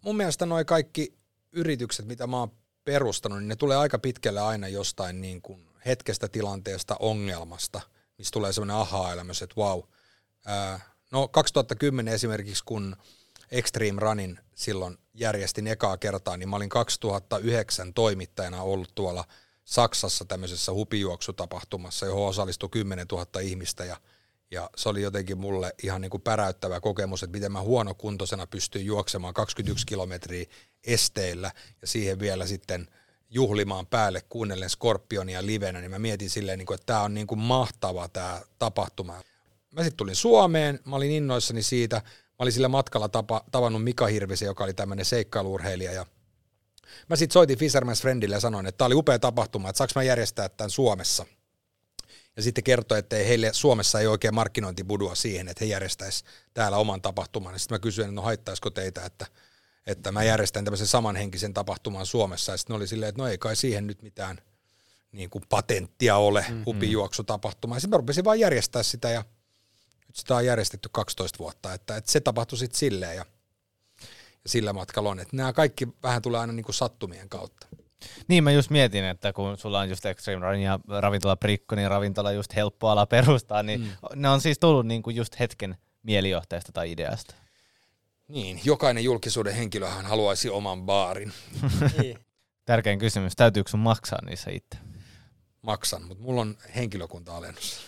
mun 0.02 0.18
mielestä 0.18 0.46
noi 0.46 0.66
kaikki 0.66 1.18
yritykset, 1.52 2.06
mitä 2.06 2.28
mä 2.28 2.40
oon 2.40 2.52
perustanut, 2.84 3.40
niin 3.40 3.48
ne 3.48 3.56
tulee 3.56 3.78
aika 3.78 4.00
pitkälle 4.00 4.42
aina 4.42 4.68
jostain 4.68 5.22
niin 5.22 5.42
kuin 5.42 5.70
hetkestä, 5.86 6.28
tilanteesta, 6.28 6.96
ongelmasta, 7.00 7.82
missä 8.20 8.32
tulee 8.32 8.54
semmoinen 8.54 8.76
aha-elämys, 8.76 9.42
että 9.42 9.56
wow. 9.58 9.82
no 11.12 11.28
2010 11.28 12.14
esimerkiksi, 12.14 12.64
kun 12.66 12.96
Extreme 13.52 14.02
Runin 14.02 14.40
silloin 14.56 14.98
järjestin 15.14 15.68
ekaa 15.68 15.98
kertaa, 15.98 16.38
niin 16.38 16.50
mä 16.50 16.56
olin 16.56 16.70
2009 16.70 17.94
toimittajana 17.94 18.62
ollut 18.62 18.96
tuolla 18.96 19.26
Saksassa 19.66 20.26
tämmöisessä 20.26 20.74
hupijuoksutapahtumassa, 20.74 22.06
johon 22.06 22.28
osallistui 22.28 22.70
10 22.70 23.06
000 23.12 23.40
ihmistä 23.42 23.86
ja, 23.86 23.98
ja 24.52 24.70
se 24.76 24.90
oli 24.90 25.02
jotenkin 25.02 25.38
mulle 25.38 25.74
ihan 25.84 26.02
niin 26.02 26.10
kuin 26.10 26.22
päräyttävä 26.22 26.80
kokemus, 26.80 27.24
että 27.24 27.38
miten 27.38 27.52
mä 27.52 27.62
huonokuntoisena 27.62 28.48
pystyin 28.48 28.86
juoksemaan 28.86 29.34
21 29.34 29.86
kilometriä 29.86 30.46
esteillä 30.84 31.52
ja 31.82 31.88
siihen 31.88 32.20
vielä 32.20 32.46
sitten 32.46 32.88
juhlimaan 33.30 33.88
päälle 33.88 34.22
kuunnellen 34.30 34.70
Scorpionia 34.70 35.46
livenä, 35.46 35.82
niin 35.82 35.92
mä 35.92 36.00
mietin 36.00 36.30
silleen, 36.30 36.60
niin 36.60 36.74
että 36.74 36.86
tämä 36.86 37.02
on 37.02 37.14
niin 37.14 37.28
kuin 37.28 37.40
mahtava 37.40 38.08
tämä 38.08 38.42
tapahtuma. 38.60 39.14
Mä 39.72 39.84
sitten 39.84 39.98
tulin 39.98 40.16
Suomeen, 40.16 40.80
mä 40.86 40.96
olin 40.96 41.12
innoissani 41.12 41.64
siitä, 41.64 41.96
mä 41.96 42.36
olin 42.40 42.54
sillä 42.54 42.68
matkalla 42.68 43.10
tapa, 43.10 43.44
tavannut 43.52 43.84
Mika 43.84 44.08
Hirvisen, 44.08 44.46
joka 44.46 44.64
oli 44.64 44.74
tämmöinen 44.74 45.06
seikkailuurheilija 45.06 45.92
ja 45.92 46.06
Mä 47.10 47.16
sitten 47.16 47.34
soitin 47.34 47.58
Fisherman's 47.58 48.02
Friendille 48.02 48.36
ja 48.36 48.40
sanoin, 48.40 48.66
että 48.66 48.78
tämä 48.78 48.86
oli 48.86 48.96
upea 48.96 49.20
tapahtuma, 49.20 49.70
että 49.70 49.78
saanko 49.78 49.92
mä 49.96 50.04
järjestää 50.04 50.50
tämän 50.50 50.70
Suomessa. 50.70 51.26
Ja 52.36 52.44
sitten 52.44 52.64
kertoi, 52.64 53.00
että 53.00 53.16
heille 53.16 53.54
Suomessa 53.54 54.00
ei 54.00 54.08
oikein 54.08 54.36
markkinointibudua 54.36 55.16
siihen, 55.16 55.48
että 55.48 55.66
he 55.66 55.70
järjestäisi 55.70 56.24
täällä 56.54 56.78
oman 56.78 57.02
tapahtuman. 57.02 57.54
Ja 57.54 57.60
sitten 57.60 57.76
mä 57.76 57.80
kysyin, 57.80 58.16
no 58.16 58.22
haittaisiko 58.22 58.70
teitä, 58.70 59.06
että, 59.06 59.26
että 59.88 60.12
mä 60.12 60.24
järjestän 60.24 60.66
tämmöisen 60.66 60.88
samanhenkisen 60.88 61.54
tapahtuman 61.54 62.06
Suomessa. 62.06 62.52
Ja 62.52 62.58
sitten 62.58 62.76
oli 62.76 62.88
silleen, 62.88 63.10
että 63.10 63.22
no 63.22 63.28
ei 63.28 63.38
kai 63.38 63.56
siihen 63.56 63.88
nyt 63.88 64.02
mitään 64.02 64.38
niin 65.12 65.30
kuin 65.30 65.44
patenttia 65.50 66.18
ole, 66.18 66.46
mm-hmm. 66.50 66.64
hupijuoksutapahtuma. 66.66 67.76
Ja 67.76 67.80
sitten 67.80 67.98
mä 67.98 67.98
rupesin 67.98 68.24
vaan 68.24 68.40
järjestää 68.40 68.84
sitä 68.84 69.10
ja 69.10 69.24
nyt 70.08 70.16
sitä 70.16 70.36
on 70.36 70.46
järjestetty 70.46 70.90
12 70.92 71.40
vuotta, 71.40 71.74
että, 71.74 71.98
että 71.98 72.12
se 72.12 72.20
tapahtui 72.20 72.58
sitten 72.58 72.80
silleen. 72.80 73.16
Ja 73.16 73.26
ja 74.44 74.50
sillä 74.50 74.74
matkalla 74.74 75.10
on. 75.10 75.20
Että 75.20 75.36
nämä 75.36 75.54
kaikki 75.54 75.88
vähän 76.04 76.22
tulee 76.22 76.40
aina 76.40 76.54
niin 76.54 76.64
kuin 76.64 76.76
sattumien 76.76 77.30
kautta. 77.30 77.68
Niin 78.28 78.44
mä 78.44 78.52
just 78.52 78.70
mietin, 78.70 79.04
että 79.04 79.34
kun 79.34 79.58
sulla 79.58 79.80
on 79.80 79.90
just 79.90 80.06
Extreme 80.06 80.46
Run 80.46 80.60
ja 80.60 80.80
ravintola 80.88 81.36
Prikko, 81.36 81.76
niin 81.76 81.90
ravintola 81.90 82.32
just 82.32 82.56
helppo 82.56 82.90
ala 82.90 83.06
perustaa, 83.06 83.64
niin 83.64 83.82
mm. 83.82 83.90
ne 84.16 84.30
on 84.30 84.42
siis 84.42 84.60
tullut 84.60 84.88
niin 84.88 85.04
kuin 85.04 85.16
just 85.16 85.40
hetken 85.40 85.78
mielijohteesta 86.04 86.72
tai 86.72 86.92
ideasta. 86.92 87.36
Niin, 88.30 88.62
jokainen 88.64 89.04
julkisuuden 89.04 89.56
henkilöhän 89.56 90.06
haluaisi 90.06 90.50
oman 90.50 90.82
baarin. 90.82 91.34
Niin. 91.98 92.18
Tärkein 92.66 93.00
kysymys, 93.00 93.36
täytyykö 93.36 93.70
sun 93.70 93.80
maksaa 93.80 94.20
niissä 94.26 94.52
itse? 94.52 94.78
Maksan, 95.62 96.04
mutta 96.04 96.24
mulla 96.24 96.42
on 96.42 96.58
henkilökunta-alennus. 96.76 97.82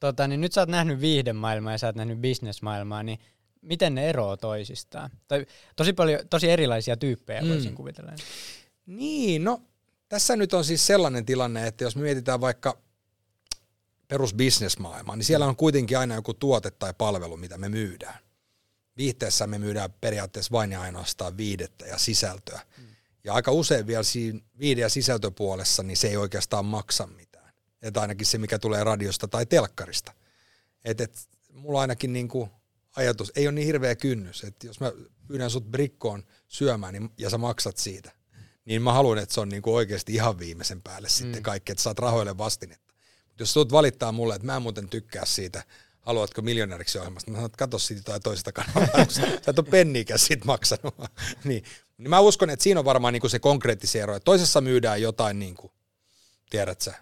Tota, 0.00 0.28
niin 0.28 0.40
nyt 0.40 0.52
sä 0.52 0.60
oot 0.60 0.68
nähnyt 0.68 1.00
viihdemaailmaa 1.00 1.72
ja 1.72 1.78
sä 1.78 1.86
oot 1.86 1.96
nähnyt 1.96 2.18
bisnesmaailmaa, 2.18 3.02
niin 3.02 3.18
miten 3.62 3.94
ne 3.94 4.08
eroavat 4.08 4.40
toisistaan? 4.40 5.10
Tai 5.28 5.46
tosi 5.76 5.92
paljon, 5.92 6.20
tosi 6.30 6.50
erilaisia 6.50 6.96
tyyppejä 6.96 7.40
mm. 7.40 7.48
voisin 7.48 7.74
kuvitella. 7.74 8.12
Niin, 8.86 9.44
no 9.44 9.62
tässä 10.08 10.36
nyt 10.36 10.54
on 10.54 10.64
siis 10.64 10.86
sellainen 10.86 11.26
tilanne, 11.26 11.66
että 11.66 11.84
jos 11.84 11.96
me 11.96 12.02
mietitään 12.02 12.40
vaikka 12.40 12.78
perusbisnesmaailmaa, 14.08 15.16
niin 15.16 15.24
siellä 15.24 15.46
on 15.46 15.56
kuitenkin 15.56 15.98
aina 15.98 16.14
joku 16.14 16.34
tuote 16.34 16.70
tai 16.70 16.94
palvelu, 16.98 17.36
mitä 17.36 17.58
me 17.58 17.68
myydään. 17.68 18.25
Viihteessä 18.96 19.46
me 19.46 19.58
myydään 19.58 19.92
periaatteessa 20.00 20.52
vain 20.52 20.72
ja 20.72 20.80
ainoastaan 20.80 21.36
viidettä 21.36 21.86
ja 21.86 21.98
sisältöä. 21.98 22.60
Mm. 22.78 22.84
Ja 23.24 23.34
aika 23.34 23.52
usein 23.52 23.86
vielä 23.86 24.02
siinä 24.02 24.40
viide- 24.58 24.80
ja 24.80 24.88
sisältöpuolessa, 24.88 25.82
niin 25.82 25.96
se 25.96 26.08
ei 26.08 26.16
oikeastaan 26.16 26.64
maksa 26.64 27.06
mitään. 27.06 27.52
Että 27.82 28.00
ainakin 28.00 28.26
se, 28.26 28.38
mikä 28.38 28.58
tulee 28.58 28.84
radiosta 28.84 29.28
tai 29.28 29.46
telkkarista. 29.46 30.12
Et, 30.84 31.00
et, 31.00 31.28
mulla 31.52 31.80
ainakin 31.80 32.12
niin 32.12 32.28
kuin 32.28 32.50
ajatus, 32.96 33.32
ei 33.36 33.46
ole 33.46 33.54
niin 33.54 33.66
hirveä 33.66 33.94
kynnys, 33.94 34.44
että 34.44 34.66
jos 34.66 34.80
mä 34.80 34.92
pyydän 35.28 35.50
sut 35.50 35.70
brikkoon 35.70 36.24
syömään 36.48 36.92
niin, 36.92 37.10
ja 37.18 37.30
sä 37.30 37.38
maksat 37.38 37.76
siitä, 37.76 38.12
niin 38.64 38.82
mä 38.82 38.92
haluan, 38.92 39.18
että 39.18 39.34
se 39.34 39.40
on 39.40 39.48
niinku 39.48 39.74
oikeasti 39.74 40.14
ihan 40.14 40.38
viimeisen 40.38 40.82
päälle 40.82 41.08
mm. 41.08 41.12
sitten 41.12 41.42
kaikki, 41.42 41.72
että 41.72 41.82
saat 41.82 41.98
rahoille 41.98 42.38
vastinetta. 42.38 42.94
Mutta 43.28 43.42
jos 43.42 43.52
tulet 43.52 43.72
valittaa 43.72 44.12
mulle, 44.12 44.34
että 44.34 44.46
mä 44.46 44.56
en 44.56 44.62
muuten 44.62 44.88
tykkää 44.88 45.24
siitä, 45.24 45.64
haluatko 46.06 46.42
miljonääriksi 46.42 46.98
ohjelmasta, 46.98 47.30
mä 47.30 47.36
sanon, 47.36 47.46
että 47.46 47.58
katso 47.58 47.78
siitä 47.78 48.02
tai 48.02 48.20
toisesta 48.20 48.52
kanavaa, 48.52 49.06
sä 49.08 49.22
et 49.46 49.58
ole 49.58 49.66
penniikään 49.70 50.18
siitä 50.18 50.44
maksanut. 50.44 50.94
niin. 51.44 51.64
niin 51.98 52.10
mä 52.10 52.20
uskon, 52.20 52.50
että 52.50 52.62
siinä 52.62 52.80
on 52.80 52.84
varmaan 52.84 53.12
niinku 53.12 53.28
se 53.28 53.38
konkreettinen 53.38 54.02
ero, 54.02 54.16
että 54.16 54.24
toisessa 54.24 54.60
myydään 54.60 55.02
jotain, 55.02 55.38
niinku, 55.38 55.72
tiedät 56.50 56.80
sä, 56.80 56.94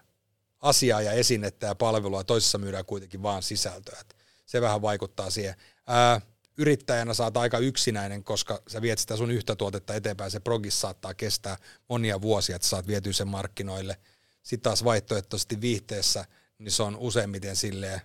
asiaa 0.60 1.02
ja 1.02 1.12
esinettä 1.12 1.66
ja 1.66 1.74
palvelua, 1.74 2.20
ja 2.20 2.24
toisessa 2.24 2.58
myydään 2.58 2.84
kuitenkin 2.84 3.22
vaan 3.22 3.42
sisältöä. 3.42 3.98
Et 4.00 4.16
se 4.46 4.60
vähän 4.60 4.82
vaikuttaa 4.82 5.30
siihen. 5.30 5.54
Ää, 5.86 6.20
yrittäjänä 6.58 7.14
saat 7.14 7.36
aika 7.36 7.58
yksinäinen, 7.58 8.24
koska 8.24 8.62
sä 8.68 8.82
viet 8.82 8.98
sitä 8.98 9.16
sun 9.16 9.30
yhtä 9.30 9.56
tuotetta 9.56 9.94
eteenpäin. 9.94 10.30
Se 10.30 10.40
progis 10.40 10.80
saattaa 10.80 11.14
kestää 11.14 11.56
monia 11.88 12.20
vuosia, 12.20 12.56
että 12.56 12.68
saat 12.68 12.86
vietyä 12.86 13.12
sen 13.12 13.28
markkinoille. 13.28 13.96
Sitten 14.42 14.64
taas 14.70 14.84
vaihtoehtoisesti 14.84 15.60
viihteessä, 15.60 16.24
niin 16.58 16.72
se 16.72 16.82
on 16.82 16.96
useimmiten 16.96 17.56
silleen, 17.56 18.00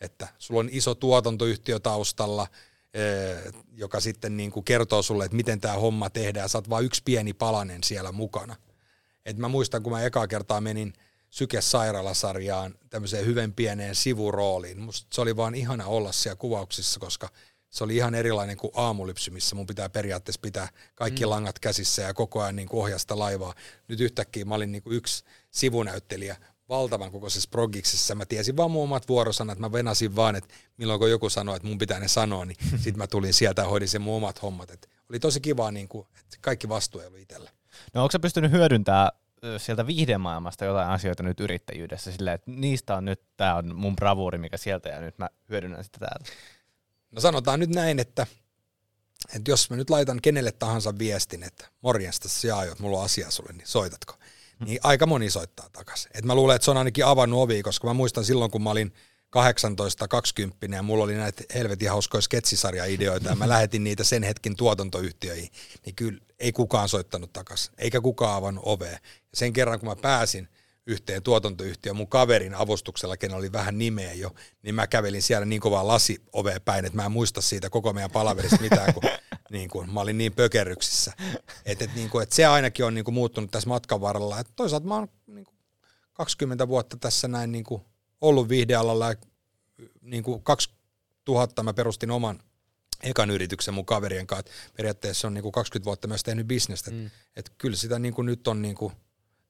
että 0.00 0.28
sulla 0.38 0.60
on 0.60 0.68
iso 0.72 0.94
tuotantoyhtiö 0.94 1.80
taustalla, 1.80 2.46
joka 3.72 4.00
sitten 4.00 4.36
niin 4.36 4.50
kuin 4.50 4.64
kertoo 4.64 5.02
sulle, 5.02 5.24
että 5.24 5.36
miten 5.36 5.60
tämä 5.60 5.74
homma 5.74 6.10
tehdään. 6.10 6.48
Sä 6.48 6.58
oot 6.58 6.70
vaan 6.70 6.84
yksi 6.84 7.02
pieni 7.04 7.32
palanen 7.32 7.84
siellä 7.84 8.12
mukana. 8.12 8.56
Et 9.26 9.36
mä 9.36 9.48
muistan, 9.48 9.82
kun 9.82 9.92
mä 9.92 10.04
ekaa 10.04 10.26
kertaa 10.26 10.60
menin– 10.60 10.92
sykesairaalasarjaan 11.30 12.74
tämmöiseen 12.90 13.26
hyvän 13.26 13.52
pieneen 13.52 13.94
sivurooliin. 13.94 14.80
Musta 14.80 15.06
se 15.12 15.20
oli 15.20 15.36
vaan 15.36 15.54
ihana 15.54 15.86
olla 15.86 16.12
siellä 16.12 16.36
kuvauksissa, 16.36 17.00
koska 17.00 17.28
se 17.70 17.84
oli 17.84 17.96
ihan 17.96 18.14
erilainen 18.14 18.56
kuin 18.56 18.72
aamulypsy, 18.74 19.30
missä 19.30 19.56
mun 19.56 19.66
pitää 19.66 19.88
periaatteessa 19.88 20.40
pitää 20.40 20.68
kaikki 20.94 21.24
mm. 21.24 21.30
langat 21.30 21.58
käsissä 21.58 22.02
ja 22.02 22.14
koko 22.14 22.42
ajan 22.42 22.56
niin 22.56 22.68
kuin 22.68 22.80
ohjasta 22.80 23.18
laivaa. 23.18 23.54
Nyt 23.88 24.00
yhtäkkiä 24.00 24.44
mä 24.44 24.54
olin 24.54 24.72
niin 24.72 24.82
kuin 24.82 24.96
yksi 24.96 25.24
sivunäyttelijä 25.50 26.36
valtavan 26.70 27.10
kokoisessa 27.10 27.48
progiksessa. 27.52 28.14
Mä 28.14 28.26
tiesin 28.26 28.56
vaan 28.56 28.70
mun 28.70 28.82
omat 28.84 29.08
vuorosanat, 29.08 29.58
mä 29.58 29.72
venasin 29.72 30.16
vaan, 30.16 30.36
että 30.36 30.54
milloin 30.76 31.00
kun 31.00 31.10
joku 31.10 31.30
sanoi, 31.30 31.56
että 31.56 31.68
mun 31.68 31.78
pitää 31.78 32.00
ne 32.00 32.08
sanoa, 32.08 32.44
niin 32.44 32.56
sitten 32.82 32.98
mä 32.98 33.06
tulin 33.06 33.34
sieltä 33.34 33.62
ja 33.62 33.68
hoidin 33.68 33.88
sen 33.88 34.02
mun 34.02 34.16
omat 34.16 34.42
hommat. 34.42 34.70
Et 34.70 34.88
oli 35.10 35.20
tosi 35.20 35.40
kiva, 35.40 35.70
niin 35.70 35.88
kuin, 35.88 36.06
että 36.20 36.36
kaikki 36.40 36.68
vastuu 36.68 37.00
ei 37.00 37.06
ollut 37.06 37.20
itsellä. 37.20 37.50
No 37.94 38.02
onko 38.02 38.12
sä 38.12 38.18
pystynyt 38.18 38.52
hyödyntämään 38.52 39.10
sieltä 39.58 39.86
viihdemaailmasta 39.86 40.64
jotain 40.64 40.88
asioita 40.88 41.22
nyt 41.22 41.40
yrittäjyydessä 41.40 42.12
silleen, 42.12 42.34
että 42.34 42.50
niistä 42.50 42.96
on 42.96 43.04
nyt, 43.04 43.20
tämä 43.36 43.54
on 43.54 43.74
mun 43.74 43.96
bravuuri, 43.96 44.38
mikä 44.38 44.56
sieltä 44.56 44.88
ja 44.88 45.00
nyt 45.00 45.18
mä 45.18 45.28
hyödynnän 45.48 45.84
sitä 45.84 45.98
täällä? 45.98 46.26
No 47.10 47.20
sanotaan 47.20 47.60
nyt 47.60 47.70
näin, 47.70 47.98
että, 47.98 48.26
että 49.36 49.50
jos 49.50 49.70
mä 49.70 49.76
nyt 49.76 49.90
laitan 49.90 50.18
kenelle 50.22 50.52
tahansa 50.52 50.98
viestin, 50.98 51.42
että 51.42 51.68
morjesta 51.82 52.28
sä 52.28 52.56
aiot, 52.56 52.78
mulla 52.78 52.98
on 52.98 53.04
asia 53.04 53.30
sulle, 53.30 53.52
niin 53.52 53.66
soitatko? 53.66 54.14
Hmm. 54.60 54.66
Niin 54.66 54.80
aika 54.82 55.06
moni 55.06 55.30
soittaa 55.30 55.68
takaisin. 55.72 56.10
Et 56.14 56.24
mä 56.24 56.34
luulen, 56.34 56.56
että 56.56 56.64
se 56.64 56.70
on 56.70 56.76
ainakin 56.76 57.04
avannut 57.04 57.40
ovi, 57.40 57.62
koska 57.62 57.86
mä 57.86 57.94
muistan 57.94 58.24
silloin, 58.24 58.50
kun 58.50 58.62
mä 58.62 58.70
olin 58.70 58.92
18-20 60.70 60.74
ja 60.74 60.82
mulla 60.82 61.04
oli 61.04 61.14
näitä 61.14 61.44
helvetin 61.54 61.90
hauskoja 61.90 62.20
sketsisarja-ideoita 62.20 63.28
ja 63.28 63.34
mä 63.34 63.48
lähetin 63.48 63.84
niitä 63.84 64.04
sen 64.04 64.22
hetkin 64.22 64.56
tuotantoyhtiöihin, 64.56 65.48
niin 65.86 65.94
kyllä 65.94 66.20
ei 66.38 66.52
kukaan 66.52 66.88
soittanut 66.88 67.32
takaisin, 67.32 67.74
eikä 67.78 68.00
kukaan 68.00 68.36
avannut 68.36 68.64
ovea. 68.66 68.90
Ja 68.90 68.98
sen 69.34 69.52
kerran, 69.52 69.80
kun 69.80 69.88
mä 69.88 69.96
pääsin 69.96 70.48
yhteen 70.86 71.22
tuotantoyhtiöön 71.22 71.96
mun 71.96 72.08
kaverin 72.08 72.54
avustuksella, 72.54 73.16
ken 73.16 73.34
oli 73.34 73.52
vähän 73.52 73.78
nimeä 73.78 74.12
jo, 74.12 74.30
niin 74.62 74.74
mä 74.74 74.86
kävelin 74.86 75.22
siellä 75.22 75.44
niin 75.44 75.60
kovaa 75.60 75.86
lasi 75.86 76.22
ovea 76.32 76.60
päin, 76.60 76.84
että 76.84 76.96
mä 76.96 77.04
en 77.04 77.12
muista 77.12 77.40
siitä 77.40 77.70
koko 77.70 77.92
meidän 77.92 78.10
palaverista 78.10 78.60
mitään, 78.60 78.94
kun 78.94 79.02
Niin 79.50 79.70
kuin, 79.70 79.92
mä 79.92 80.00
olin 80.00 80.18
niin 80.18 80.32
pökerryksissä. 80.32 81.12
Että 81.64 81.84
et, 81.84 81.94
niin 81.94 82.10
kuin, 82.10 82.22
et 82.22 82.32
se 82.32 82.46
ainakin 82.46 82.84
on 82.84 82.94
niin 82.94 83.04
kuin, 83.04 83.14
muuttunut 83.14 83.50
tässä 83.50 83.68
matkan 83.68 84.00
varrella. 84.00 84.38
Et 84.40 84.48
toisaalta 84.56 84.86
mä 84.86 84.94
oon 84.94 85.08
niin 85.26 85.44
kuin, 85.44 85.56
20 86.12 86.68
vuotta 86.68 86.96
tässä 86.96 87.28
näin 87.28 87.52
niin 87.52 87.64
kuin, 87.64 87.82
ollut 88.20 88.48
viihdealalla 88.48 89.08
ja 89.08 89.14
niin 90.00 90.22
kuin 90.22 90.42
2000 90.42 91.62
mä 91.62 91.74
perustin 91.74 92.10
oman 92.10 92.42
ekan 93.02 93.30
yrityksen 93.30 93.74
mun 93.74 93.86
kaverien 93.86 94.26
kanssa. 94.26 94.52
Et 94.66 94.74
periaatteessa 94.76 95.26
on 95.26 95.34
niin 95.34 95.42
kuin 95.42 95.52
20 95.52 95.84
vuotta 95.84 96.08
myös 96.08 96.22
tehnyt 96.22 96.46
bisnestä. 96.46 96.90
Mm. 96.90 97.10
Et 97.36 97.52
kyllä 97.58 97.76
sitä 97.76 97.98
niin 97.98 98.14
kuin, 98.14 98.26
nyt 98.26 98.48
on 98.48 98.62
niin 98.62 98.74
kuin, 98.74 98.92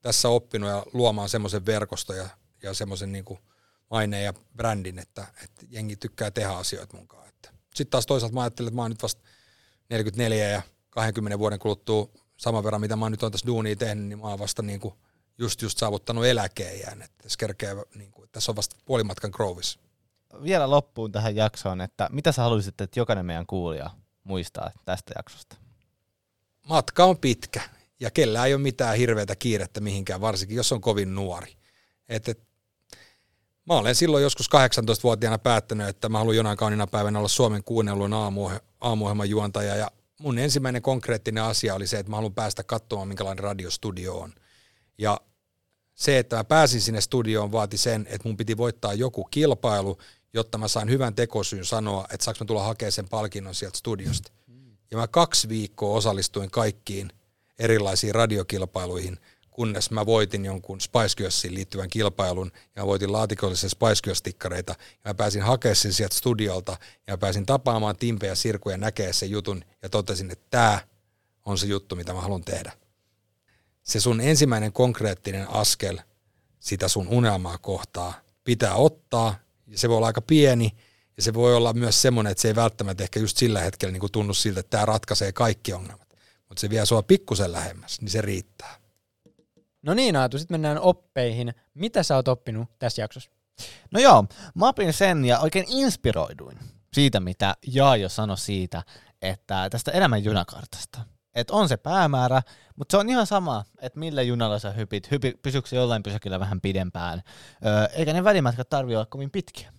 tässä 0.02 0.28
oppinut 0.28 0.70
ja 0.70 0.86
luomaan 0.92 1.28
semmoisen 1.28 1.66
verkoston 1.66 2.16
ja, 2.16 2.28
ja 2.62 2.74
semmoisen 2.74 3.12
niin 3.12 3.24
maineen 3.90 4.24
ja 4.24 4.34
brändin, 4.56 4.98
että, 4.98 5.26
että 5.44 5.66
jengi 5.68 5.96
tykkää 5.96 6.30
tehdä 6.30 6.50
asioita 6.50 6.96
mun 6.96 7.08
kanssa. 7.08 7.20
Sitten 7.74 7.90
taas 7.90 8.06
toisaalta 8.06 8.34
mä 8.34 8.40
ajattelin, 8.40 8.68
että 8.68 8.76
mä 8.76 8.82
oon 8.82 8.90
nyt 8.90 9.02
vasta 9.02 9.22
44 9.90 10.48
ja 10.48 10.62
20 10.90 11.38
vuoden 11.38 11.58
kuluttua 11.58 12.08
saman 12.36 12.64
verran, 12.64 12.80
mitä 12.80 12.96
mä 12.96 13.10
nyt 13.10 13.22
oon 13.22 13.32
tässä 13.32 13.46
duunia 13.46 13.76
tehnyt, 13.76 14.06
niin 14.06 14.18
mä 14.18 14.28
oon 14.28 14.38
vasta 14.38 14.62
niin 14.62 14.80
kuin 14.80 14.94
just, 15.38 15.62
just 15.62 15.78
saavuttanut 15.78 16.26
eläkeijään. 16.26 17.02
Että 17.02 17.22
tässä, 17.22 17.36
kerkee, 17.38 17.76
niin 17.94 18.12
kuin, 18.12 18.28
tässä 18.32 18.52
on 18.52 18.56
vasta 18.56 18.76
puolimatkan 18.84 19.30
Grovis. 19.34 19.78
Vielä 20.42 20.70
loppuun 20.70 21.12
tähän 21.12 21.36
jaksoon, 21.36 21.80
että 21.80 22.08
mitä 22.12 22.32
sä 22.32 22.42
haluaisit, 22.42 22.80
että 22.80 23.00
jokainen 23.00 23.26
meidän 23.26 23.46
kuulija 23.46 23.90
muistaa 24.24 24.70
tästä 24.84 25.12
jaksosta? 25.16 25.56
Matka 26.68 27.04
on 27.04 27.18
pitkä 27.18 27.60
ja 28.00 28.10
kellään 28.10 28.46
ei 28.46 28.54
ole 28.54 28.62
mitään 28.62 28.96
hirveätä 28.96 29.36
kiirettä 29.36 29.80
mihinkään, 29.80 30.20
varsinkin 30.20 30.56
jos 30.56 30.72
on 30.72 30.80
kovin 30.80 31.14
nuori. 31.14 31.56
Et, 32.08 32.28
et, 32.28 32.40
mä 33.70 33.78
olen 33.78 33.94
silloin 33.94 34.22
joskus 34.22 34.48
18-vuotiaana 34.48 35.38
päättänyt, 35.38 35.88
että 35.88 36.08
mä 36.08 36.18
haluan 36.18 36.36
jonain 36.36 36.56
kaunina 36.56 36.86
päivänä 36.86 37.18
olla 37.18 37.28
Suomen 37.28 37.64
kuunnellun 37.64 38.12
aamuohjelman 38.80 39.30
juontaja 39.30 39.76
ja 39.76 39.90
mun 40.20 40.38
ensimmäinen 40.38 40.82
konkreettinen 40.82 41.42
asia 41.42 41.74
oli 41.74 41.86
se, 41.86 41.98
että 41.98 42.10
mä 42.10 42.16
haluan 42.16 42.34
päästä 42.34 42.62
katsomaan, 42.62 43.08
minkälainen 43.08 43.44
radiostudio 43.44 44.18
on. 44.18 44.32
Ja 44.98 45.20
se, 45.94 46.18
että 46.18 46.36
mä 46.36 46.44
pääsin 46.44 46.80
sinne 46.80 47.00
studioon, 47.00 47.52
vaati 47.52 47.76
sen, 47.76 48.06
että 48.10 48.28
mun 48.28 48.36
piti 48.36 48.56
voittaa 48.56 48.94
joku 48.94 49.24
kilpailu, 49.24 49.98
jotta 50.34 50.58
mä 50.58 50.68
sain 50.68 50.90
hyvän 50.90 51.14
tekosyyn 51.14 51.64
sanoa, 51.64 52.06
että 52.12 52.24
saanko 52.24 52.44
mä 52.44 52.46
tulla 52.46 52.62
hakemaan 52.62 52.92
sen 52.92 53.08
palkinnon 53.08 53.54
sieltä 53.54 53.78
studiosta. 53.78 54.32
Ja 54.90 54.96
mä 54.96 55.08
kaksi 55.08 55.48
viikkoa 55.48 55.96
osallistuin 55.96 56.50
kaikkiin 56.50 57.12
erilaisiin 57.58 58.14
radiokilpailuihin, 58.14 59.18
kunnes 59.50 59.90
mä 59.90 60.06
voitin 60.06 60.44
jonkun 60.44 60.80
Spice 60.80 61.16
Girlsiin 61.16 61.54
liittyvän 61.54 61.88
kilpailun 61.88 62.52
ja 62.76 62.82
mä 62.82 62.86
voitin 62.86 63.12
laatikollisen 63.12 63.70
Spice 63.70 64.00
Girls-tikkareita 64.06 64.74
ja 65.04 65.10
mä 65.10 65.14
pääsin 65.14 65.42
hakemaan 65.42 65.76
sen 65.76 65.92
sieltä 65.92 66.14
studiolta 66.14 66.76
ja 67.06 67.12
mä 67.12 67.18
pääsin 67.18 67.46
tapaamaan 67.46 67.96
Timpe 67.96 68.26
ja 68.26 68.34
Sirku 68.34 68.70
ja 68.70 68.76
näkee 68.76 69.12
sen 69.12 69.30
jutun 69.30 69.64
ja 69.82 69.88
totesin, 69.88 70.30
että 70.30 70.46
tämä 70.50 70.80
on 71.44 71.58
se 71.58 71.66
juttu, 71.66 71.96
mitä 71.96 72.12
mä 72.12 72.20
haluan 72.20 72.44
tehdä. 72.44 72.72
Se 73.82 74.00
sun 74.00 74.20
ensimmäinen 74.20 74.72
konkreettinen 74.72 75.50
askel 75.50 75.98
sitä 76.60 76.88
sun 76.88 77.08
unelmaa 77.08 77.58
kohtaa 77.58 78.14
pitää 78.44 78.74
ottaa 78.74 79.34
ja 79.66 79.78
se 79.78 79.88
voi 79.88 79.96
olla 79.96 80.06
aika 80.06 80.20
pieni 80.20 80.70
ja 81.16 81.22
se 81.22 81.34
voi 81.34 81.56
olla 81.56 81.72
myös 81.72 82.02
semmoinen, 82.02 82.30
että 82.30 82.42
se 82.42 82.48
ei 82.48 82.54
välttämättä 82.54 83.02
ehkä 83.02 83.20
just 83.20 83.36
sillä 83.36 83.60
hetkellä 83.60 83.92
niin 83.92 84.12
tunnu 84.12 84.34
siltä, 84.34 84.60
että 84.60 84.70
tämä 84.70 84.86
ratkaisee 84.86 85.32
kaikki 85.32 85.72
ongelmat. 85.72 86.08
Mutta 86.48 86.60
se 86.60 86.70
vie 86.70 86.86
sua 86.86 87.02
pikkusen 87.02 87.52
lähemmäs, 87.52 88.00
niin 88.00 88.10
se 88.10 88.20
riittää. 88.20 88.79
No 89.82 89.94
niin 89.94 90.16
Aatu, 90.16 90.38
sitten 90.38 90.54
mennään 90.54 90.78
oppeihin. 90.78 91.54
Mitä 91.74 92.02
sä 92.02 92.16
oot 92.16 92.28
oppinut 92.28 92.68
tässä 92.78 93.02
jaksossa? 93.02 93.30
No 93.90 94.00
joo, 94.00 94.24
mä 94.54 94.68
opin 94.68 94.92
sen 94.92 95.24
ja 95.24 95.38
oikein 95.38 95.66
inspiroiduin 95.68 96.58
siitä, 96.92 97.20
mitä 97.20 97.56
Jaajo 97.66 98.08
sanoi 98.08 98.38
siitä, 98.38 98.82
että 99.22 99.70
tästä 99.70 99.90
elämän 99.90 100.24
junakartasta. 100.24 101.00
Että 101.34 101.54
on 101.54 101.68
se 101.68 101.76
päämäärä, 101.76 102.42
mutta 102.76 102.92
se 102.92 102.96
on 102.96 103.08
ihan 103.08 103.26
sama, 103.26 103.64
että 103.80 103.98
millä 103.98 104.22
junalla 104.22 104.58
sä 104.58 104.70
hypit, 104.70 105.10
hypi, 105.10 105.34
pysyykö 105.42 105.68
se 105.68 105.76
jollain 105.76 106.02
pysäkillä 106.02 106.40
vähän 106.40 106.60
pidempään, 106.60 107.22
öö, 107.66 107.84
eikä 107.84 108.12
ne 108.12 108.24
välimatkat 108.24 108.68
tarvitse 108.68 108.96
olla 108.96 109.06
kovin 109.06 109.30
pitkiä. 109.30 109.72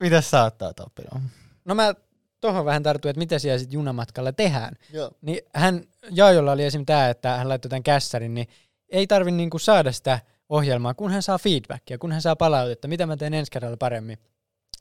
Mitä 0.00 0.20
sä 0.20 0.42
oot 0.42 0.80
oppinut? 0.80 1.22
No 1.64 1.74
mä 1.74 1.94
tuohon 2.40 2.64
vähän 2.64 2.82
tarttuu, 2.82 3.08
että 3.08 3.18
mitä 3.18 3.38
siellä 3.38 3.58
sitten 3.58 3.74
junamatkalla 3.74 4.32
tehdään. 4.32 4.74
Joo. 4.92 5.10
Niin 5.20 5.40
hän, 5.54 5.84
Jaajolla 6.10 6.52
oli 6.52 6.64
esim. 6.64 6.86
tämä, 6.86 7.08
että 7.08 7.36
hän 7.36 7.48
laittoi 7.48 7.68
tämän 7.68 7.82
kässärin, 7.82 8.34
niin 8.34 8.48
ei 8.92 9.06
tarvi 9.06 9.30
niinku 9.30 9.58
saada 9.58 9.92
sitä 9.92 10.20
ohjelmaa, 10.48 10.94
kun 10.94 11.10
hän 11.10 11.22
saa 11.22 11.38
feedbackia, 11.38 11.98
kun 11.98 12.12
hän 12.12 12.22
saa 12.22 12.36
palautetta, 12.36 12.88
mitä 12.88 13.06
mä 13.06 13.16
teen 13.16 13.34
ensi 13.34 13.50
kerralla 13.52 13.76
paremmin. 13.76 14.18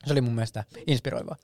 Se 0.06 0.14
oli 0.14 0.22
mun 0.22 0.36
mielestä 0.36 0.64
inspiroivaa. 0.88 1.36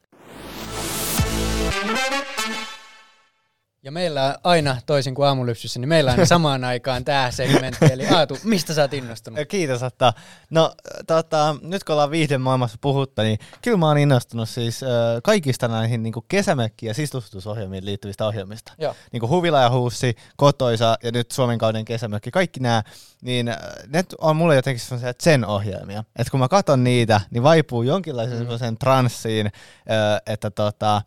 Ja 3.88 3.92
meillä 3.92 4.38
aina, 4.44 4.78
toisin 4.86 5.16
kuin 5.16 5.28
aamulypsyssä, 5.28 5.80
niin 5.80 5.90
meillä 5.90 6.16
on 6.20 6.28
samaan 6.28 6.64
aikaan 6.64 7.06
tämä 7.06 7.32
segmentti. 7.32 7.86
Eli 7.92 8.08
Aatu, 8.08 8.38
mistä 8.44 8.74
sä 8.74 8.82
oot 8.82 8.94
innostunut? 8.94 9.40
Kiitos, 9.50 9.84
että 9.84 10.14
no 10.50 10.74
tota, 11.08 11.56
nyt 11.62 11.84
kun 11.84 11.94
ollaan 11.94 12.12
viihden 12.12 12.42
maailmassa 12.42 12.78
puhutta, 12.82 13.24
niin 13.24 13.40
kyllä 13.62 13.78
mä 13.78 13.88
oon 13.88 13.98
innostunut 13.98 14.50
siis 14.50 14.84
äh, 14.84 14.90
kaikista 15.24 15.68
näihin 15.68 16.04
niin 16.04 16.14
kesämökki- 16.28 16.86
ja 16.86 16.94
sistustusohjelmiin 16.94 17.86
liittyvistä 17.86 18.28
ohjelmista. 18.28 18.74
Joo. 18.78 18.96
Niin 19.12 19.20
kuin 19.20 19.30
Huvila 19.30 19.62
ja 19.62 19.70
Huussi, 19.70 20.16
Kotoisa 20.38 20.98
ja 21.04 21.12
nyt 21.12 21.32
Suomen 21.32 21.58
kauden 21.58 21.86
kesämökki, 21.86 22.32
kaikki 22.32 22.60
nämä, 22.60 22.84
niin 23.22 23.46
ne 23.88 24.04
on 24.18 24.36
mulle 24.36 24.56
jotenkin 24.56 24.82
sellaisia 24.82 25.14
Zen-ohjelmia. 25.24 26.04
Että 26.20 26.32
kun 26.32 26.40
mä 26.40 26.48
katson 26.48 26.84
niitä, 26.84 27.22
niin 27.32 27.44
vaipuu 27.44 27.84
jonkinlaisen 27.84 28.74
mm. 28.74 28.78
transsiin, 28.78 29.46
äh, 29.46 29.54
että 30.26 30.52
tota, 30.52 31.02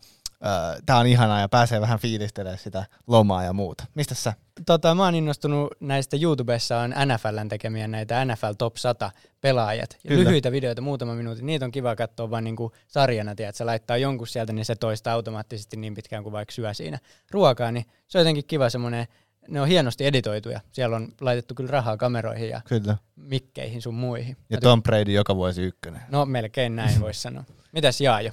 tää 0.85 0.97
on 0.97 1.07
ihanaa 1.07 1.39
ja 1.39 1.49
pääsee 1.49 1.81
vähän 1.81 1.99
fiilistelemään 1.99 2.57
sitä 2.57 2.85
lomaa 3.07 3.43
ja 3.43 3.53
muuta. 3.53 3.85
Mistä 3.95 4.15
sä? 4.15 4.33
Tota, 4.65 4.95
mä 4.95 5.03
oon 5.03 5.15
innostunut 5.15 5.73
näistä 5.79 6.17
YouTubessa 6.21 6.79
on 6.79 6.93
NFLn 7.05 7.49
tekemiä 7.49 7.87
näitä 7.87 8.25
NFL 8.25 8.51
Top 8.57 8.75
100 8.77 9.11
pelaajat. 9.41 9.97
Kyllä. 10.07 10.23
Lyhyitä 10.23 10.51
videoita, 10.51 10.81
muutama 10.81 11.15
minuutti. 11.15 11.43
Niitä 11.43 11.65
on 11.65 11.71
kiva 11.71 11.95
katsoa 11.95 12.29
vaan 12.29 12.43
niinku 12.43 12.71
sarjana, 12.87 13.35
tiedät, 13.35 13.55
sä 13.55 13.65
laittaa 13.65 13.97
jonkun 13.97 14.27
sieltä, 14.27 14.53
niin 14.53 14.65
se 14.65 14.75
toistaa 14.75 15.13
automaattisesti 15.13 15.77
niin 15.77 15.93
pitkään 15.93 16.23
kuin 16.23 16.33
vaikka 16.33 16.51
syö 16.51 16.73
siinä 16.73 16.99
ruokaa, 17.31 17.71
niin 17.71 17.85
se 18.07 18.17
on 18.17 18.21
jotenkin 18.21 18.45
kiva 18.45 18.69
semmoinen 18.69 19.07
ne 19.47 19.61
on 19.61 19.67
hienosti 19.67 20.05
editoituja. 20.05 20.61
Siellä 20.71 20.95
on 20.95 21.07
laitettu 21.21 21.55
kyllä 21.55 21.71
rahaa 21.71 21.97
kameroihin 21.97 22.49
ja 22.49 22.61
kyllä. 22.65 22.97
mikkeihin 23.15 23.81
sun 23.81 23.93
muihin. 23.93 24.37
Ja 24.49 24.57
Tom 24.57 24.83
Brady 24.83 25.11
joka 25.11 25.35
vuosi 25.35 25.61
ykkönen. 25.61 26.01
No 26.09 26.25
melkein 26.25 26.75
näin 26.75 27.01
voisi 27.01 27.21
sanoa. 27.21 27.43
Mitäs 27.71 28.01
Jaajo? 28.01 28.31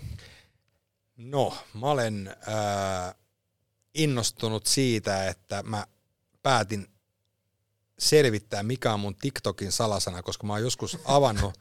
No, 1.19 1.57
mä 1.75 1.87
olen 1.87 2.29
äh, 2.29 3.15
innostunut 3.95 4.67
siitä, 4.67 5.29
että 5.29 5.63
mä 5.63 5.87
päätin 6.43 6.87
selvittää, 7.99 8.63
mikä 8.63 8.95
on 8.95 9.01
mun 9.01 9.15
TikTokin 9.15 9.73
salasana, 9.73 10.23
koska 10.23 10.47
mä 10.47 10.53
oon 10.53 10.63
joskus 10.63 10.99
avannut 11.05 11.59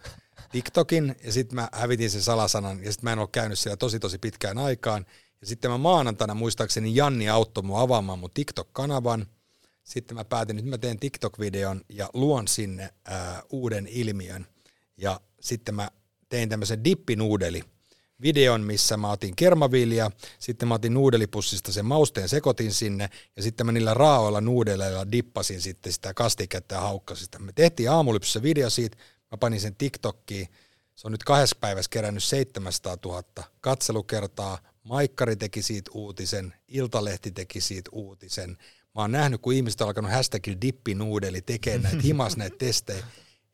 TikTokin 0.52 1.16
ja 1.24 1.32
sitten 1.32 1.56
mä 1.56 1.70
hävitin 1.72 2.12
sen 2.12 2.22
salasanan 2.22 2.84
ja 2.84 2.92
sitten 2.92 3.08
mä 3.08 3.14
en 3.14 3.20
ole 3.20 3.30
käynyt 3.32 3.60
siellä 3.60 3.78
tosi 3.78 4.00
tosi 4.00 4.18
pitkään 4.18 4.58
aikaan. 4.58 5.06
Ja 5.42 5.48
sitten 5.48 5.72
mä 5.72 5.78
maanantaina 5.78 6.34
muistaakseni 6.34 6.96
Janni 6.96 7.30
auttoi 7.30 7.64
mua 7.64 7.82
avaamaan 7.82 8.20
mun 8.20 8.32
TikTok-kanavan. 8.34 9.26
Sitten 9.84 10.18
mä 10.18 10.26
päätin, 10.26 10.58
että 10.58 10.70
mä 10.70 10.78
teen 10.78 11.00
TikTok-videon 11.00 11.82
ja 11.90 12.10
luon 12.14 12.48
sinne 12.48 12.94
ää, 13.06 13.44
uuden 13.50 13.88
ilmiön. 13.88 14.48
Ja 14.98 15.22
sitten 15.42 15.76
mä 15.76 15.92
tein 16.30 16.50
tämmöisen 16.50 16.84
dippinuudeli 16.84 17.64
videon, 18.22 18.62
missä 18.62 18.98
mä 18.98 19.12
otin 19.12 19.36
kermavilja, 19.36 20.12
sitten 20.40 20.68
mä 20.68 20.74
otin 20.74 20.94
nuudelipussista 20.94 21.72
sen 21.72 21.86
mausteen 21.86 22.30
sekoitin 22.30 22.74
sinne, 22.74 23.10
ja 23.36 23.44
sitten 23.44 23.66
mä 23.66 23.72
niillä 23.72 23.94
raaoilla 23.94 24.42
nuudeleilla 24.42 25.12
dippasin 25.12 25.62
sitten 25.62 25.94
sitä 25.94 26.14
kastiketta 26.14 26.76
ja 26.76 26.82
haukkasin 26.82 27.26
sitä. 27.26 27.40
Me 27.40 27.52
tehtiin 27.54 27.92
aamulypsyssä 27.92 28.42
video 28.42 28.70
siitä, 28.70 28.98
mä 29.32 29.38
panin 29.38 29.62
sen 29.62 29.76
TikTokkiin, 29.76 30.48
se 30.96 31.08
on 31.08 31.12
nyt 31.12 31.24
kahdessa 31.24 31.58
päivässä 31.62 31.90
kerännyt 31.90 32.24
700 32.24 32.98
000 33.06 33.24
katselukertaa, 33.62 34.58
Maikkari 34.84 35.36
teki 35.36 35.62
siitä 35.62 35.92
uutisen, 35.94 36.54
Iltalehti 36.68 37.32
teki 37.32 37.62
siitä 37.62 37.90
uutisen. 37.94 38.50
Mä 38.96 39.02
oon 39.02 39.12
nähnyt, 39.12 39.42
kun 39.42 39.54
ihmiset 39.54 39.82
on 39.82 39.88
alkanut 39.88 40.12
hashtagin 40.12 40.62
dippinuudeli 40.62 41.42
tekee 41.42 41.78
näitä 41.78 42.02
himas 42.04 42.38
näitä 42.38 42.56
testejä. 42.58 43.06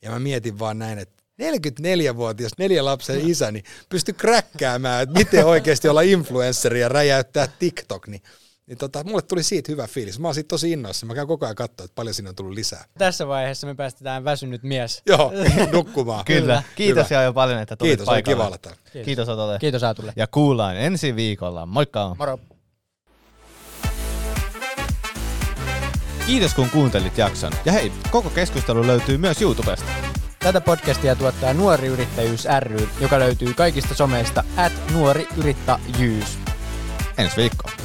Ja 0.01 0.11
mä 0.11 0.19
mietin 0.19 0.59
vaan 0.59 0.79
näin, 0.79 0.99
että 0.99 1.22
44-vuotias 1.41 2.51
neljä 2.57 2.85
lapsen 2.85 3.29
isä, 3.29 3.51
niin 3.51 3.65
pysty 3.89 4.13
kräkkäämään, 4.13 5.03
että 5.03 5.17
miten 5.19 5.45
oikeasti 5.45 5.89
olla 5.89 6.01
influenssari 6.01 6.79
ja 6.81 6.89
räjäyttää 6.89 7.47
TikTok, 7.59 8.07
niin 8.07 8.21
niin 8.67 8.77
tota, 8.77 9.03
mulle 9.03 9.21
tuli 9.21 9.43
siitä 9.43 9.71
hyvä 9.71 9.87
fiilis. 9.87 10.19
Mä 10.19 10.27
oon 10.27 10.35
siitä 10.35 10.47
tosi 10.47 10.71
innoissa. 10.71 11.05
Mä 11.05 11.15
käyn 11.15 11.27
koko 11.27 11.45
ajan 11.45 11.55
katsoa, 11.55 11.85
että 11.85 11.95
paljon 11.95 12.13
siinä 12.13 12.29
on 12.29 12.35
tullut 12.35 12.53
lisää. 12.53 12.85
Tässä 12.97 13.27
vaiheessa 13.27 13.67
me 13.67 13.75
päästetään 13.75 14.23
väsynyt 14.23 14.63
mies. 14.63 15.01
Joo, 15.05 15.31
nukkumaan. 15.73 16.25
Kyllä. 16.25 16.63
Kiitos 16.75 17.11
ja 17.11 17.23
jo 17.23 17.33
paljon, 17.33 17.59
että 17.59 17.75
tulit 17.75 17.89
Kiitos, 17.89 18.05
paikalle. 18.05 18.35
kiva 18.35 18.47
olla 18.47 18.57
täällä. 18.57 18.79
Kiitos. 18.91 19.05
Kiitos 19.05 19.29
Otolle. 19.29 19.59
Kiitos 19.59 19.83
Aatulle. 19.83 20.13
Ja 20.15 20.27
kuullaan 20.27 20.77
ensi 20.77 21.15
viikolla. 21.15 21.65
Moikka! 21.65 22.15
Moro! 22.19 22.39
Kiitos 26.25 26.53
kun 26.53 26.69
kuuntelit 26.69 27.17
jakson. 27.17 27.53
Ja 27.65 27.71
hei, 27.71 27.91
koko 28.11 28.29
keskustelu 28.29 28.87
löytyy 28.87 29.17
myös 29.17 29.41
YouTubesta. 29.41 30.12
Tätä 30.43 30.61
podcastia 30.61 31.15
tuottaa 31.15 31.53
Nuori 31.53 31.87
Yrittäjyys 31.87 32.47
ry, 32.59 32.87
joka 33.01 33.19
löytyy 33.19 33.53
kaikista 33.53 33.95
someista 33.95 34.43
at 34.57 34.73
nuori 34.93 35.27
yrittäjyys. 35.37 36.39
Ensi 37.17 37.37
viikko. 37.37 37.82